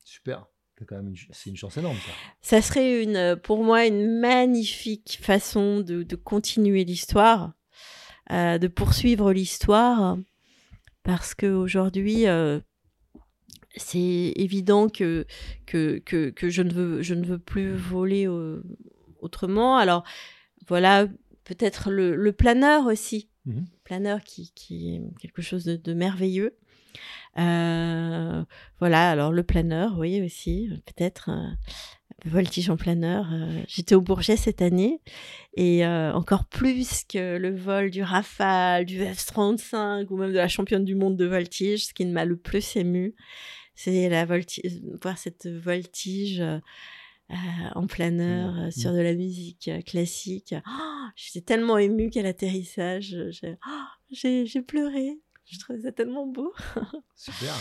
Super. 0.04 0.46
C'est 0.78 0.86
quand 0.86 0.96
même 0.96 1.08
une, 1.08 1.16
une 1.50 1.56
chance 1.56 1.76
énorme, 1.76 1.96
ça. 1.96 2.12
Ça 2.58 2.62
serait 2.62 3.02
une, 3.04 3.36
pour 3.36 3.62
moi 3.62 3.86
une 3.86 4.18
magnifique 4.18 5.18
façon 5.22 5.80
de, 5.80 6.02
de 6.02 6.16
continuer 6.16 6.84
l'histoire, 6.84 7.52
euh, 8.30 8.58
de 8.58 8.68
poursuivre 8.68 9.32
l'histoire, 9.32 10.18
parce 11.02 11.34
qu'aujourd'hui, 11.34 12.26
euh, 12.26 12.60
c'est 13.76 14.32
évident 14.36 14.88
que, 14.88 15.26
que, 15.66 15.98
que, 15.98 16.30
que 16.30 16.48
je, 16.48 16.62
ne 16.62 16.72
veux, 16.72 17.02
je 17.02 17.14
ne 17.14 17.26
veux 17.26 17.38
plus 17.38 17.74
voler 17.74 18.26
euh, 18.26 18.62
autrement. 19.20 19.76
Alors, 19.76 20.04
voilà, 20.66 21.06
peut-être 21.44 21.90
le, 21.90 22.14
le 22.14 22.32
planeur 22.32 22.86
aussi. 22.86 23.28
Mhm. 23.46 23.66
Planeur 23.84 24.22
qui, 24.22 24.52
qui 24.54 24.94
est 24.94 25.02
quelque 25.20 25.42
chose 25.42 25.64
de, 25.64 25.76
de 25.76 25.92
merveilleux. 25.92 26.56
Euh, 27.36 28.44
voilà, 28.78 29.10
alors 29.10 29.32
le 29.32 29.42
planeur, 29.42 29.98
oui, 29.98 30.22
aussi, 30.22 30.70
peut-être. 30.86 31.30
Voltige 32.24 32.70
en 32.70 32.76
planeur. 32.76 33.26
euh, 33.32 33.62
J'étais 33.68 33.94
au 33.94 34.00
Bourget 34.00 34.36
cette 34.36 34.62
année 34.62 35.00
et 35.54 35.84
euh, 35.84 36.12
encore 36.12 36.44
plus 36.46 37.04
que 37.04 37.36
le 37.36 37.54
vol 37.54 37.90
du 37.90 38.02
Rafale, 38.02 38.84
du 38.86 39.00
F-35 39.02 40.06
ou 40.10 40.16
même 40.16 40.32
de 40.32 40.36
la 40.38 40.48
championne 40.48 40.84
du 40.84 40.94
monde 40.94 41.16
de 41.16 41.26
voltige, 41.26 41.86
ce 41.86 41.94
qui 41.94 42.06
m'a 42.06 42.24
le 42.24 42.36
plus 42.36 42.76
ému, 42.76 43.14
c'est 43.74 44.08
la 44.08 44.24
voltige, 44.24 44.80
voir 45.02 45.18
cette 45.18 45.46
voltige 45.46 46.40
euh, 46.40 46.58
en 47.74 47.86
planeur 47.86 48.72
sur 48.72 48.92
de 48.92 49.00
la 49.00 49.14
musique 49.14 49.70
classique. 49.86 50.54
Oh, 50.66 51.06
J'étais 51.16 51.40
tellement 51.40 51.78
émue 51.78 52.10
qu'à 52.10 52.22
l'atterrissage, 52.22 53.16
j'ai 53.30 53.56
oh, 53.66 53.84
j'ai 54.10 54.62
pleuré. 54.62 55.18
Je 55.46 55.58
trouvais 55.58 55.80
ça 55.82 55.92
tellement 55.92 56.26
beau 56.26 56.52
Super. 57.16 57.54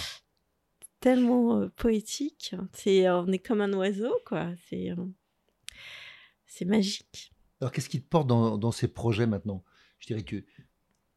Tellement 1.03 1.59
euh, 1.59 1.69
poétique. 1.75 2.55
C'est, 2.71 3.09
on 3.09 3.27
est 3.27 3.39
comme 3.39 3.59
un 3.61 3.73
oiseau, 3.73 4.13
quoi. 4.25 4.47
C'est, 4.69 4.91
euh, 4.91 4.95
c'est 6.45 6.65
magique. 6.65 7.33
Alors, 7.59 7.71
qu'est-ce 7.71 7.89
qui 7.89 8.01
te 8.01 8.07
porte 8.07 8.27
dans, 8.27 8.57
dans 8.57 8.71
ces 8.71 8.87
projets 8.87 9.27
maintenant? 9.27 9.63
Je 9.99 10.07
dirais 10.07 10.23
que 10.23 10.43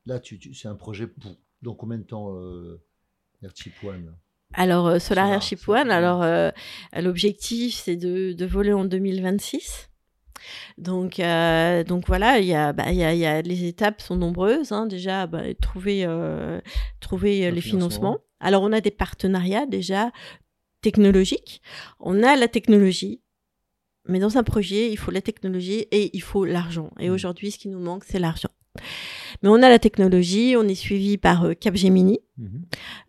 là, 0.06 0.18
tu, 0.20 0.38
tu- 0.38 0.54
c'est 0.54 0.68
un 0.68 0.74
projet 0.74 1.06
pour 1.06 1.36
dans 1.62 1.74
combien 1.74 1.98
de 1.98 2.04
temps, 2.04 2.34
euh, 2.34 2.82
One 3.82 4.14
Alors, 4.54 4.86
euh, 4.86 4.98
Solar 4.98 5.32
Airship 5.32 5.66
One, 5.68 5.90
alors, 5.90 6.22
euh, 6.22 6.50
l'objectif, 6.94 7.74
c'est 7.74 7.96
de, 7.96 8.32
de 8.32 8.46
voler 8.46 8.72
en 8.72 8.84
2026. 8.84 9.88
Donc, 10.78 11.18
euh, 11.18 11.82
donc 11.84 12.06
voilà, 12.06 12.38
il 12.38 12.46
y 12.46 12.54
a, 12.54 12.72
bah, 12.72 12.92
y 12.92 13.02
a, 13.02 13.12
il 13.14 13.18
y 13.18 13.26
a, 13.26 13.40
les 13.42 13.64
étapes 13.64 14.00
sont 14.00 14.16
nombreuses. 14.16 14.70
hein. 14.72 14.86
déjà, 14.86 15.26
bah, 15.26 15.42
trouver, 15.60 16.04
euh, 16.04 16.60
trouver 17.00 17.46
euh, 17.46 17.50
Le 17.50 17.54
les 17.56 17.60
financement. 17.60 17.88
financements. 18.12 18.20
Alors, 18.40 18.62
on 18.62 18.72
a 18.72 18.80
des 18.80 18.90
partenariats 18.90 19.66
déjà 19.66 20.10
technologiques. 20.82 21.62
On 22.00 22.22
a 22.22 22.36
la 22.36 22.48
technologie, 22.48 23.22
mais 24.06 24.18
dans 24.18 24.38
un 24.38 24.44
projet, 24.44 24.90
il 24.90 24.96
faut 24.96 25.10
la 25.10 25.22
technologie 25.22 25.86
et 25.90 26.10
il 26.16 26.22
faut 26.22 26.44
l'argent. 26.44 26.90
Et 27.00 27.08
Mm. 27.08 27.12
aujourd'hui, 27.12 27.50
ce 27.50 27.58
qui 27.58 27.68
nous 27.68 27.80
manque, 27.80 28.04
c'est 28.04 28.18
l'argent. 28.18 28.50
Mais 29.42 29.48
on 29.48 29.62
a 29.62 29.68
la 29.68 29.78
technologie, 29.78 30.54
on 30.56 30.66
est 30.66 30.74
suivi 30.74 31.18
par 31.18 31.44
euh, 31.44 31.54
Capgemini, 31.54 32.20
Mhm. 32.38 32.62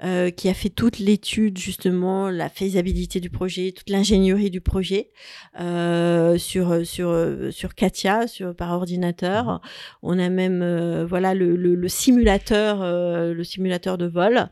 euh, 0.05 0.29
qui 0.29 0.47
a 0.47 0.53
fait 0.53 0.69
toute 0.69 0.99
l'étude 0.99 1.57
justement, 1.57 2.29
la 2.29 2.47
faisabilité 2.47 3.19
du 3.19 3.29
projet, 3.29 3.73
toute 3.73 3.89
l'ingénierie 3.89 4.49
du 4.49 4.61
projet 4.61 5.11
euh, 5.59 6.37
sur 6.37 6.85
sur 6.85 7.13
sur 7.51 7.75
Katia, 7.75 8.27
sur 8.27 8.55
par 8.55 8.71
ordinateur. 8.71 9.59
On 10.01 10.17
a 10.17 10.29
même 10.29 10.61
euh, 10.61 11.05
voilà 11.05 11.33
le, 11.33 11.57
le, 11.57 11.75
le 11.75 11.87
simulateur, 11.89 12.79
le 12.81 13.43
simulateur 13.43 13.97
de 13.97 14.05
vol. 14.07 14.47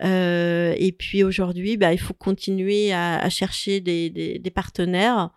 Et 0.00 0.94
puis 0.96 1.24
aujourd'hui, 1.24 1.76
bah, 1.76 1.92
il 1.92 1.98
faut 1.98 2.14
continuer 2.14 2.92
à, 2.92 3.18
à 3.18 3.28
chercher 3.28 3.80
des, 3.80 4.08
des, 4.10 4.38
des 4.38 4.50
partenaires 4.50 5.30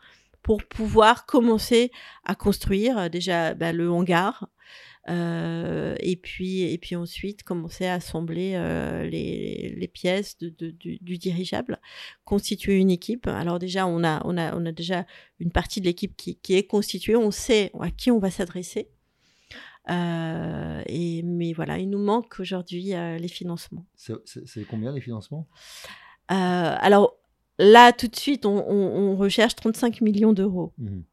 pour 0.43 0.63
pouvoir 0.63 1.25
commencer 1.25 1.91
à 2.23 2.35
construire 2.35 3.09
déjà 3.09 3.55
bah, 3.55 3.73
le 3.73 3.89
hangar. 3.89 4.47
Euh, 5.07 5.93
et 5.99 6.15
puis 6.15 6.61
et 6.63 6.79
puis 6.79 6.95
ensuite 6.95 7.43
commencer 7.43 7.85
à 7.85 7.93
assembler 7.93 8.53
euh, 8.55 9.03
les, 9.07 9.75
les 9.77 9.87
pièces 9.87 10.35
de, 10.39 10.49
de- 10.49 10.71
du, 10.71 10.97
du 10.97 11.19
dirigeable, 11.19 11.79
constituer 12.23 12.77
une 12.79 12.89
équipe. 12.89 13.27
Alors 13.27 13.59
déjà 13.59 13.85
on 13.85 14.03
a 14.03 14.21
on 14.25 14.35
a 14.35 14.55
on 14.55 14.65
a 14.65 14.71
déjà 14.71 15.05
une 15.39 15.51
partie 15.51 15.79
de 15.79 15.85
l'équipe 15.85 16.15
qui, 16.17 16.37
qui 16.37 16.55
est 16.55 16.65
constituée, 16.65 17.15
on 17.15 17.29
sait 17.29 17.71
à 17.79 17.91
qui 17.91 18.09
on 18.09 18.17
va 18.17 18.31
s'adresser. 18.31 18.89
Euh, 19.91 20.81
et 20.87 21.21
mais 21.21 21.53
voilà, 21.53 21.77
il 21.77 21.89
nous 21.91 21.99
manque 22.03 22.39
aujourd'hui 22.39 22.95
euh, 22.95 23.19
les 23.19 23.27
financements. 23.27 23.85
C'est, 23.95 24.15
combien 24.67 24.91
les 24.91 25.01
financements? 25.01 25.47
Euh, 26.31 26.35
alors 26.79 27.15
là 27.59 27.93
tout 27.93 28.07
de 28.07 28.15
suite 28.15 28.47
on, 28.47 28.57
on- 28.67 29.11
on 29.11 29.15
recherche 29.15 29.53
35 29.55 30.01
millions 30.01 30.33
d'euros. 30.33 30.73
Mhm. 30.79 31.03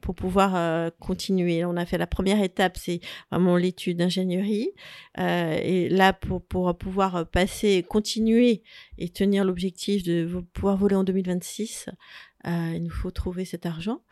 Pour 0.00 0.14
pouvoir 0.14 0.54
euh, 0.56 0.90
continuer. 1.00 1.64
On 1.64 1.76
a 1.76 1.86
fait 1.86 1.98
la 1.98 2.06
première 2.06 2.42
étape, 2.42 2.76
c'est 2.76 3.00
vraiment 3.30 3.56
l'étude 3.56 3.98
d'ingénierie. 3.98 4.70
Euh, 5.18 5.58
et 5.62 5.88
là, 5.88 6.12
pour, 6.12 6.42
pouvoir 6.44 7.28
passer, 7.30 7.84
continuer 7.88 8.62
et 8.98 9.08
tenir 9.08 9.44
l'objectif 9.44 10.02
de 10.02 10.24
vo- 10.24 10.42
pouvoir 10.42 10.76
voler 10.76 10.96
en 10.96 11.04
2026, 11.04 11.88
euh, 12.46 12.72
il 12.74 12.82
nous 12.82 12.90
faut 12.90 13.10
trouver 13.10 13.44
cet 13.44 13.66
argent. 13.66 14.02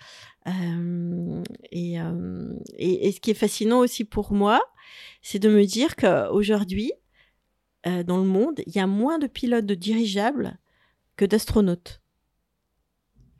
Et, 1.70 1.94
et, 2.78 3.12
ce 3.12 3.20
qui 3.20 3.30
est 3.30 3.34
fascinant 3.34 3.78
aussi 3.78 4.04
pour 4.04 4.32
moi, 4.32 4.60
c'est 5.22 5.38
de 5.38 5.48
me 5.48 5.64
dire 5.64 5.96
qu'aujourd'hui, 5.96 6.92
dans 7.84 8.18
le 8.18 8.24
monde, 8.24 8.60
il 8.66 8.74
y 8.74 8.78
a 8.80 8.86
moins 8.86 9.18
de 9.18 9.26
pilotes 9.26 9.66
de 9.66 9.74
dirigeables 9.74 10.58
que 11.16 11.24
d'astronautes. 11.24 12.02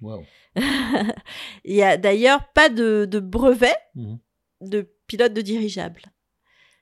Il 1.65 1.75
y 1.75 1.83
a 1.83 1.97
d'ailleurs 1.97 2.49
pas 2.53 2.69
de, 2.69 3.07
de 3.11 3.21
brevet 3.21 3.75
Mhm. 3.95 4.19
de 4.63 4.89
pilote 5.07 5.33
de 5.35 5.41
dirigeable. 5.41 6.03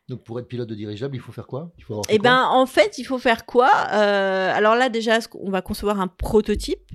Donc, 0.08 0.24
pour 0.24 0.38
être 0.40 0.48
pilote 0.48 0.68
de 0.68 0.74
dirigeable, 0.74 1.16
il 1.16 1.20
faut 1.20 1.32
faire 1.32 1.46
quoi? 1.46 1.72
Il 1.78 1.84
faut 1.84 1.94
avoir 1.94 2.06
fait 2.06 2.14
Eh 2.14 2.18
quoi? 2.18 2.30
ben, 2.30 2.44
en 2.50 2.66
fait, 2.66 2.98
il 2.98 3.04
faut 3.04 3.18
faire 3.18 3.46
quoi? 3.46 3.70
Euh, 3.92 4.52
Alors 4.54 4.74
là, 4.74 4.88
déjà, 4.88 5.20
qu'on 5.20 5.50
va 5.50 5.62
concevoir 5.62 6.00
un 6.00 6.08
prototype. 6.08 6.90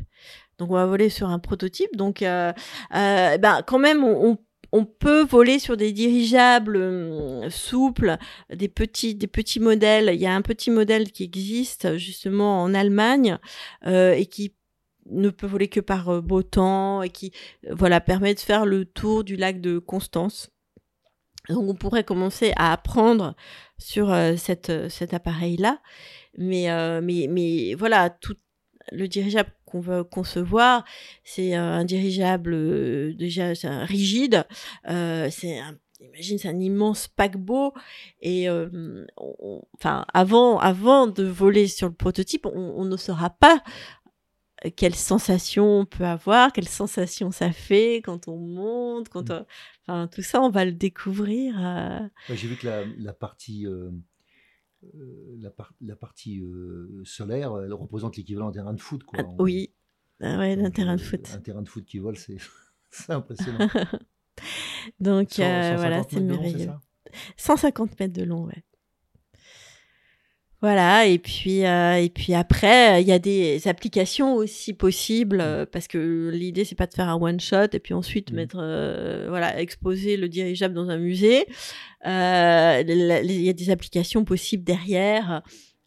Donc, 0.59 0.72
on 0.72 0.76
va 0.76 0.86
voler 0.86 1.09
sur 1.09 1.28
un 1.30 1.39
prototype. 1.39 1.95
Donc, 1.95 2.22
euh, 2.22 2.51
euh, 2.95 3.32
eh 3.36 3.38
ben, 3.38 3.61
quand 3.65 3.80
même, 3.80 4.03
on, 4.03 4.32
on- 4.32 4.38
on 4.74 4.84
peut 4.84 5.24
voler 5.24 5.59
sur 5.59 5.78
des 5.78 5.93
dirigeables 5.93 6.76
hum, 6.78 7.49
souples, 7.49 8.18
des 8.53 8.68
petits, 8.68 9.15
des 9.15 9.28
petits 9.28 9.61
modèles. 9.61 10.11
Il 10.13 10.20
y 10.20 10.28
a 10.28 10.36
un 10.36 10.41
petit 10.41 10.72
modèle 10.72 11.11
qui 11.13 11.24
existe 11.24 11.95
justement 11.95 12.61
en 12.63 12.74
Allemagne 12.74 13.38
euh, 13.86 14.11
et 14.11 14.26
qui 14.26 14.53
ne 15.10 15.30
peut 15.30 15.47
voler 15.47 15.68
que 15.68 15.80
par 15.80 16.10
euh, 16.10 16.22
beau 16.22 16.43
temps 16.43 17.01
et 17.01 17.10
qui 17.10 17.32
euh, 17.66 17.74
voilà 17.76 18.01
permet 18.01 18.34
de 18.34 18.39
faire 18.39 18.66
le 18.66 18.86
tour 18.86 19.24
du 19.24 19.36
lac 19.36 19.62
de 19.62 19.80
Constance 19.80 20.49
Donc 21.49 21.70
on 21.70 21.76
pourrait 21.76 22.03
commencer 22.03 22.53
à 22.55 22.74
apprendre 22.74 23.36
sur 23.78 24.14
cette, 24.38 24.89
cet 24.89 25.14
appareil-là. 25.14 25.80
Mais, 26.38 26.68
mais, 27.01 27.28
mais 27.30 27.74
voilà, 27.76 28.10
tout 28.10 28.36
le 28.91 29.08
dirigeable 29.08 29.51
qu'on 29.66 29.80
veut 29.80 30.03
concevoir, 30.03 30.84
c'est 31.24 31.53
un 31.53 31.86
dirigeable 31.86 33.16
déjà 33.16 33.53
rigide, 33.86 34.45
c'est 34.86 35.60
un 35.60 35.78
imagine 35.99 36.38
c'est 36.38 36.49
un 36.49 36.60
immense 36.60 37.08
paquebot 37.08 37.74
et 38.22 38.47
enfin 39.74 40.05
avant 40.14 40.60
avant 40.60 41.08
de 41.08 41.24
voler 41.24 41.68
sur 41.68 41.88
le 41.88 41.93
prototype 41.93 42.45
on, 42.45 42.86
ne 42.86 42.97
saura 42.97 43.30
pas 43.30 43.64
quelle 44.76 44.95
sensation 44.95 45.82
on 45.82 45.86
peut 45.86 46.05
avoir 46.05 46.51
quelle 46.51 46.68
sensation 46.68 47.32
ça 47.32 47.51
fait 47.51 48.01
quand 48.03 48.28
on 48.28 48.38
monte 48.38 49.10
quand 49.10 49.30
mmh. 49.30 49.45
enfin 49.84 50.08
tout 50.08 50.24
ça 50.24 50.41
on 50.41 50.49
va 50.49 50.66
le 50.66 50.72
découvrir 50.72 51.55
j'ai 52.30 52.47
vu 52.47 52.55
que 52.55 52.68
la, 52.68 53.14
partie 53.14 53.68
la, 55.82 55.95
partie 55.95 56.41
solaire 57.03 57.55
elle 57.64 57.74
représente 57.74 58.18
l'équivalent 58.18 58.47
d'un 58.47 58.53
terrain 58.53 58.74
de 58.74 58.82
foot 58.82 59.03
quoi, 59.03 59.20
ah, 59.22 59.36
oui 59.39 59.74
ah 60.22 60.39
ouais, 60.39 60.55
d'un 60.55 60.72
terrain 60.72 60.95
de 60.95 61.01
foot 61.01 61.30
un 61.36 61.39
terrain 61.39 61.62
de 61.62 61.70
foot 61.70 61.86
qui 61.86 61.99
vole 61.99 62.18
c'est 62.18 62.38
impressionnant 63.10 63.68
Donc 64.99 65.39
euh, 65.39 65.76
voilà, 65.78 66.03
c'est 66.10 66.20
merveilleux. 66.20 66.72
150 67.38 67.99
mètres 67.99 68.14
de 68.14 68.24
long, 68.24 68.45
ouais. 68.45 68.64
Voilà, 70.60 71.05
et 71.05 71.20
puis, 71.20 71.66
euh, 71.66 72.01
et 72.01 72.10
puis 72.10 72.34
après, 72.34 73.03
il 73.03 73.08
y 73.08 73.12
a 73.12 73.20
des 73.20 73.68
applications 73.68 74.34
aussi 74.34 74.74
possibles, 74.74 75.39
euh, 75.39 75.68
parce 75.72 75.88
que 75.88 76.32
l'idée, 76.34 76.66
c'est 76.66 76.74
pas 76.74 76.88
de 76.88 76.95
faire 76.95 77.10
un 77.10 77.22
one-shot 77.22 77.68
et 77.74 77.80
puis 77.80 77.93
ensuite 77.93 78.32
mmh. 78.32 78.36
mettre, 78.36 78.58
voilà, 79.30 79.60
exposer 79.62 80.18
le 80.18 80.30
dirigeable 80.30 80.74
dans 80.74 80.89
un 80.89 80.97
musée. 80.97 81.45
Il 82.03 82.10
y 82.10 83.49
a 83.49 83.53
des 83.53 83.70
applications 83.70 84.26
possibles 84.26 84.64
derrière, 84.64 85.43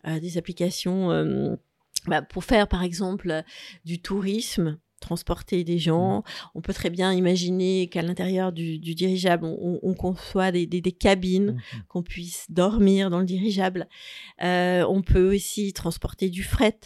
des 0.06 0.38
applications 0.38 1.58
bah, 2.06 2.22
pour 2.22 2.44
faire, 2.44 2.68
par 2.68 2.84
exemple, 2.84 3.42
du 3.84 4.00
tourisme 4.00 4.78
transporter 5.00 5.64
des 5.64 5.78
gens. 5.78 6.18
Mmh. 6.18 6.22
On 6.54 6.60
peut 6.60 6.72
très 6.72 6.90
bien 6.90 7.12
imaginer 7.12 7.88
qu'à 7.88 8.02
l'intérieur 8.02 8.52
du, 8.52 8.78
dirigeable, 8.78 9.44
on, 9.44 9.94
conçoit 9.94 10.52
des, 10.52 10.66
cabines, 10.98 11.52
mmh. 11.52 11.76
qu'on 11.88 12.02
puisse 12.02 12.46
dormir 12.48 13.10
dans 13.10 13.18
le 13.18 13.24
dirigeable. 13.24 13.88
Euh, 14.42 14.84
on 14.88 15.02
peut 15.02 15.34
aussi 15.34 15.72
transporter 15.72 16.30
du 16.30 16.42
fret. 16.42 16.78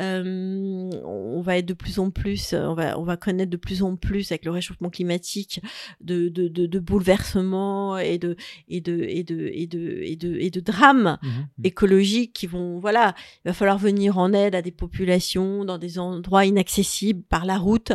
Euh, 0.00 0.90
on 1.04 1.40
va 1.42 1.58
être 1.58 1.66
de 1.66 1.74
plus 1.74 1.98
en 1.98 2.10
plus, 2.10 2.54
on 2.54 2.74
va, 2.74 2.98
on 2.98 3.02
va 3.02 3.16
connaître 3.16 3.50
de 3.50 3.56
plus 3.56 3.82
en 3.82 3.96
plus 3.96 4.32
avec 4.32 4.44
le 4.44 4.50
réchauffement 4.50 4.90
climatique 4.90 5.60
de, 6.00 6.28
de, 6.28 6.78
bouleversements 6.78 7.98
et 7.98 8.18
de, 8.18 8.36
et 8.68 8.80
de, 8.80 9.02
et 9.02 9.22
de, 9.22 9.50
et 9.52 9.66
de, 9.66 10.00
et 10.02 10.16
de, 10.16 10.36
et 10.36 10.50
de 10.50 10.60
drames 10.60 11.18
mmh 11.22 11.26
écologiques 11.64 12.32
qui 12.32 12.46
vont, 12.46 12.78
voilà, 12.78 13.14
il 13.44 13.48
va 13.48 13.52
falloir 13.52 13.78
venir 13.78 14.18
en 14.18 14.32
aide 14.32 14.54
à 14.54 14.62
des 14.62 14.70
populations 14.70 15.64
dans 15.64 15.78
des 15.78 15.98
endroits 15.98 16.44
inaccessibles 16.44 17.22
par 17.22 17.44
la 17.44 17.55
route, 17.58 17.92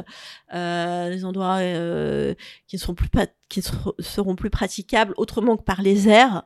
euh, 0.54 1.10
des 1.10 1.26
endroits 1.26 1.60
euh, 1.60 2.34
qui 2.68 2.76
ne 2.76 2.80
seront 2.80 4.36
plus 4.36 4.50
praticables 4.50 5.14
autrement 5.18 5.58
que 5.58 5.64
par 5.64 5.82
les 5.82 6.08
airs. 6.08 6.44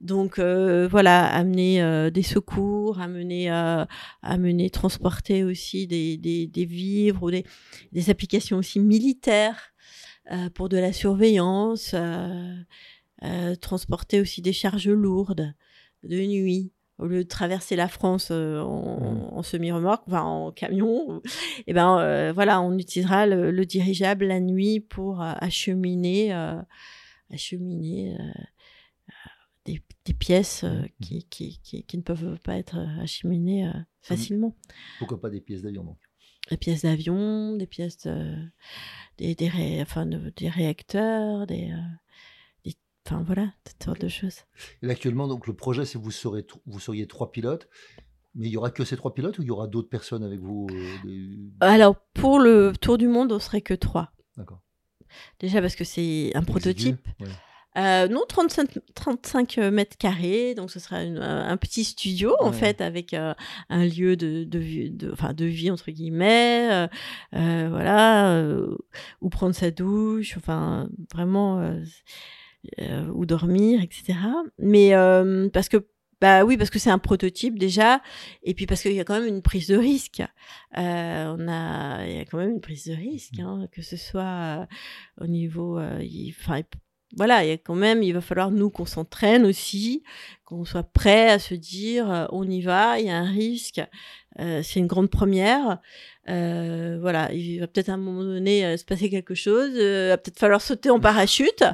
Donc 0.00 0.38
euh, 0.38 0.88
voilà, 0.88 1.26
amener 1.26 2.10
des 2.10 2.22
secours, 2.22 3.00
amener, 3.00 3.50
amener 4.22 4.70
transporter 4.70 5.44
aussi 5.44 5.86
des, 5.86 6.50
vivres 6.66 7.22
ou 7.24 7.30
des, 7.30 8.10
applications 8.10 8.58
aussi 8.58 8.80
militaires 8.80 9.72
pour 10.54 10.68
de 10.68 10.76
la 10.76 10.92
surveillance, 10.92 11.94
transporter 13.60 14.20
aussi 14.20 14.42
des 14.42 14.52
charges 14.52 14.88
lourdes 14.88 15.54
de 16.02 16.16
nuit 16.16 16.72
au 17.02 17.06
lieu 17.06 17.24
de 17.24 17.28
traverser 17.28 17.74
la 17.74 17.88
France 17.88 18.28
euh, 18.30 18.60
en, 18.60 19.40
mmh. 19.40 19.42
semi-remorque, 19.42 20.04
enfin 20.06 20.22
en 20.22 20.52
camion, 20.52 21.18
et 21.18 21.22
eh 21.66 21.72
ben 21.72 21.98
euh, 21.98 22.32
voilà, 22.32 22.60
on 22.60 22.78
utilisera 22.78 23.26
le, 23.26 23.66
dirigeable 23.66 24.26
la 24.26 24.40
nuit 24.40 24.80
pour 24.80 25.20
euh, 25.20 25.32
acheminer, 25.36 26.32
acheminer 27.30 28.16
des, 29.64 29.82
pièces 30.14 30.62
mmh. 30.62 30.86
qui, 31.00 31.26
qui, 31.28 31.60
qui, 31.60 31.96
ne 31.96 32.02
peuvent 32.02 32.38
pas 32.44 32.56
être 32.56 32.78
acheminées 33.00 33.66
mmh. 33.66 33.86
facilement. 34.02 34.56
Pourquoi 34.98 35.20
pas 35.20 35.30
des 35.30 35.40
pièces 35.40 35.62
d'avion 35.62 35.84
donc? 35.84 35.98
Des 36.50 36.56
pièces 36.56 36.82
d'avion, 36.82 37.56
des 37.56 37.66
pièces 37.66 38.06
des, 39.18 39.34
des, 39.34 39.78
enfin, 39.80 40.06
des 40.06 40.48
réacteurs, 40.48 41.46
des 41.46 41.72
Enfin 43.06 43.22
voilà, 43.26 43.52
toutes 43.64 43.82
sortes 43.82 44.00
de 44.00 44.08
choses. 44.08 44.40
Et 44.82 44.90
actuellement, 44.90 45.26
donc 45.26 45.46
le 45.46 45.54
projet, 45.54 45.84
c'est 45.84 45.98
que 45.98 46.04
vous, 46.04 46.10
serez, 46.10 46.46
vous 46.66 46.80
seriez 46.80 47.06
trois 47.06 47.32
pilotes. 47.32 47.68
Mais 48.34 48.46
il 48.46 48.52
y 48.52 48.56
aura 48.56 48.70
que 48.70 48.84
ces 48.84 48.96
trois 48.96 49.12
pilotes 49.12 49.38
ou 49.38 49.42
il 49.42 49.48
y 49.48 49.50
aura 49.50 49.66
d'autres 49.66 49.90
personnes 49.90 50.24
avec 50.24 50.40
vous 50.40 50.66
euh, 50.70 51.50
Alors, 51.60 51.96
pour 52.14 52.38
le 52.38 52.72
tour 52.80 52.96
du 52.96 53.06
monde, 53.06 53.30
on 53.30 53.38
serait 53.38 53.60
que 53.60 53.74
trois. 53.74 54.12
D'accord. 54.36 54.62
Déjà 55.38 55.60
parce 55.60 55.76
que 55.76 55.84
c'est 55.84 56.30
un 56.34 56.42
prototype. 56.42 56.96
Euh, 57.76 58.06
non, 58.08 58.22
35, 58.26 58.78
35 58.94 59.56
mètres 59.58 59.96
carrés, 59.96 60.54
donc 60.54 60.70
ce 60.70 60.78
sera 60.78 60.96
un 60.98 61.56
petit 61.56 61.84
studio 61.84 62.34
en 62.40 62.52
fait 62.52 62.82
avec 62.82 63.14
euh, 63.14 63.32
un 63.70 63.86
lieu 63.86 64.14
de, 64.14 64.44
de, 64.44 64.88
de, 64.88 65.10
enfin, 65.10 65.32
de 65.32 65.46
vie 65.46 65.70
entre 65.70 65.90
guillemets, 65.90 66.88
voilà, 67.32 68.42
où 69.22 69.28
prendre 69.30 69.54
sa 69.54 69.70
douche, 69.70 70.36
enfin 70.36 70.88
vraiment 71.12 71.74
euh, 72.78 73.08
ou 73.12 73.26
dormir, 73.26 73.82
etc. 73.82 74.18
Mais 74.58 74.94
euh, 74.94 75.48
parce 75.48 75.68
que 75.68 75.88
bah 76.20 76.44
oui, 76.44 76.56
parce 76.56 76.70
que 76.70 76.78
c'est 76.78 76.90
un 76.90 77.00
prototype 77.00 77.58
déjà, 77.58 78.00
et 78.44 78.54
puis 78.54 78.66
parce 78.66 78.82
qu'il 78.82 78.92
y 78.92 79.00
a 79.00 79.04
quand 79.04 79.18
même 79.18 79.26
une 79.26 79.42
prise 79.42 79.66
de 79.66 79.76
risque. 79.76 80.22
Euh, 80.78 81.36
on 81.36 81.48
a, 81.48 82.06
il 82.06 82.16
y 82.16 82.20
a 82.20 82.24
quand 82.24 82.38
même 82.38 82.50
une 82.50 82.60
prise 82.60 82.84
de 82.86 82.94
risque, 82.94 83.40
hein, 83.40 83.66
que 83.72 83.82
ce 83.82 83.96
soit 83.96 84.68
au 85.20 85.26
niveau, 85.26 85.80
enfin, 85.80 86.60
voilà, 87.16 87.44
il 87.44 87.48
y 87.48 87.52
a 87.52 87.58
quand 87.58 87.74
même, 87.74 88.04
il 88.04 88.12
va 88.12 88.20
falloir 88.20 88.52
nous 88.52 88.70
qu'on 88.70 88.86
s'entraîne 88.86 89.44
aussi, 89.44 90.04
qu'on 90.44 90.64
soit 90.64 90.84
prêt 90.84 91.28
à 91.28 91.40
se 91.40 91.54
dire, 91.54 92.28
on 92.30 92.48
y 92.48 92.60
va, 92.60 93.00
il 93.00 93.06
y 93.06 93.10
a 93.10 93.18
un 93.18 93.28
risque, 93.28 93.82
c'est 94.38 94.76
une 94.76 94.86
grande 94.86 95.10
première. 95.10 95.80
voilà, 96.28 97.32
il 97.32 97.58
va 97.58 97.66
peut-être 97.66 97.88
à 97.88 97.94
un 97.94 97.96
moment 97.96 98.22
donné 98.22 98.76
se 98.76 98.84
passer 98.84 99.10
quelque 99.10 99.34
chose, 99.34 99.72
il 99.74 100.08
va 100.08 100.18
peut-être 100.18 100.38
falloir 100.38 100.60
sauter 100.60 100.90
en 100.90 101.00
parachute. 101.00 101.64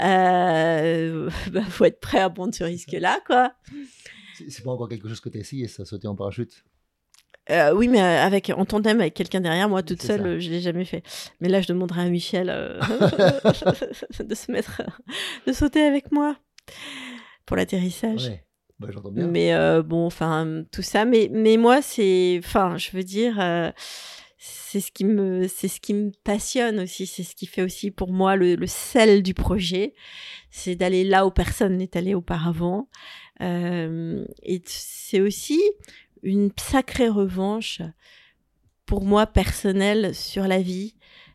Euh, 0.00 1.30
bah, 1.52 1.62
faut 1.62 1.84
être 1.84 2.00
prêt 2.00 2.20
à 2.20 2.30
prendre 2.30 2.54
ce 2.54 2.64
risque-là, 2.64 3.20
quoi. 3.26 3.52
C'est 4.48 4.64
pas 4.64 4.70
encore 4.70 4.88
quelque 4.88 5.08
chose 5.08 5.20
que 5.20 5.28
tu 5.28 5.38
as 5.38 5.40
essayé, 5.40 5.68
ça, 5.68 5.84
sauter 5.84 6.08
en 6.08 6.16
parachute? 6.16 6.64
Euh, 7.50 7.74
oui, 7.74 7.88
mais 7.88 8.00
euh, 8.00 8.22
avec 8.22 8.50
en 8.50 8.64
tandem 8.64 9.00
avec 9.00 9.14
quelqu'un 9.14 9.40
derrière, 9.40 9.68
moi 9.68 9.82
toute 9.82 10.02
seule, 10.02 10.40
je 10.40 10.50
l'ai 10.50 10.60
jamais 10.60 10.86
fait. 10.86 11.02
Mais 11.40 11.48
là, 11.48 11.60
je 11.60 11.68
demanderai 11.68 12.02
à 12.02 12.08
Michel 12.08 12.48
euh, 12.48 12.80
de 14.24 14.34
se 14.34 14.50
mettre, 14.50 14.82
de 15.46 15.52
sauter 15.52 15.82
avec 15.82 16.10
moi 16.10 16.36
pour 17.44 17.56
l'atterrissage. 17.56 18.28
Ouais. 18.28 18.44
Bah, 18.80 18.88
bien. 19.12 19.26
Mais 19.28 19.82
bon, 19.82 20.06
enfin 20.06 20.64
tout 20.72 20.82
ça. 20.82 21.04
Mais 21.04 21.28
mais 21.30 21.58
moi, 21.58 21.82
c'est, 21.82 22.40
enfin, 22.42 22.76
je 22.78 22.90
veux 22.92 23.04
dire 23.04 23.34
c'est 24.46 24.80
ce 24.80 24.92
qui 24.92 25.06
me 25.06 25.48
c'est 25.48 25.68
ce 25.68 25.80
qui 25.80 25.94
me 25.94 26.10
passionne 26.22 26.80
aussi 26.80 27.06
c'est 27.06 27.22
ce 27.22 27.34
qui 27.34 27.46
fait 27.46 27.62
aussi 27.62 27.90
pour 27.90 28.12
moi 28.12 28.36
le, 28.36 28.58
sel 28.66 29.22
du 29.22 29.32
projet 29.32 29.94
c'est 30.50 30.74
d'aller 30.74 31.02
là 31.02 31.24
où 31.24 31.30
personne 31.30 31.78
n'est 31.78 31.96
allé 31.96 32.14
auparavant. 32.14 32.88
Euh, 33.40 34.24
et 34.42 34.62
c'est 34.66 35.20
aussi 35.20 35.60
une 36.22 36.50
sacrée 36.60 37.08
revanche 37.08 37.80
pour 38.84 39.04
moi 39.04 39.26
personnelle 39.26 40.14
sur 40.14 40.46
la 40.46 40.60
vie 40.60 40.94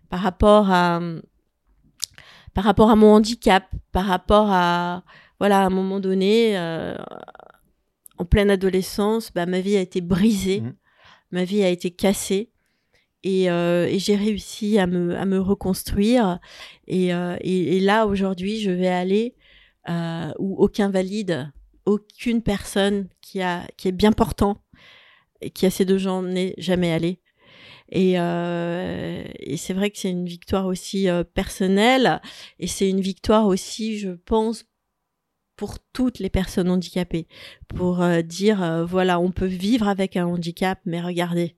par 0.09 0.19
rapport 0.19 0.69
à 0.69 1.01
par 2.53 2.63
rapport 2.63 2.91
à 2.91 2.95
mon 2.95 3.15
handicap 3.15 3.65
par 3.91 4.05
rapport 4.05 4.51
à 4.51 5.03
voilà 5.39 5.63
à 5.63 5.65
un 5.65 5.71
moment 5.71 5.99
donné 5.99 6.57
euh, 6.59 6.95
en 8.19 8.25
pleine 8.25 8.51
adolescence 8.51 9.31
bah, 9.33 9.47
ma 9.47 9.61
vie 9.61 9.77
a 9.77 9.81
été 9.81 9.99
brisée. 9.99 10.61
Mmh. 10.61 10.75
ma 11.31 11.43
vie 11.43 11.63
a 11.63 11.69
été 11.69 11.89
cassée 11.89 12.51
euh, 13.25 13.85
et, 13.85 13.99
j'ai 13.99 14.15
réussi 14.15 14.79
à 14.79 14.87
me, 14.87 15.15
à 15.17 15.25
me 15.25 15.39
reconstruire. 15.39 16.39
Et, 16.87 17.13
euh, 17.13 17.35
et, 17.41 17.79
là, 17.79 18.05
aujourd'hui, 18.05 18.59
je 18.61 18.71
vais 18.71 18.87
aller 18.87 19.35
euh, 19.89 20.31
où 20.39 20.55
aucun 20.57 20.89
valide, 20.89 21.51
aucune 21.85 22.41
personne 22.41 23.07
qui, 23.21 23.41
a, 23.41 23.67
qui 23.77 23.87
est 23.87 23.93
bien 23.93 24.11
portant 24.11 24.61
qui 25.53 25.65
a 25.65 25.69
ces 25.69 25.85
deux 25.85 25.97
gens 25.97 26.21
n'est 26.21 26.53
jamais 26.57 26.91
allé. 26.91 27.21
Et, 27.93 28.15
et 28.15 29.57
c'est 29.57 29.73
vrai 29.73 29.89
que 29.89 29.97
c'est 29.97 30.09
une 30.09 30.25
victoire 30.25 30.65
aussi 30.65 31.07
personnelle 31.33 32.21
et 32.59 32.67
c'est 32.67 32.89
une 32.89 32.99
victoire 32.99 33.47
aussi, 33.47 33.97
je 33.99 34.09
pense, 34.09 34.65
pour 35.55 35.79
toutes 35.93 36.19
les 36.19 36.29
personnes 36.29 36.69
handicapées, 36.69 37.25
pour 37.69 38.05
dire, 38.25 38.85
voilà, 38.85 39.17
on 39.21 39.31
peut 39.31 39.45
vivre 39.45 39.87
avec 39.87 40.17
un 40.17 40.25
handicap, 40.25 40.77
mais 40.83 40.99
regardez, 40.99 41.55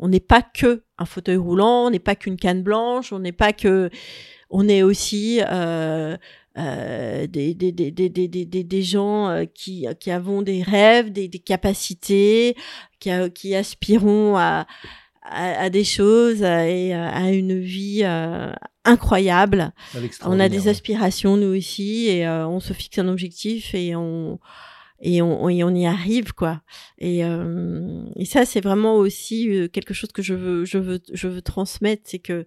on 0.00 0.08
n'est 0.08 0.18
pas 0.18 0.42
que 0.42 0.82
un 0.98 1.04
fauteuil 1.04 1.36
roulant, 1.36 1.86
on 1.86 1.90
n'est 1.90 1.98
pas 1.98 2.16
qu'une 2.16 2.36
canne 2.36 2.62
blanche, 2.62 3.12
on 3.12 3.20
n'est 3.20 3.32
pas 3.32 3.52
que, 3.52 3.90
on 4.48 4.68
est 4.68 4.82
aussi 4.82 5.40
euh, 5.48 6.16
des, 6.56 7.54
des, 7.54 7.72
des, 7.72 7.90
des, 7.90 8.08
des, 8.08 8.44
des, 8.64 8.82
gens 8.82 9.46
qui, 9.54 9.86
qui 10.00 10.10
avons 10.10 10.42
des 10.42 10.62
rêves, 10.62 11.12
des, 11.12 11.28
des 11.28 11.38
capacités, 11.38 12.56
qui, 12.98 13.10
qui 13.34 13.54
aspirons 13.54 14.36
à, 14.36 14.66
à, 15.22 15.70
des 15.70 15.84
choses 15.84 16.42
et 16.42 16.92
à 16.92 17.30
une 17.30 17.60
vie 17.60 18.02
incroyable. 18.84 19.72
On 20.24 20.40
a 20.40 20.48
des 20.48 20.68
aspirations 20.68 21.36
nous 21.36 21.56
aussi 21.56 22.08
et 22.08 22.28
on 22.28 22.58
se 22.58 22.72
fixe 22.72 22.98
un 22.98 23.08
objectif 23.08 23.74
et 23.74 23.94
on 23.94 24.40
et 25.00 25.22
on, 25.22 25.48
et 25.48 25.64
on 25.64 25.74
y 25.74 25.86
arrive 25.86 26.32
quoi. 26.34 26.62
Et, 26.98 27.24
euh, 27.24 28.04
et 28.16 28.24
ça 28.24 28.44
c'est 28.44 28.60
vraiment 28.60 28.96
aussi 28.96 29.48
euh, 29.50 29.68
quelque 29.68 29.94
chose 29.94 30.12
que 30.12 30.22
je 30.22 30.34
veux 30.34 30.64
je 30.64 30.78
veux 30.78 31.00
je 31.12 31.28
veux 31.28 31.42
transmettre, 31.42 32.02
c'est 32.04 32.18
que 32.18 32.46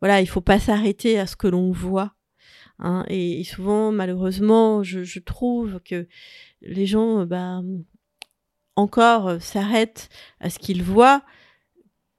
voilà 0.00 0.20
il 0.20 0.26
faut 0.26 0.40
pas 0.40 0.58
s'arrêter 0.58 1.18
à 1.18 1.26
ce 1.26 1.36
que 1.36 1.46
l'on 1.46 1.70
voit. 1.70 2.14
Hein, 2.80 3.04
et, 3.08 3.44
souvent 3.44 3.92
malheureusement 3.92 4.82
je, 4.82 5.04
je 5.04 5.20
trouve 5.20 5.80
que 5.84 6.08
les 6.60 6.86
gens 6.86 7.24
bah, 7.24 7.62
encore 8.74 9.28
euh, 9.28 9.38
s'arrêtent 9.38 10.08
à 10.40 10.50
ce 10.50 10.58
qu'ils 10.58 10.82
voient 10.82 11.22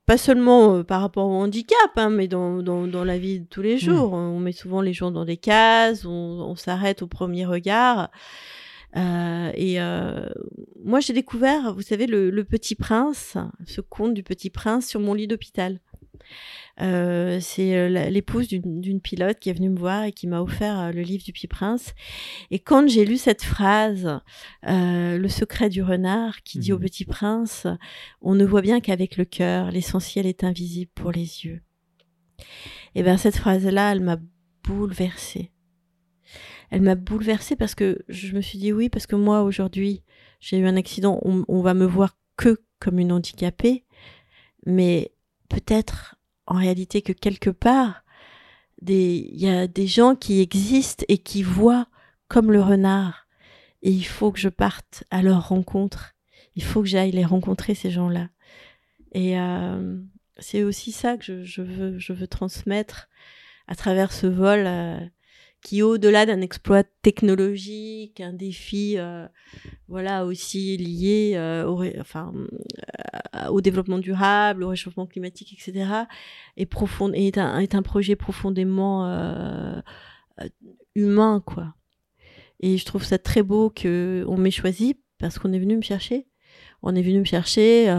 pas 0.06 0.18
seulement 0.20 0.84
par 0.84 1.02
rapport 1.02 1.28
au 1.28 1.34
handicap, 1.34 1.90
hein, 1.96 2.12
mais 2.12 2.28
dans, 2.28 2.62
dans, 2.62 2.86
dans, 2.86 3.04
la 3.04 3.18
vie 3.18 3.40
de 3.40 3.48
tous 3.48 3.64
les 3.64 3.74
mmh. 3.74 3.80
jours. 3.80 4.14
On 4.14 4.38
met 4.38 4.52
souvent 4.52 4.82
les 4.82 4.94
gens 4.94 5.10
dans 5.10 5.26
des 5.26 5.36
cases, 5.36 6.06
on, 6.06 6.12
on 6.12 6.56
s'arrête 6.56 7.02
au 7.02 7.08
premier 7.08 7.44
regard. 7.44 8.12
Euh, 8.96 9.52
et 9.56 9.82
euh, 9.82 10.30
moi, 10.84 11.00
j'ai 11.00 11.14
découvert, 11.14 11.74
vous 11.74 11.82
savez, 11.82 12.08
le, 12.08 12.30
le, 12.30 12.44
Petit 12.44 12.76
Prince, 12.76 13.38
ce 13.66 13.82
conte 13.82 14.14
du 14.14 14.24
Petit 14.24 14.50
Prince 14.50 14.88
sur 14.88 15.00
mon 15.00 15.14
lit 15.14 15.28
d'hôpital. 15.28 15.80
Euh, 16.82 17.40
c'est 17.40 17.76
euh, 17.76 18.10
l'épouse 18.10 18.48
d'une 18.50 19.00
pilote 19.00 19.40
qui 19.40 19.50
est 19.50 19.54
venue 19.54 19.70
me 19.70 19.80
voir 19.80 20.04
et 20.04 20.12
qui 20.12 20.28
m'a 20.28 20.42
offert 20.42 20.80
euh, 20.80 20.92
le 20.92 21.02
livre 21.02 21.24
du 21.24 21.32
Petit 21.32 21.48
Prince. 21.48 21.94
Et 22.52 22.60
quand 22.60 22.88
j'ai 22.88 23.06
lu 23.06 23.18
cette 23.18 23.44
phrase, 23.44 24.20
euh, 24.68 25.18
le 25.18 25.30
secret 25.30 25.70
du 25.70 25.82
renard, 25.82 26.44
qui 26.44 26.60
dit 26.60 26.74
au 26.74 26.78
mmh. 26.78 26.82
Petit 26.82 27.06
Prince, 27.06 27.68
on 28.22 28.36
ne 28.36 28.46
voit 28.46 28.62
bien 28.62 28.82
qu'avec 28.82 29.18
le 29.18 29.26
cœur, 29.26 29.72
l'essentiel 29.72 30.26
est 30.26 30.44
invisible 30.44 30.92
pour 30.96 31.12
les 31.12 31.46
yeux. 31.46 31.62
Et 32.94 33.04
bien 33.04 33.18
cette 33.18 33.38
phrase-là, 33.38 33.92
elle 33.94 34.02
m'a 34.02 34.18
bouleversée 34.64 35.52
elle 36.72 36.82
m'a 36.82 36.96
bouleversée 36.96 37.56
parce 37.56 37.76
que 37.76 38.04
je 38.08 38.34
me 38.34 38.42
suis 38.42 38.58
dit 38.58 38.74
oui, 38.74 38.90
parce 38.90 39.08
que 39.08 39.16
moi 39.16 39.44
aujourd'hui, 39.44 40.04
j'ai 40.40 40.58
eu 40.58 40.68
un 40.68 40.76
accident, 40.76 41.20
on, 41.24 41.62
va 41.62 41.74
me 41.74 41.86
voir 41.86 42.18
que 42.38 42.62
comme 42.80 43.00
une 43.00 43.12
handicapée, 43.12 43.86
mais 44.66 45.12
peut-être 45.50 46.16
en 46.48 46.56
réalité 46.56 47.02
que 47.02 47.14
quelque 47.14 47.50
part, 47.50 48.04
il 48.88 49.42
y 49.42 49.48
a 49.48 49.68
des 49.68 49.88
gens 49.88 50.16
qui 50.16 50.42
existent 50.42 51.06
et 51.08 51.18
qui 51.18 51.44
voient 51.44 51.88
comme 52.28 52.52
le 52.52 52.62
renard. 52.62 53.28
Et 53.82 53.92
il 53.92 54.06
faut 54.06 54.32
que 54.32 54.40
je 54.40 54.50
parte 54.50 55.04
à 55.12 55.22
leur 55.22 55.50
rencontre. 55.50 56.16
Il 56.56 56.64
faut 56.64 56.82
que 56.82 56.88
j'aille 56.88 57.12
les 57.12 57.26
rencontrer, 57.26 57.76
ces 57.76 57.92
gens-là. 57.92 58.30
Et 59.14 59.40
euh, 59.40 59.98
c'est 60.38 60.64
aussi 60.64 60.92
ça 60.92 61.18
que 61.18 61.44
je, 61.44 61.62
veux, 61.62 61.98
je 61.98 62.14
veux 62.14 62.28
transmettre 62.28 63.08
à 63.68 63.76
travers 63.76 64.12
ce 64.12 64.28
vol. 64.28 64.66
Euh, 64.66 65.00
qui 65.66 65.82
au-delà 65.82 66.28
d'un 66.28 66.42
exploit 66.42 66.84
technologique, 67.02 68.22
un 68.22 68.34
défi, 68.34 69.00
euh, 69.00 69.28
voilà 69.88 70.24
aussi 70.28 70.78
lié 70.78 71.32
euh, 71.38 71.66
euh, 71.66 73.48
au 73.50 73.62
développement 73.62 73.98
durable, 73.98 74.64
au 74.64 74.68
réchauffement 74.70 75.08
climatique, 75.08 75.54
etc., 75.54 76.04
est 76.56 76.68
profond, 76.68 77.12
est 77.14 77.40
un, 77.40 77.82
projet 77.82 78.16
profondément 78.16 79.82
humain, 80.94 81.42
quoi. 81.44 81.74
Et 82.60 82.78
je 82.78 82.86
trouve 82.86 83.04
ça 83.04 83.18
très 83.18 83.42
beau 83.42 83.72
que 83.72 84.24
on 84.28 84.38
m'ait 84.38 84.52
choisi 84.52 85.02
parce 85.18 85.40
qu'on 85.40 85.52
est 85.52 85.60
venu 85.60 85.78
me 85.78 85.82
chercher. 85.82 86.28
On 86.84 86.94
est 86.94 87.02
venu 87.02 87.22
me 87.22 87.26
chercher 87.26 87.92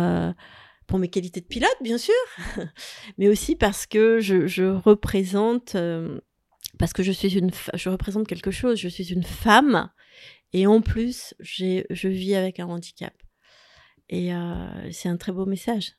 pour 0.86 1.00
mes 1.00 1.08
qualités 1.08 1.40
de 1.40 1.46
pilote, 1.46 1.76
bien 1.80 1.98
sûr, 1.98 2.14
mais 3.18 3.26
aussi 3.26 3.56
parce 3.56 3.86
que 3.86 4.20
je 4.20 4.70
représente 4.70 5.74
parce 6.78 6.92
que 6.92 7.02
je 7.02 7.12
suis 7.12 7.36
une, 7.38 7.50
je 7.74 7.88
représente 7.88 8.26
quelque 8.26 8.50
chose. 8.50 8.78
Je 8.78 8.88
suis 8.88 9.12
une 9.12 9.22
femme 9.22 9.90
et 10.52 10.66
en 10.66 10.80
plus, 10.80 11.34
j'ai, 11.40 11.86
je 11.90 12.08
vis 12.08 12.34
avec 12.34 12.60
un 12.60 12.66
handicap. 12.66 13.12
Et 14.08 14.32
euh, 14.34 14.90
c'est 14.92 15.08
un 15.08 15.16
très 15.16 15.32
beau 15.32 15.46
message. 15.46 15.96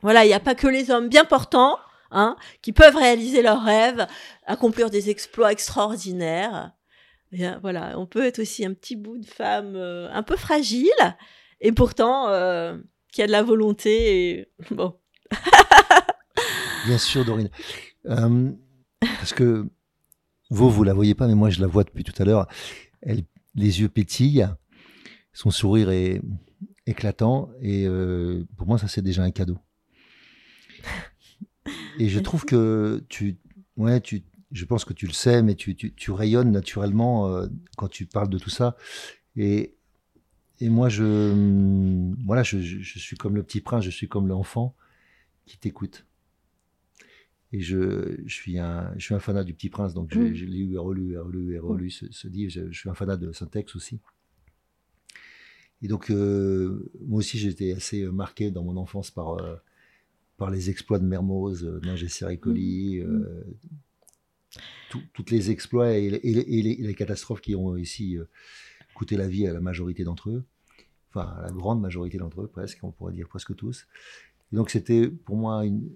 Voilà, 0.00 0.24
il 0.24 0.28
n'y 0.28 0.34
a 0.34 0.40
pas 0.40 0.54
que 0.54 0.68
les 0.68 0.90
hommes 0.90 1.08
bien 1.08 1.24
portants 1.24 1.78
hein, 2.10 2.36
qui 2.62 2.72
peuvent 2.72 2.96
réaliser 2.96 3.42
leurs 3.42 3.62
rêves, 3.62 4.06
accomplir 4.46 4.88
des 4.88 5.10
exploits 5.10 5.52
extraordinaires. 5.52 6.72
voilà, 7.60 7.98
on 7.98 8.06
peut 8.06 8.24
être 8.24 8.38
aussi 8.38 8.64
un 8.64 8.72
petit 8.72 8.96
bout 8.96 9.18
de 9.18 9.26
femme 9.26 9.74
euh, 9.76 10.08
un 10.12 10.22
peu 10.22 10.36
fragile 10.36 10.90
et 11.60 11.72
pourtant 11.72 12.28
euh, 12.28 12.78
qui 13.12 13.22
a 13.22 13.26
de 13.26 13.32
la 13.32 13.42
volonté. 13.42 14.48
Bon. 14.70 14.98
bien 16.86 16.98
sûr, 16.98 17.24
Dorine. 17.24 17.50
Parce 19.18 19.32
que 19.32 19.68
vous, 20.50 20.70
vous 20.70 20.84
la 20.84 20.92
voyez 20.92 21.14
pas, 21.14 21.26
mais 21.26 21.34
moi, 21.34 21.50
je 21.50 21.60
la 21.60 21.66
vois 21.66 21.84
depuis 21.84 22.04
tout 22.04 22.14
à 22.18 22.24
l'heure. 22.24 22.46
Les 23.04 23.80
yeux 23.80 23.88
pétillent, 23.88 24.46
son 25.32 25.50
sourire 25.50 25.90
est 25.90 26.20
éclatant, 26.86 27.50
et 27.60 27.86
euh, 27.86 28.44
pour 28.56 28.66
moi, 28.66 28.78
ça, 28.78 28.88
c'est 28.88 29.02
déjà 29.02 29.22
un 29.22 29.30
cadeau. 29.30 29.58
Et 31.98 32.08
je 32.08 32.18
trouve 32.18 32.44
que 32.44 33.04
tu, 33.08 33.38
ouais, 33.76 34.02
je 34.50 34.64
pense 34.64 34.84
que 34.84 34.92
tu 34.92 35.06
le 35.06 35.12
sais, 35.12 35.42
mais 35.42 35.54
tu, 35.54 35.74
tu, 35.74 36.10
rayonnes 36.10 36.50
naturellement 36.50 37.28
euh, 37.28 37.46
quand 37.76 37.88
tu 37.88 38.06
parles 38.06 38.28
de 38.28 38.38
tout 38.38 38.50
ça. 38.50 38.76
Et, 39.36 39.74
moi, 40.60 40.88
je, 40.88 42.14
voilà, 42.24 42.42
je, 42.42 42.58
suis 42.58 43.16
comme 43.16 43.34
le 43.34 43.42
petit 43.42 43.60
prince, 43.60 43.84
je 43.84 43.90
suis 43.90 44.08
comme 44.08 44.28
l'enfant 44.28 44.76
qui 45.46 45.58
t'écoute. 45.58 46.06
Et 47.52 47.60
je, 47.60 48.16
je, 48.24 48.34
suis 48.34 48.58
un, 48.58 48.92
je 48.96 49.04
suis 49.04 49.14
un 49.14 49.18
fanat 49.18 49.44
du 49.44 49.52
Petit 49.52 49.68
Prince, 49.68 49.92
donc 49.92 50.14
mm. 50.14 50.32
je, 50.32 50.44
l'ai 50.46 50.64
lu 50.64 50.74
et 50.74 50.78
relu 50.78 51.12
et 51.12 51.18
relu 51.18 51.54
et 51.54 51.58
relu 51.58 51.90
ce, 51.90 52.10
ce, 52.10 52.26
livre. 52.26 52.50
Je, 52.50 52.72
suis 52.72 52.88
un 52.88 52.94
fanat 52.94 53.18
de 53.18 53.30
Syntex 53.32 53.76
aussi. 53.76 54.00
Et 55.82 55.88
donc, 55.88 56.10
euh, 56.10 56.90
moi 57.06 57.18
aussi, 57.18 57.38
j'étais 57.38 57.72
assez 57.72 58.04
marqué 58.06 58.50
dans 58.50 58.62
mon 58.62 58.76
enfance 58.76 59.10
par, 59.10 59.34
euh, 59.34 59.56
par 60.38 60.50
les 60.50 60.70
exploits 60.70 60.98
de 60.98 61.04
Mermoz, 61.04 61.64
euh, 61.64 61.80
Ningesser 61.82 62.26
et 62.30 62.38
Colli, 62.38 63.00
mm. 63.00 63.04
euh, 63.04 63.44
toutes 65.12 65.30
les 65.30 65.50
exploits 65.50 65.92
et, 65.92 66.06
et, 66.06 66.62
les, 66.62 66.76
les, 66.76 66.94
catastrophes 66.94 67.40
qui 67.40 67.54
ont 67.54 67.76
ici 67.76 68.18
coûté 68.94 69.16
la 69.16 69.26
vie 69.26 69.46
à 69.46 69.52
la 69.54 69.60
majorité 69.60 70.04
d'entre 70.04 70.28
eux, 70.28 70.44
enfin 71.08 71.34
à 71.38 71.42
la 71.46 71.50
grande 71.50 71.80
majorité 71.80 72.18
d'entre 72.18 72.42
eux 72.42 72.46
presque, 72.46 72.78
on 72.82 72.90
pourrait 72.90 73.14
dire 73.14 73.26
presque 73.26 73.56
tous. 73.56 73.86
Et 74.52 74.56
donc, 74.56 74.68
c'était 74.68 75.08
pour 75.08 75.36
moi 75.36 75.64
une 75.64 75.90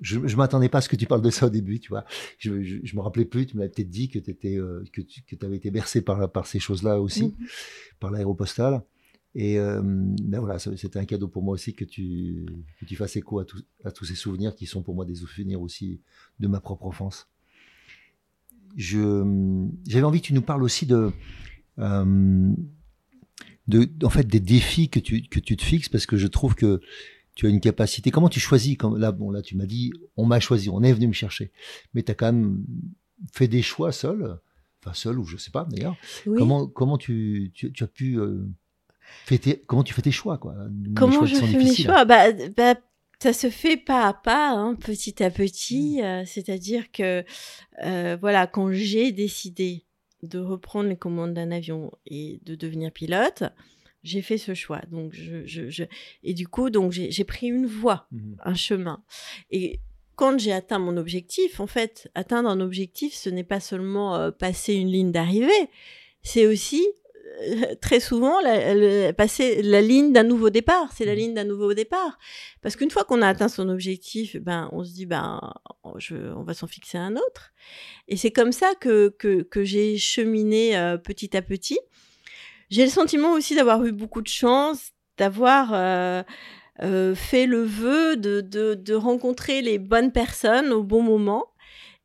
je, 0.00 0.26
je 0.26 0.36
m'attendais 0.36 0.68
pas 0.68 0.78
à 0.78 0.80
ce 0.80 0.88
que 0.88 0.96
tu 0.96 1.06
parles 1.06 1.22
de 1.22 1.30
ça 1.30 1.46
au 1.46 1.50
début, 1.50 1.80
tu 1.80 1.88
vois. 1.88 2.04
Je, 2.38 2.62
je, 2.62 2.96
me 2.96 3.00
rappelais 3.00 3.24
plus, 3.24 3.46
tu 3.46 3.56
m'avais 3.56 3.68
peut-être 3.68 3.90
dit 3.90 4.08
que, 4.08 4.18
étais, 4.18 4.56
euh, 4.56 4.84
que 4.92 5.00
tu 5.00 5.22
que 5.22 5.44
avais 5.44 5.56
été 5.56 5.70
bercé 5.70 6.02
par, 6.02 6.30
par 6.30 6.46
ces 6.46 6.58
choses-là 6.58 7.00
aussi, 7.00 7.24
mhm. 7.24 7.46
par 8.00 8.10
l'aéropostale. 8.10 8.82
Et 9.34 9.58
euh, 9.58 9.82
ben 9.82 10.40
voilà, 10.40 10.58
c'était 10.58 10.98
un 10.98 11.04
cadeau 11.04 11.28
pour 11.28 11.42
moi 11.42 11.52
aussi 11.52 11.74
que 11.74 11.84
tu, 11.84 12.46
que 12.80 12.86
tu 12.86 12.96
fasses 12.96 13.16
écho 13.16 13.38
à, 13.38 13.44
à 13.84 13.90
tous 13.90 14.06
ces 14.06 14.14
souvenirs 14.14 14.54
qui 14.54 14.64
sont 14.64 14.82
pour 14.82 14.94
moi 14.94 15.04
des 15.04 15.16
souvenirs 15.16 15.60
aussi 15.60 16.00
de 16.40 16.48
ma 16.48 16.60
propre 16.60 16.86
enfance. 16.86 17.28
J'avais 18.76 20.04
envie 20.04 20.20
que 20.20 20.26
tu 20.26 20.34
nous 20.34 20.42
parles 20.42 20.62
aussi 20.62 20.86
de, 20.86 21.12
euh, 21.78 22.52
de, 23.68 23.88
en 24.02 24.10
fait, 24.10 24.26
des 24.26 24.40
défis 24.40 24.88
que 24.88 25.00
tu, 25.00 25.22
que 25.22 25.40
tu 25.40 25.56
te 25.56 25.62
fixes 25.62 25.88
parce 25.88 26.06
que 26.06 26.16
je 26.16 26.26
trouve 26.26 26.54
que 26.54 26.80
tu 27.36 27.46
as 27.46 27.50
une 27.50 27.60
capacité. 27.60 28.10
Comment 28.10 28.28
tu 28.28 28.40
choisis 28.40 28.76
comme 28.76 28.98
là 28.98 29.12
bon 29.12 29.30
là 29.30 29.42
tu 29.42 29.56
m'as 29.56 29.66
dit 29.66 29.92
on 30.16 30.26
m'a 30.26 30.40
choisi, 30.40 30.68
on 30.68 30.82
est 30.82 30.92
venu 30.92 31.06
me 31.06 31.12
chercher. 31.12 31.52
Mais 31.94 32.02
tu 32.02 32.10
as 32.10 32.14
quand 32.14 32.26
même 32.26 32.64
fait 33.32 33.46
des 33.46 33.62
choix 33.62 33.92
seul, 33.92 34.38
enfin 34.82 34.94
seul 34.94 35.18
ou 35.18 35.24
je 35.24 35.36
sais 35.36 35.52
pas 35.52 35.66
d'ailleurs. 35.70 35.96
Comment 36.24 36.66
comment 36.66 36.98
tu, 36.98 37.52
tu, 37.54 37.72
as 37.80 37.86
pu 37.86 38.18
euh, 38.18 38.48
comment 39.66 39.84
tu 39.84 39.94
fais 39.94 40.02
tes 40.02 40.10
choix 40.10 40.38
quoi 40.38 40.56
Comment 40.96 41.26
je 41.26 41.36
fais 41.36 41.58
mes 41.58 41.74
choix? 41.74 42.04
Bah, 42.06 42.32
bah, 42.56 42.74
ça 43.18 43.32
se 43.32 43.50
fait 43.50 43.76
pas 43.76 44.06
à 44.06 44.14
pas, 44.14 44.50
hein, 44.50 44.74
petit 44.74 45.22
à 45.22 45.30
petit. 45.30 45.98
Mmh. 45.98 46.04
Euh, 46.04 46.24
c'est-à-dire 46.24 46.90
que 46.90 47.22
euh, 47.84 48.16
voilà 48.18 48.46
quand 48.46 48.72
j'ai 48.72 49.12
décidé 49.12 49.84
de 50.22 50.38
reprendre 50.38 50.88
les 50.88 50.96
commandes 50.96 51.34
d'un 51.34 51.50
avion 51.50 51.92
et 52.06 52.40
de 52.46 52.54
devenir 52.54 52.90
pilote, 52.92 53.44
j'ai 54.06 54.22
fait 54.22 54.38
ce 54.38 54.54
choix. 54.54 54.80
Donc, 54.90 55.12
je, 55.12 55.44
je, 55.46 55.68
je... 55.68 55.84
Et 56.22 56.34
du 56.34 56.48
coup, 56.48 56.70
donc 56.70 56.92
j'ai 56.92 57.24
pris 57.24 57.48
une 57.48 57.66
voie, 57.66 58.06
mmh 58.12 58.34
un 58.44 58.54
chemin. 58.54 59.02
Et 59.50 59.80
quand 60.14 60.38
j'ai 60.38 60.52
atteint 60.52 60.78
mon 60.78 60.96
objectif, 60.96 61.60
en 61.60 61.66
fait, 61.66 62.10
atteindre 62.14 62.48
un 62.48 62.60
objectif, 62.60 63.14
ce 63.14 63.28
n'est 63.28 63.44
pas 63.44 63.60
seulement 63.60 64.16
euh, 64.16 64.30
passer 64.30 64.74
une 64.74 64.88
ligne 64.88 65.12
d'arrivée, 65.12 65.68
c'est 66.22 66.46
aussi 66.46 66.86
très 67.80 68.00
souvent 68.00 68.40
la, 68.40 69.12
passer 69.12 69.62
la 69.62 69.80
ligne 69.82 70.12
d'un 70.12 70.22
nouveau 70.22 70.50
départ. 70.50 70.90
C'est 70.94 71.04
la 71.04 71.12
mmh. 71.12 71.18
ligne 71.18 71.34
d'un 71.34 71.44
nouveau 71.44 71.74
départ. 71.74 72.18
Parce 72.62 72.76
qu'une 72.76 72.90
fois 72.90 73.04
qu'on 73.04 73.22
a 73.22 73.28
atteint 73.28 73.48
son 73.48 73.68
objectif, 73.68 74.36
ben, 74.36 74.68
on 74.72 74.84
se 74.84 74.92
dit, 74.92 75.06
ben, 75.06 75.40
je, 75.98 76.16
on 76.34 76.42
va 76.42 76.54
s'en 76.54 76.66
fixer 76.66 76.98
un 76.98 77.16
autre. 77.16 77.52
Et 78.08 78.16
c'est 78.16 78.30
comme 78.30 78.52
ça 78.52 78.74
que, 78.80 79.14
que, 79.18 79.42
que 79.42 79.64
j'ai 79.64 79.98
cheminé 79.98 80.76
euh, 80.76 80.96
petit 80.96 81.36
à 81.36 81.42
petit. 81.42 81.78
J'ai 82.70 82.84
le 82.84 82.90
sentiment 82.90 83.32
aussi 83.32 83.54
d'avoir 83.54 83.84
eu 83.84 83.92
beaucoup 83.92 84.22
de 84.22 84.28
chance, 84.28 84.90
d'avoir 85.18 85.70
euh, 85.72 86.22
euh, 86.82 87.14
fait 87.14 87.46
le 87.46 87.62
vœu 87.62 88.16
de, 88.16 88.40
de, 88.40 88.94
rencontrer 88.94 89.62
les 89.62 89.78
bonnes 89.78 90.12
personnes 90.12 90.72
au 90.72 90.82
bon 90.82 91.02
moment 91.02 91.46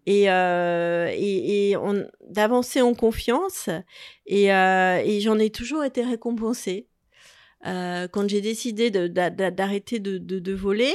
et, 0.06 0.32
euh, 0.32 1.10
et, 1.14 1.76
d'avancer 2.30 2.82
en 2.82 2.94
confiance. 2.94 3.70
Et, 4.28 4.48
j'en 5.22 5.40
ai 5.40 5.50
toujours 5.50 5.84
été 5.84 6.04
récompensée. 6.04 6.88
Quand 7.64 8.28
j'ai 8.28 8.42
décidé 8.42 8.92
d'arrêter 8.92 10.00
de, 10.00 10.18
de, 10.18 10.54
voler, 10.54 10.94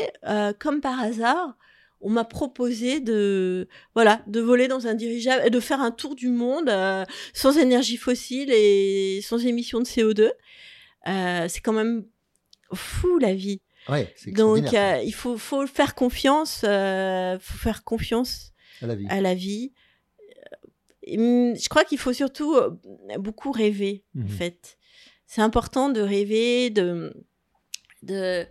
comme 0.60 0.80
par 0.80 1.00
hasard, 1.00 1.56
on 2.01 2.11
m'a 2.11 2.24
proposé 2.24 3.01
de 3.01 3.68
voilà 3.94 4.22
de 4.26 4.40
voler 4.40 4.68
dans 4.68 4.86
un 4.86 4.94
dirigeable 4.94 5.42
et 5.47 5.51
de 5.51 5.61
faire 5.61 5.80
un 5.80 5.90
tour 5.90 6.14
du 6.14 6.28
monde 6.28 6.68
euh, 6.68 7.05
sans 7.32 7.57
énergie 7.57 7.97
fossile 7.97 8.51
et 8.53 9.20
sans 9.22 9.44
émission 9.44 9.80
de 9.80 9.86
CO2. 9.86 10.30
Euh, 11.09 11.47
c'est 11.49 11.61
quand 11.61 11.72
même 11.72 12.05
fou 12.72 13.18
la 13.18 13.34
vie. 13.34 13.61
Ouais, 13.88 14.12
Donc 14.26 14.74
euh, 14.74 15.01
il 15.05 15.14
faut 15.14 15.38
faut 15.38 15.66
faire 15.66 15.94
confiance, 15.94 16.61
faut 16.61 17.59
faire 17.59 17.84
confiance 17.84 18.53
à 18.82 18.86
la 18.86 18.94
vie. 18.94 19.07
À 19.09 19.20
la 19.20 19.34
vie. 19.34 19.72
Je 21.07 21.68
crois 21.68 21.84
qu'il 21.84 21.99
faut 21.99 22.12
surtout 22.12 22.57
beaucoup 23.20 23.53
rêver, 23.53 24.03
en 24.16 24.22
mhm. 24.22 24.28
fait. 24.28 24.76
C'est 25.26 25.40
important 25.40 25.88
de 25.88 26.01
rêver, 26.01 26.70
de, 26.70 27.12
de, 28.03 28.44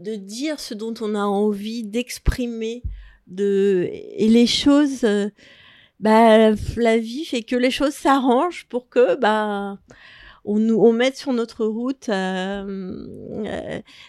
de 0.00 0.16
dire 0.16 0.60
ce 0.60 0.74
dont 0.74 0.94
on 1.00 1.14
a 1.14 1.24
envie, 1.24 1.84
d'exprimer. 1.84 2.82
De... 3.26 3.88
Et 3.90 4.28
les 4.28 4.46
choses, 4.46 5.04
euh, 5.04 5.30
bah, 6.00 6.50
la 6.76 6.98
vie 6.98 7.24
fait 7.24 7.42
que 7.42 7.56
les 7.56 7.70
choses 7.70 7.94
s'arrangent 7.94 8.66
pour 8.68 8.88
que 8.88 9.16
bah, 9.16 9.78
on 10.44 10.58
nous 10.58 10.78
on 10.78 10.92
mette 10.92 11.16
sur 11.16 11.32
notre 11.32 11.64
route 11.64 12.08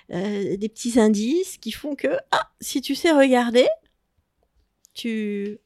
des 0.10 0.70
petits 0.70 1.00
indices 1.00 1.58
qui 1.58 1.72
font 1.72 1.96
que 1.96 2.18
ah, 2.32 2.52
si 2.60 2.82
tu 2.82 2.96
sais 2.96 3.12
regarder, 3.12 3.68
tu 4.94 5.60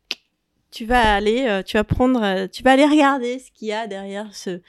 tu 0.71 0.85
vas 0.85 1.15
aller 1.15 1.45
euh, 1.47 1.63
tu 1.63 1.77
vas 1.77 1.83
prendre 1.83 2.21
euh, 2.21 2.47
tu 2.47 2.63
vas 2.63 2.73
aller 2.73 2.85
regarder 2.85 3.39
ce 3.39 3.51
qu'il 3.51 3.69
y 3.69 3.73
a 3.73 3.87
derrière 3.87 4.35
ce 4.35 4.61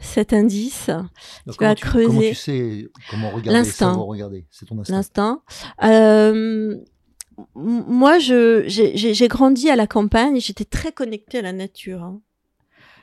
cet 0.00 0.32
indice 0.32 0.90
tu 1.46 1.56
vas 1.60 1.74
creuser 1.74 2.06
comment 2.06 2.20
tu 2.20 2.34
sais 2.34 2.88
comment 3.10 3.30
regarder 3.30 3.58
l'instinct 3.58 3.92
regarder? 3.92 4.46
C'est 4.50 4.66
ton 4.66 4.78
instinct 4.78 4.94
l'instinct 4.94 5.42
euh, 5.84 6.76
moi 7.54 8.18
je 8.18 8.64
j'ai 8.66 9.28
grandi 9.28 9.70
à 9.70 9.76
la 9.76 9.86
campagne 9.86 10.40
j'étais 10.40 10.64
très 10.64 10.92
connectée 10.92 11.38
à 11.38 11.42
la 11.42 11.52
nature 11.52 12.02
hein. 12.02 12.20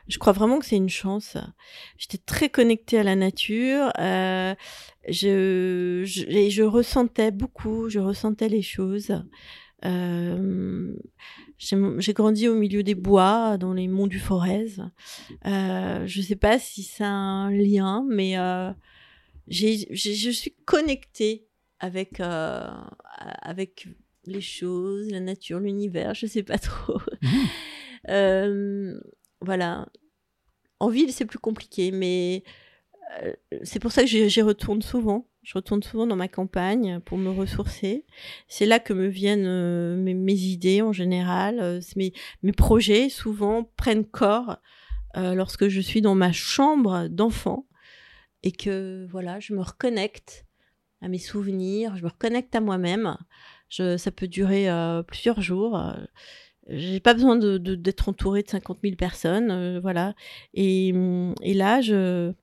Je 0.08 0.20
crois 0.20 0.32
vraiment 0.32 0.60
que 0.60 0.66
c'est 0.66 0.78
une 0.78 0.90
chance. 0.90 1.36
J'étais 1.98 2.18
très 2.18 2.48
connectée 2.48 2.98
à 2.98 3.04
la 3.04 3.16
nature. 3.16 3.92
Euh, 4.00 4.56
je, 5.10 6.04
je, 6.06 6.50
je 6.50 6.64
ressentais 6.64 7.32
beaucoup. 7.32 7.90
Je 7.90 8.00
ressentais 8.00 8.48
les 8.48 8.62
choses. 8.62 9.22
Euh, 9.86 10.94
j'ai 11.58 12.14
grandi 12.14 12.48
au 12.48 12.56
milieu 12.56 12.84
des 12.84 12.96
bois, 12.96 13.58
dans 13.58 13.74
les 13.74 13.88
monts 13.88 14.08
du 14.08 14.20
Forez. 14.20 14.76
Euh, 15.46 16.06
je 16.06 16.22
sais 16.22 16.36
pas 16.36 16.60
si 16.60 16.84
c'est 16.84 17.04
un 17.04 17.50
lien, 17.52 18.06
mais 18.08 18.38
euh, 18.38 18.72
je 19.48 20.32
suis 20.32 20.56
connectée 20.66 21.48
avec, 21.80 22.20
avec 22.20 23.88
les 24.26 24.42
choses, 24.42 25.10
la 25.12 25.20
nature, 25.20 25.60
l'univers, 25.60 26.14
je 26.14 26.26
sais 26.26 26.44
pas 26.44 26.58
trop. 26.58 27.00
Mmh. 28.08 29.00
Voilà. 29.42 29.88
En 30.80 30.90
ville, 30.90 31.12
c'est 31.12 31.26
plus 31.26 31.40
compliqué, 31.40 31.92
mais 31.92 32.44
c'est 33.64 33.80
pour 33.80 33.92
ça 33.92 34.04
que 34.04 34.08
j'y 34.08 34.42
retourne 34.42 34.82
souvent. 34.82 35.28
Je 35.48 35.54
retourne 35.54 35.82
souvent 35.82 36.06
dans 36.06 36.18
ma 36.18 36.28
campagne 36.28 37.00
pour 37.06 37.18
me 37.18 37.30
ressourcer. 37.30 38.04
C'est 38.50 38.66
là 38.66 38.80
que 38.80 38.92
me 38.92 39.08
viennent 39.08 39.48
euh, 39.48 39.96
mes, 39.96 40.34
idées 40.34 40.82
en 40.82 40.92
général. 40.92 41.62
Euh, 41.62 41.80
mes, 41.96 42.52
projets 42.52 43.08
souvent 43.08 43.64
prennent 43.78 44.04
corps 44.04 44.58
euh, 45.16 45.36
lorsque 45.36 45.70
je 45.70 45.80
suis 45.80 46.02
dans 46.02 46.16
ma 46.16 46.34
chambre 46.34 47.08
d'enfant 47.08 47.66
et 48.44 48.52
que 48.52 49.08
voilà, 49.10 49.40
je 49.40 49.54
me 49.54 49.62
reconnecte 49.62 50.46
à 51.02 51.08
mes 51.08 51.18
souvenirs, 51.18 51.96
je 51.96 52.04
me 52.04 52.10
reconnecte 52.10 52.54
à 52.54 52.60
moi-même. 52.60 53.16
ça 53.70 54.12
peut 54.12 54.28
durer 54.28 54.68
plusieurs 55.08 55.40
jours. 55.40 55.82
J'ai 56.68 57.00
pas 57.00 57.14
besoin 57.14 57.38
de, 57.38 57.58
d'être 57.58 58.10
entourée 58.10 58.44
de 58.44 58.50
50 58.50 58.80
000 58.84 58.96
personnes, 58.98 59.80
voilà. 59.80 60.14
Et 60.54 60.92
là, 61.42 61.80
je 61.80 62.34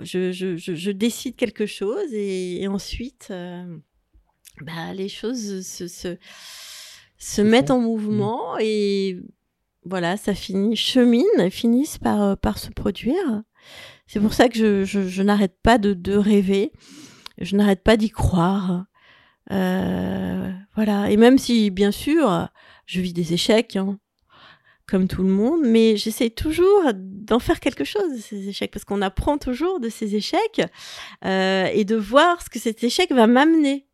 je, 0.00 0.32
je, 0.32 0.56
je, 0.56 0.90
décide 0.90 1.36
quelque 1.36 1.66
chose 1.66 2.12
et, 2.12 2.66
ensuite, 2.68 3.28
euh, 3.30 3.78
bah, 4.60 4.92
les 4.94 5.08
choses 5.08 5.66
se, 5.66 5.88
se, 5.88 6.16
se 7.18 7.42
mettent 7.42 7.70
en 7.70 7.80
mouvement 7.80 8.56
mmh. 8.56 8.60
et 8.62 9.18
voilà, 9.84 10.16
ça 10.16 10.34
finit, 10.34 10.76
chemine, 10.76 11.50
finissent 11.50 11.98
par, 11.98 12.22
euh, 12.22 12.36
par 12.36 12.58
se 12.58 12.70
produire. 12.70 13.42
C'est 14.06 14.20
pour 14.20 14.32
ça 14.32 14.48
que 14.48 14.84
je, 14.84 15.22
n'arrête 15.22 15.56
pas 15.62 15.78
de, 15.78 15.92
de 15.92 16.16
rêver, 16.16 16.72
je 17.38 17.56
n'arrête 17.56 17.82
pas 17.82 17.96
d'y 17.96 18.10
croire. 18.10 18.86
Euh, 19.50 20.50
voilà, 20.74 21.10
et 21.10 21.16
même 21.16 21.38
si, 21.38 21.70
bien 21.70 21.90
sûr, 21.90 22.48
je 22.86 23.00
vis 23.00 23.12
des 23.12 23.32
échecs, 23.32 23.76
hein, 23.76 23.98
comme 24.88 25.06
tout 25.06 25.22
le 25.22 25.28
monde, 25.28 25.60
mais 25.64 25.96
j'essaie 25.96 26.30
toujours 26.30 26.82
d'en 26.94 27.38
faire 27.38 27.60
quelque 27.60 27.84
chose 27.84 28.10
de 28.10 28.18
ces 28.18 28.48
échecs, 28.48 28.70
parce 28.70 28.86
qu'on 28.86 29.02
apprend 29.02 29.36
toujours 29.36 29.80
de 29.80 29.90
ces 29.90 30.16
échecs 30.16 30.62
euh, 31.24 31.66
et 31.66 31.84
de 31.84 31.94
voir 31.94 32.42
ce 32.42 32.48
que 32.48 32.58
cet 32.58 32.82
échec 32.82 33.12
va 33.12 33.26
m'amener, 33.26 33.86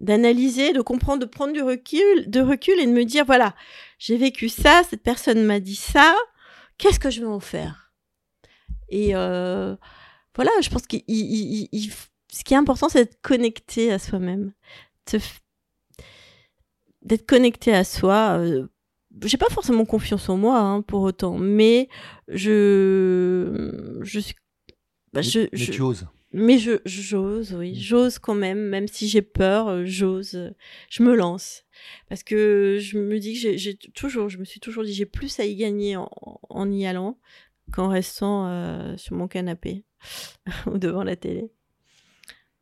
d'analyser, 0.00 0.72
de 0.72 0.80
comprendre, 0.80 1.20
de 1.20 1.26
prendre 1.26 1.52
du 1.52 1.62
recul, 1.62 2.28
de 2.28 2.40
recul 2.40 2.80
et 2.80 2.86
de 2.86 2.90
me 2.90 3.04
dire 3.04 3.24
voilà, 3.24 3.54
j'ai 3.98 4.16
vécu 4.16 4.48
ça, 4.48 4.82
cette 4.88 5.04
personne 5.04 5.44
m'a 5.44 5.60
dit 5.60 5.76
ça, 5.76 6.16
qu'est-ce 6.78 6.98
que 6.98 7.10
je 7.10 7.20
vais 7.20 7.26
en 7.26 7.40
faire? 7.40 7.92
Et 8.88 9.14
euh, 9.14 9.76
voilà, 10.34 10.50
je 10.60 10.68
pense 10.68 10.86
que 10.88 10.96
ce 10.96 12.44
qui 12.44 12.54
est 12.54 12.56
important, 12.56 12.88
c'est 12.88 13.04
d'être 13.04 13.22
connecté 13.22 13.92
à 13.92 14.00
soi-même, 14.00 14.52
d'être 17.02 17.26
connecté 17.26 17.72
à 17.72 17.84
soi. 17.84 18.38
Euh, 18.40 18.66
j'ai 19.24 19.36
pas 19.36 19.48
forcément 19.50 19.84
confiance 19.84 20.28
en 20.28 20.36
moi 20.36 20.58
hein, 20.58 20.82
pour 20.82 21.02
autant, 21.02 21.38
mais 21.38 21.88
je 22.28 23.98
je 24.02 24.20
suis 24.20 24.34
bah, 25.12 25.22
je, 25.22 25.40
mais, 25.40 25.48
je, 25.52 25.72
tu 25.72 25.80
oses. 25.82 26.06
Mais 26.32 26.58
je 26.58 26.72
j'ose, 26.84 27.54
oui, 27.54 27.72
mm. 27.72 27.76
j'ose 27.76 28.18
quand 28.18 28.34
même, 28.34 28.60
même 28.68 28.86
si 28.88 29.08
j'ai 29.08 29.22
peur, 29.22 29.68
euh, 29.68 29.84
j'ose, 29.86 30.52
je 30.90 31.02
me 31.02 31.14
lance 31.14 31.64
parce 32.08 32.22
que 32.22 32.78
je 32.80 32.98
me 32.98 33.18
dis 33.18 33.40
que 33.40 33.56
j'ai 33.56 33.76
toujours, 33.76 34.28
je 34.28 34.38
me 34.38 34.44
suis 34.44 34.60
toujours 34.60 34.84
dit 34.84 34.92
j'ai 34.92 35.06
plus 35.06 35.38
à 35.40 35.44
y 35.44 35.56
gagner 35.56 35.96
en, 35.96 36.10
en 36.50 36.70
y 36.70 36.86
allant 36.86 37.18
qu'en 37.72 37.88
restant 37.88 38.46
euh, 38.46 38.96
sur 38.96 39.16
mon 39.16 39.28
canapé 39.28 39.84
ou 40.66 40.78
devant 40.78 41.04
la 41.04 41.16
télé. 41.16 41.50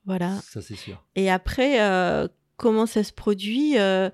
Voilà. 0.05 0.41
Ça 0.43 0.63
c'est 0.63 0.77
sûr. 0.77 1.05
Et 1.17 1.31
après, 1.31 1.81
euh, 1.81 2.29
comment 2.57 2.87
ça 2.87 3.05
se 3.05 3.13
produit. 3.13 3.79
Euh, 3.79 4.11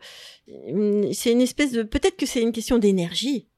c'est 1.12 1.32
une 1.32 1.40
espèce 1.40 1.72
de. 1.72 1.82
Peut-être 1.82 2.16
que 2.16 2.26
c'est 2.26 2.42
une 2.42 2.52
question 2.52 2.78
d'énergie, 2.78 3.48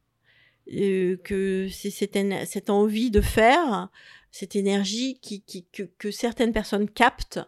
euh, 0.72 1.16
que 1.24 1.68
c'est 1.70 1.90
cette, 1.90 2.70
envie 2.70 3.10
de 3.10 3.20
faire, 3.20 3.90
cette 4.30 4.56
énergie 4.56 5.18
qui, 5.20 5.42
que, 5.72 6.10
certaines 6.10 6.52
personnes 6.52 6.88
captent, 6.88 7.40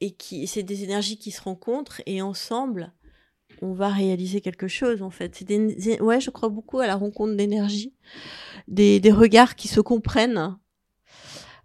et 0.00 0.12
qui 0.12 0.46
c'est 0.46 0.62
des 0.62 0.84
énergies 0.84 1.18
qui 1.18 1.30
se 1.30 1.42
rencontrent 1.42 2.02
et 2.06 2.22
ensemble 2.22 2.92
on 3.60 3.72
va 3.72 3.88
réaliser 3.88 4.40
quelque 4.40 4.68
chose 4.68 5.02
en 5.02 5.10
fait. 5.10 5.42
Des, 5.42 6.00
ouais, 6.00 6.20
je 6.20 6.30
crois 6.30 6.48
beaucoup 6.48 6.78
à 6.78 6.86
la 6.86 6.94
rencontre 6.94 7.34
d'énergie, 7.34 7.92
des, 8.68 9.00
des 9.00 9.10
regards 9.10 9.56
qui 9.56 9.66
se 9.66 9.80
comprennent 9.80 10.56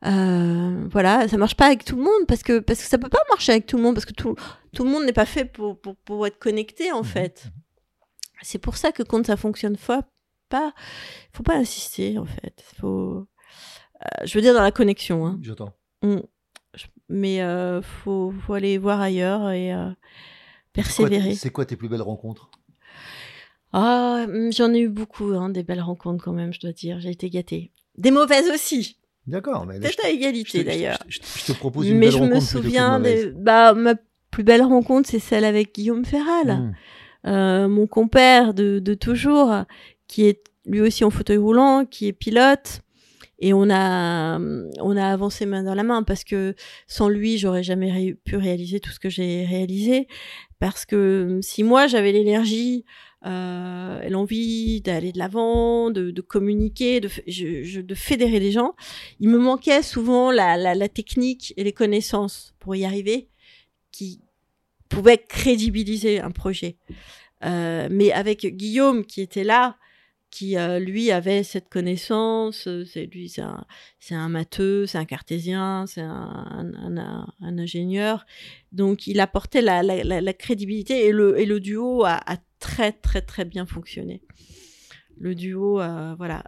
euh, 0.06 0.88
voilà, 0.92 1.28
ça 1.28 1.38
marche 1.38 1.56
pas 1.56 1.68
avec 1.68 1.86
tout 1.86 1.96
le 1.96 2.04
monde 2.04 2.28
parce 2.28 2.44
que 2.44 2.60
parce 2.60 2.82
que 2.82 2.88
ça 2.88 2.98
peut 2.98 3.10
pas 3.10 3.24
marcher 3.30 3.54
avec 3.54 3.66
tout 3.66 3.78
le 3.78 3.84
monde 3.84 3.96
parce 3.96 4.06
que 4.06 4.14
tout 4.14 4.36
tout 4.74 4.84
le 4.84 4.90
monde 4.90 5.06
n'est 5.06 5.14
pas 5.14 5.26
fait 5.26 5.46
pour, 5.46 5.80
pour, 5.80 5.96
pour 5.98 6.28
être 6.28 6.40
connecté 6.40 6.92
en 6.92 7.00
mhm, 7.00 7.06
fait. 7.06 7.46
Mhm. 7.46 7.52
C'est 8.42 8.60
pour 8.60 8.76
ça 8.76 8.92
que 8.92 9.04
quand 9.04 9.26
ça 9.26 9.38
fonctionne 9.38 9.78
pas, 9.78 10.04
faut 11.32 11.44
pas 11.44 11.56
insister 11.56 12.18
en 12.18 12.26
fait. 12.26 12.64
Faut, 12.80 13.26
euh, 14.02 14.26
je 14.26 14.34
veux 14.36 14.42
dire 14.42 14.54
dans 14.54 14.62
la 14.62 14.72
connexion. 14.72 15.26
Hein. 15.26 15.40
J'entends. 15.42 15.74
Mm. 16.02 16.20
Mais 17.10 17.42
euh, 17.42 17.82
faut 17.82 18.34
faut 18.46 18.54
aller 18.54 18.78
voir 18.78 19.00
ailleurs 19.00 19.52
et 19.52 19.74
euh, 19.74 19.92
persévérer. 20.74 21.36
C'est 21.36 21.50
quoi, 21.50 21.64
quoi, 21.64 21.66
tes 21.66 21.76
plus 21.76 21.90
belles 21.90 22.02
rencontres? 22.02 22.50
Ah, 23.72 24.26
hum, 24.28 24.52
j'en 24.52 24.74
ai 24.74 24.82
eu 24.82 24.90
beaucoup, 24.90 25.32
hein, 25.34 25.50
des 25.50 25.64
belles 25.64 25.82
rencontres 25.82 26.24
quand 26.24 26.34
même, 26.34 26.54
je 26.54 26.60
dois 26.60 26.72
dire. 26.72 27.00
J'ai 27.00 27.12
été 27.12 27.30
gâtée. 27.30 27.72
Des 27.98 28.12
mauvaises 28.12 28.50
aussi. 28.50 28.98
D'accord. 29.28 29.66
Peut-être 29.66 30.06
à 30.06 30.10
égalité 30.10 30.64
d'ailleurs. 30.64 31.00
Je, 31.08 31.20
te 31.20 31.52
propose 31.54 31.88
une 31.88 31.98
mais 31.98 32.08
belle 32.08 32.12
je 32.12 32.18
rencontre. 32.18 32.36
me 32.36 32.42
souviens 32.42 33.00
des. 33.00 33.32
Bah, 33.36 33.74
ma 33.74 33.96
plus 34.32 34.44
belle 34.44 34.62
rencontre, 34.64 35.10
c'est 35.10 35.20
celle 35.20 35.46
avec 35.46 35.76
Guillaume 35.76 36.06
Ferral, 36.06 36.48
Mmh. 36.48 36.74
euh, 37.28 37.68
mon 37.70 37.88
compère 37.88 38.54
de, 38.54 38.80
de 38.80 38.94
toujours, 38.96 39.54
qui 40.08 40.26
est 40.26 40.42
lui 40.66 40.82
aussi 40.82 41.04
en 41.04 41.10
fauteuil 41.10 41.38
roulant, 41.38 41.86
qui 41.86 42.08
est 42.08 42.14
pilote. 42.14 42.82
Et 43.40 43.54
on 43.54 43.70
a, 43.70 44.40
on 44.40 44.96
a 44.98 45.06
avancé 45.08 45.46
main 45.46 45.64
dans 45.64 45.76
la 45.76 45.84
main 45.84 46.04
parce 46.04 46.24
que 46.24 46.56
sans 46.88 47.10
lui, 47.10 47.38
j'aurais 47.38 47.64
jamais 47.64 47.92
ré- 47.92 48.18
pu 48.24 48.38
réaliser 48.38 48.80
tout 48.80 48.92
ce 48.92 49.00
que 49.00 49.10
j'ai 49.10 49.46
réalisé. 49.46 50.08
Parce 50.60 50.86
que 50.86 51.40
si 51.42 51.64
moi, 51.64 51.88
j'avais 51.88 52.14
l'énergie, 52.14 52.86
euh, 53.26 54.10
l'envie 54.10 54.82
d'aller 54.82 55.12
de 55.12 55.18
l'avant, 55.18 55.92
de, 55.92 56.12
de 56.12 56.22
communiquer, 56.22 57.00
de, 57.00 57.10
je- 57.28 57.64
je- 57.64 57.82
de 57.82 57.96
fédérer 57.96 58.40
les 58.40 58.52
gens, 58.52 58.76
il 59.20 59.30
me 59.30 59.38
manquait 59.38 59.82
souvent 59.84 60.32
la, 60.32 60.58
la, 60.58 60.76
la 60.76 60.90
technique 60.90 61.54
et 61.58 61.64
les 61.64 61.74
connaissances 61.74 62.54
pour 62.60 62.76
y 62.76 62.86
arriver 62.86 63.30
qui 63.92 64.20
pouvaient 64.90 65.18
crédibiliser 65.28 66.20
un 66.20 66.32
projet. 66.32 66.78
Euh, 67.46 67.88
mais 67.92 68.12
avec 68.12 68.46
Guillaume 68.46 69.06
qui 69.06 69.22
était 69.22 69.44
là, 69.44 69.78
qui 70.34 70.58
euh, 70.58 70.80
lui 70.80 71.12
avait 71.12 71.44
cette 71.44 71.70
connaissance, 71.70 72.68
euh, 72.68 72.86
c'est 72.86 73.06
lui 73.06 73.30
c'est 73.30 73.44
un 73.44 73.66
un 74.10 74.30
matheux, 74.30 74.88
c'est 74.88 74.98
un 74.98 75.06
cartésien, 75.06 75.86
c'est 75.86 76.02
un, 76.02 76.74
un, 76.76 76.98
un, 76.98 77.28
un 77.40 77.58
ingénieur, 77.60 78.26
donc 78.72 79.06
il 79.06 79.20
apportait 79.20 79.62
la, 79.62 79.84
la, 79.84 80.04
la, 80.04 80.22
la 80.22 80.34
crédibilité 80.34 81.06
et 81.06 81.12
le 81.12 81.40
et 81.40 81.46
le 81.46 81.60
duo 81.60 82.04
a, 82.04 82.20
a 82.26 82.38
très 82.60 82.92
très 82.92 83.22
très 83.22 83.46
bien 83.46 83.66
fonctionné. 83.68 84.24
Le 85.18 85.36
duo, 85.36 85.80
euh, 85.80 86.16
voilà, 86.18 86.44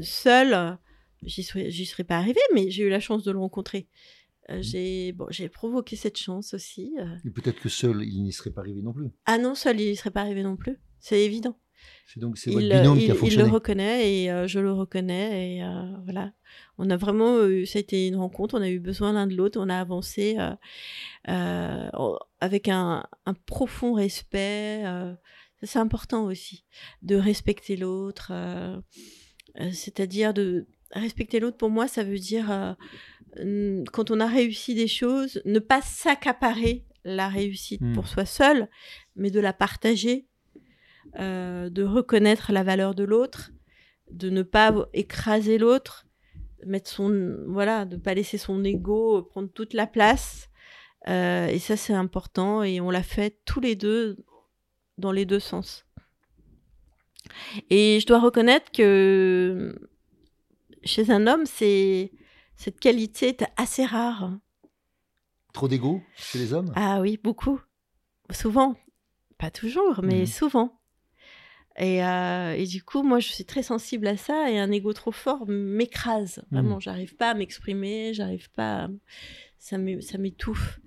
seul, 0.00 0.78
j'y 1.24 1.86
serais 1.86 2.04
pas 2.04 2.18
arrivé, 2.18 2.40
mais 2.54 2.70
j'ai 2.70 2.84
eu 2.84 2.88
la 2.88 3.00
chance 3.00 3.24
de 3.24 3.32
le 3.32 3.40
rencontrer. 3.40 3.88
Euh, 4.50 4.62
j'ai 4.62 5.12
bon 5.12 5.26
provoqué 5.52 5.96
cette 5.96 6.18
chance 6.18 6.54
aussi. 6.54 6.94
Et 7.24 7.30
peut-être 7.30 7.60
que 7.60 7.68
seul, 7.68 8.04
il 8.04 8.22
n'y 8.22 8.32
serait 8.32 8.52
pas 8.52 8.60
arrivé 8.60 8.82
non 8.82 8.92
plus. 8.92 9.08
Ah 9.26 9.38
non, 9.38 9.54
seul 9.56 9.80
il 9.80 9.90
y 9.90 9.96
serait 9.96 10.12
pas 10.12 10.20
arrivé 10.20 10.44
non 10.44 10.56
plus, 10.56 10.78
c'est 11.00 11.20
évident. 11.20 11.58
C'est 12.06 12.20
donc 12.20 12.38
c'est 12.38 12.50
votre 12.50 12.64
il, 12.64 12.68
binôme 12.70 12.98
il- 12.98 13.04
qui 13.06 13.10
a 13.10 13.14
il 13.14 13.18
fonctionné. 13.18 13.44
le 13.48 13.50
reconnaît 13.54 14.12
et 14.22 14.30
euh, 14.30 14.46
je 14.46 14.60
le 14.60 14.72
reconnais 14.72 15.56
et 15.56 15.62
euh, 15.64 15.82
voilà. 16.04 16.32
On 16.78 16.88
a 16.90 16.96
vraiment 16.96 17.44
eu, 17.46 17.66
ça 17.66 17.78
a 17.78 17.80
été 17.80 18.06
une 18.08 18.16
rencontre, 18.16 18.56
on 18.58 18.62
a 18.62 18.68
eu 18.68 18.78
besoin 18.78 19.12
l'un 19.12 19.26
de 19.26 19.34
l'autre, 19.34 19.58
on 19.60 19.68
a 19.68 19.78
avancé 19.80 20.36
euh, 21.28 21.90
avec 22.40 22.68
un, 22.68 23.04
un 23.26 23.34
profond 23.34 23.94
respect. 23.94 24.82
c'est 25.62 25.78
important 25.78 26.24
aussi 26.24 26.64
de 27.02 27.16
respecter 27.16 27.76
l'autre, 27.76 28.32
c'est-à-dire 29.72 30.34
de 30.34 30.66
respecter 30.92 31.40
l'autre. 31.40 31.56
Pour 31.56 31.70
moi, 31.70 31.88
ça 31.88 32.04
veut 32.04 32.18
dire 32.18 32.76
quand 33.92 34.10
on 34.10 34.20
a 34.20 34.26
réussi 34.26 34.74
des 34.74 34.86
choses, 34.88 35.40
ne 35.44 35.58
pas 35.58 35.80
s'accaparer 35.82 36.84
la 37.04 37.28
réussite 37.28 37.80
Hmm. 37.82 37.92
pour 37.92 38.06
soi 38.08 38.24
seul, 38.24 38.68
mais 39.16 39.30
de 39.30 39.40
la 39.40 39.52
partager 39.52 40.26
euh, 41.18 41.70
de 41.70 41.82
reconnaître 41.82 42.52
la 42.52 42.62
valeur 42.62 42.94
de 42.94 43.04
l'autre, 43.04 43.50
de 44.10 44.30
ne 44.30 44.42
pas 44.42 44.74
écraser 44.92 45.58
l'autre, 45.58 46.06
mettre 46.66 46.90
son 46.90 47.36
voilà, 47.48 47.84
de 47.84 47.96
pas 47.96 48.14
laisser 48.14 48.38
son 48.38 48.64
ego 48.64 49.22
prendre 49.22 49.48
toute 49.50 49.74
la 49.74 49.86
place. 49.86 50.48
Euh, 51.08 51.46
et 51.48 51.58
ça 51.58 51.76
c'est 51.76 51.92
important 51.92 52.62
et 52.62 52.80
on 52.80 52.90
l'a 52.90 53.02
fait 53.02 53.38
tous 53.44 53.60
les 53.60 53.76
deux 53.76 54.16
dans 54.98 55.12
les 55.12 55.26
deux 55.26 55.40
sens. 55.40 55.84
Et 57.70 57.98
je 58.00 58.06
dois 58.06 58.20
reconnaître 58.20 58.70
que 58.72 59.78
chez 60.82 61.10
un 61.10 61.26
homme, 61.26 61.46
c'est 61.46 62.12
cette 62.56 62.78
qualité 62.80 63.28
est 63.28 63.44
assez 63.56 63.84
rare. 63.84 64.38
Trop 65.52 65.68
d'ego 65.68 66.02
chez 66.16 66.38
les 66.38 66.52
hommes? 66.52 66.72
Ah 66.76 67.00
oui, 67.00 67.18
beaucoup. 67.22 67.60
Souvent. 68.30 68.74
Pas 69.38 69.50
toujours, 69.50 70.00
mais 70.02 70.20
Mhm. 70.20 70.26
souvent. 70.26 70.80
Et, 71.78 72.04
euh, 72.04 72.52
et 72.56 72.66
du 72.66 72.82
coup, 72.84 73.02
moi, 73.02 73.18
je 73.18 73.28
suis 73.32 73.44
très 73.44 73.62
sensible 73.64 74.06
à 74.06 74.16
ça 74.16 74.50
et 74.50 74.58
un 74.58 74.70
ego 74.70 74.92
trop 74.92 75.10
fort 75.12 75.44
m'écrase. 75.48 76.44
Vraiment, 76.52 76.78
j'arrive 76.80 77.16
pas 77.16 77.30
à 77.30 77.34
m'exprimer, 77.34 78.14
j'arrive 78.14 78.50
pas. 78.52 78.84
à- 78.84 78.88
Ça 79.58 79.78
m'é- 79.78 80.00
ça 80.02 80.18
m'étouffe. 80.18 80.78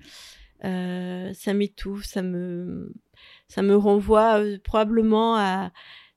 Euh, 0.64 1.34
ça 1.34 1.54
m'étouffe, 1.54 2.06
ça 2.06 2.22
me, 2.22 2.94
ça 3.48 3.62
me 3.64 3.76
renvoie 3.76 4.40
euh, 4.40 4.58
probablement 4.64 5.36
à, 5.36 5.72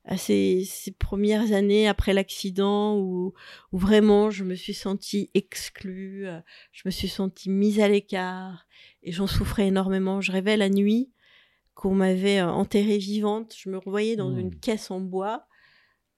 à 0.04 0.16
ces, 0.16 0.64
ces 0.66 0.92
premières 0.92 1.52
années 1.52 1.88
après 1.88 2.12
l'accident 2.14 2.96
où, 2.96 3.32
où 3.72 3.78
vraiment 3.78 4.30
je 4.30 4.44
me 4.44 4.54
suis 4.54 4.72
sentie 4.74 5.30
exclue, 5.34 6.26
je 6.72 6.82
me 6.86 6.90
suis 6.90 7.08
sentie 7.08 7.50
mise 7.50 7.80
à 7.80 7.88
l'écart 7.88 8.66
et 9.02 9.12
j'en 9.12 9.26
souffrais 9.26 9.66
énormément. 9.68 10.20
Je 10.20 10.32
rêvais 10.32 10.56
la 10.56 10.68
nuit 10.70 11.10
qu'on 11.80 11.94
m'avait 11.94 12.40
euh, 12.40 12.48
enterrée 12.50 12.98
vivante. 12.98 13.54
Je 13.56 13.70
me 13.70 13.78
revoyais 13.78 14.14
dans 14.16 14.30
Mmh. 14.30 14.38
une 14.40 14.54
caisse 14.60 14.90
en 14.90 15.00
bois 15.00 15.46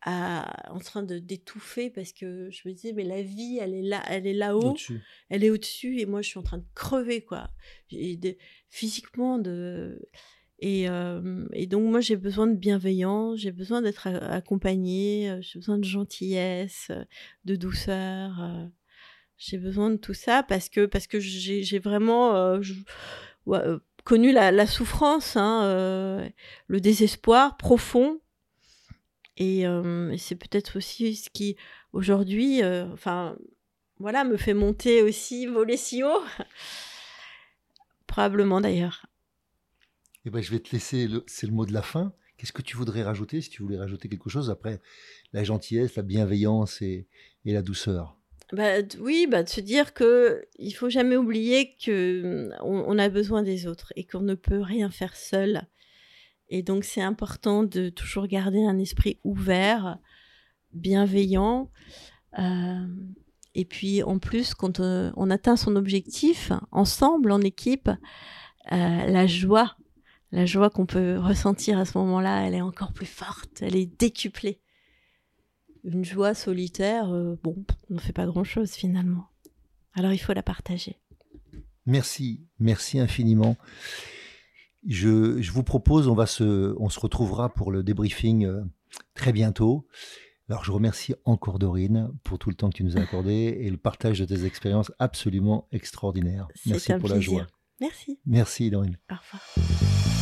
à- 0.05 0.73
en 0.73 0.81
train 0.81 1.05
de 1.05 1.21
d'étouffer 1.21 1.89
parce 1.89 2.13
que 2.13 2.51
je 2.51 2.67
me 2.69 2.75
disais 2.75 2.93
mais 2.93 3.05
la 3.05 3.23
vie 3.23 3.59
elle 3.61 3.73
est 3.73 3.83
là 3.83 4.03
elle 4.09 4.27
est 4.27 4.33
là-haut 4.35 4.73
elle 5.29 5.45
est 5.45 5.51
au-dessus 5.51 6.01
et 6.01 6.07
moi 6.07 6.23
je 6.23 6.29
suis 6.31 6.41
en 6.41 6.43
train 6.43 6.59
de 6.59 6.67
crever 6.75 7.23
quoi 7.25 7.51
et 7.93 8.17
de- 8.17 8.37
physiquement 8.69 9.39
de 9.39 10.01
et, 10.59 10.89
euh, 10.89 11.47
et 11.53 11.69
donc 11.69 11.89
moi 11.89 12.01
j'ai 12.01 12.17
besoin 12.17 12.49
de 12.49 12.57
bienveillance 12.57 13.39
j'ai 13.39 13.53
besoin 13.53 13.81
d'être 13.81 14.09
a- 14.09 14.33
accompagnée 14.35 15.31
euh, 15.31 15.39
j'ai 15.41 15.61
besoin 15.61 15.79
de 15.79 15.85
gentillesse 15.85 16.89
euh, 16.91 17.05
de 17.45 17.55
douceur 17.55 18.41
euh, 18.43 18.67
j'ai 19.37 19.59
besoin 19.59 19.91
de 19.91 19.97
tout 19.99 20.15
ça 20.15 20.43
parce 20.43 20.69
que 20.69 20.87
parce 20.87 21.07
que 21.07 21.21
j'ai 21.21 21.79
vraiment 21.79 22.35
euh, 22.35 22.61
je- 22.61 22.75
ouais, 23.47 23.61
euh, 23.61 23.79
connu 24.05 24.33
la, 24.33 24.67
souffrance 24.67 25.37
hein, 25.37 25.65
euh, 25.65 26.29
le 26.67 26.81
désespoir 26.81 27.57
profond 27.57 28.21
et, 29.37 29.67
euh, 29.67 30.11
et 30.11 30.19
c'est 30.19 30.37
peut-être 30.37 30.77
aussi 30.77 31.17
ce 31.17 31.31
qui 31.31 31.57
aujourd'hui 31.93 32.63
euh, 32.63 32.87
enfin 32.93 33.37
voilà, 34.03 34.25
me 34.25 34.37
fait 34.37 34.53
monter 34.53 35.01
aussi, 35.01 35.47
voler 35.47 35.77
si 35.77 36.03
haut. 36.03 36.23
Probablement 38.09 38.61
d'ailleurs. 38.61 39.07
Eh 40.25 40.31
ben, 40.31 40.43
je 40.43 40.51
vais 40.51 40.59
te 40.59 40.73
laisser, 40.73 41.09
c'est 41.29 41.47
le 41.47 41.53
mot 41.53 41.67
de 41.67 41.73
la 41.73 41.83
fin. 41.83 42.13
Qu'est-ce 42.37 42.53
que 42.53 42.63
tu 42.63 42.77
voudrais 42.77 43.05
rajouter, 43.05 43.41
si 43.41 43.49
tu 43.49 43.63
voulais 43.63 43.79
rajouter 43.79 44.09
quelque 44.09 44.29
chose 44.29 44.51
après? 44.51 44.81
La 45.33 45.45
gentillesse, 45.45 45.95
la 45.95 46.03
bienveillance 46.03 46.83
et, 46.83 47.07
et 47.45 47.53
la 47.53 47.63
douceur 47.63 48.19
Bah, 48.53 48.83
oui, 49.01 49.27
bah, 49.27 49.43
de 49.43 49.49
se 49.49 49.63
dire 49.63 49.95
que 49.95 50.45
il 50.59 50.73
faut 50.73 50.91
jamais 50.91 51.17
oublier 51.17 51.75
que 51.83 52.51
on, 52.61 52.85
on 52.87 52.99
a 52.99 53.09
besoin 53.09 53.43
des 53.43 53.67
autres 53.67 53.93
et 53.97 54.05
qu'on 54.05 54.21
ne 54.21 54.35
peut 54.35 54.61
rien 54.61 54.91
faire 54.91 55.17
seul. 55.17 55.63
Et 56.51 56.63
donc 56.63 56.85
c'est 56.85 57.01
important 57.01 57.63
de 57.63 57.89
toujours 57.89 58.27
garder 58.27 58.63
un 58.63 58.79
esprit 58.79 59.19
ouvert, 59.25 59.99
bienveillant. 60.75 61.71
Euh, 62.39 62.87
et 63.55 63.65
puis 63.65 64.03
en 64.03 64.19
plus, 64.19 64.53
quand 64.53 64.81
euh, 64.81 65.11
on 65.17 65.31
atteint 65.31 65.57
son 65.57 65.75
objectif 65.75 66.53
ensemble, 66.71 67.33
en 67.33 67.41
équipe, 67.41 67.89
euh, 67.89 67.97
la 68.71 69.27
joie, 69.27 69.77
la 70.31 70.45
joie 70.45 70.69
qu'on 70.69 70.85
peut 70.85 71.19
ressentir 71.19 71.79
à 71.79 71.87
ce 71.87 71.97
moment-là, 71.97 72.47
elle 72.47 72.55
est 72.55 72.61
encore 72.61 72.93
plus 72.93 73.07
forte, 73.07 73.63
elle 73.63 73.77
est 73.77 73.99
décuplée. 73.99 74.61
Une 75.85 76.05
joie 76.05 76.35
solitaire, 76.35 77.13
euh, 77.13 77.39
bon, 77.43 77.57
on 77.91 77.95
ne 77.95 78.01
fait 78.01 78.13
pas 78.13 78.27
grand-chose 78.27 78.73
finalement. 78.73 79.27
Alors 79.95 80.13
il 80.13 80.19
faut 80.19 80.33
la 80.33 80.43
partager. 80.43 80.97
Merci, 81.87 82.47
merci 82.59 83.01
infiniment. 83.01 83.57
Je, 84.87 85.41
je 85.41 85.53
vous 85.53 85.63
propose, 85.63 86.09
on, 86.09 86.15
va 86.15 86.27
se, 86.27 86.75
on 86.79 86.89
se 86.89 87.01
retrouvera 87.01 87.53
pour 87.53 87.71
le 87.71 87.83
débriefing 87.83 88.45
euh, 88.47 88.63
très 89.15 89.33
bientôt. 89.33 89.87
Alors, 90.49 90.65
je 90.65 90.73
remercie 90.73 91.15
encore 91.25 91.59
Dorine 91.59 92.11
pour 92.25 92.39
tout 92.39 92.51
le 92.51 92.57
temps 92.57 92.69
que 92.69 92.77
tu 92.77 92.85
nous 92.85 92.99
as 92.99 93.01
accordé 93.01 93.57
et 93.61 93.71
le 93.71 93.79
partage 93.79 94.19
de 94.19 94.25
tes 94.27 94.45
expériences 94.45 94.93
absolument 94.99 95.67
extraordinaires. 95.73 96.49
Merci 96.67 96.93
un 96.93 96.99
pour 96.99 97.09
la 97.09 97.21
joie. 97.21 97.47
Merci. 97.81 98.19
Merci, 98.27 98.71
Dorine. 98.71 98.99
Au 99.11 99.15
revoir. 99.15 100.22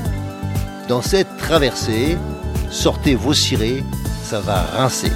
Dans 0.91 1.01
cette 1.01 1.37
traversée, 1.37 2.17
sortez 2.69 3.15
vos 3.15 3.33
cirés, 3.33 3.81
ça 4.25 4.41
va 4.41 4.61
rincer. 4.61 5.09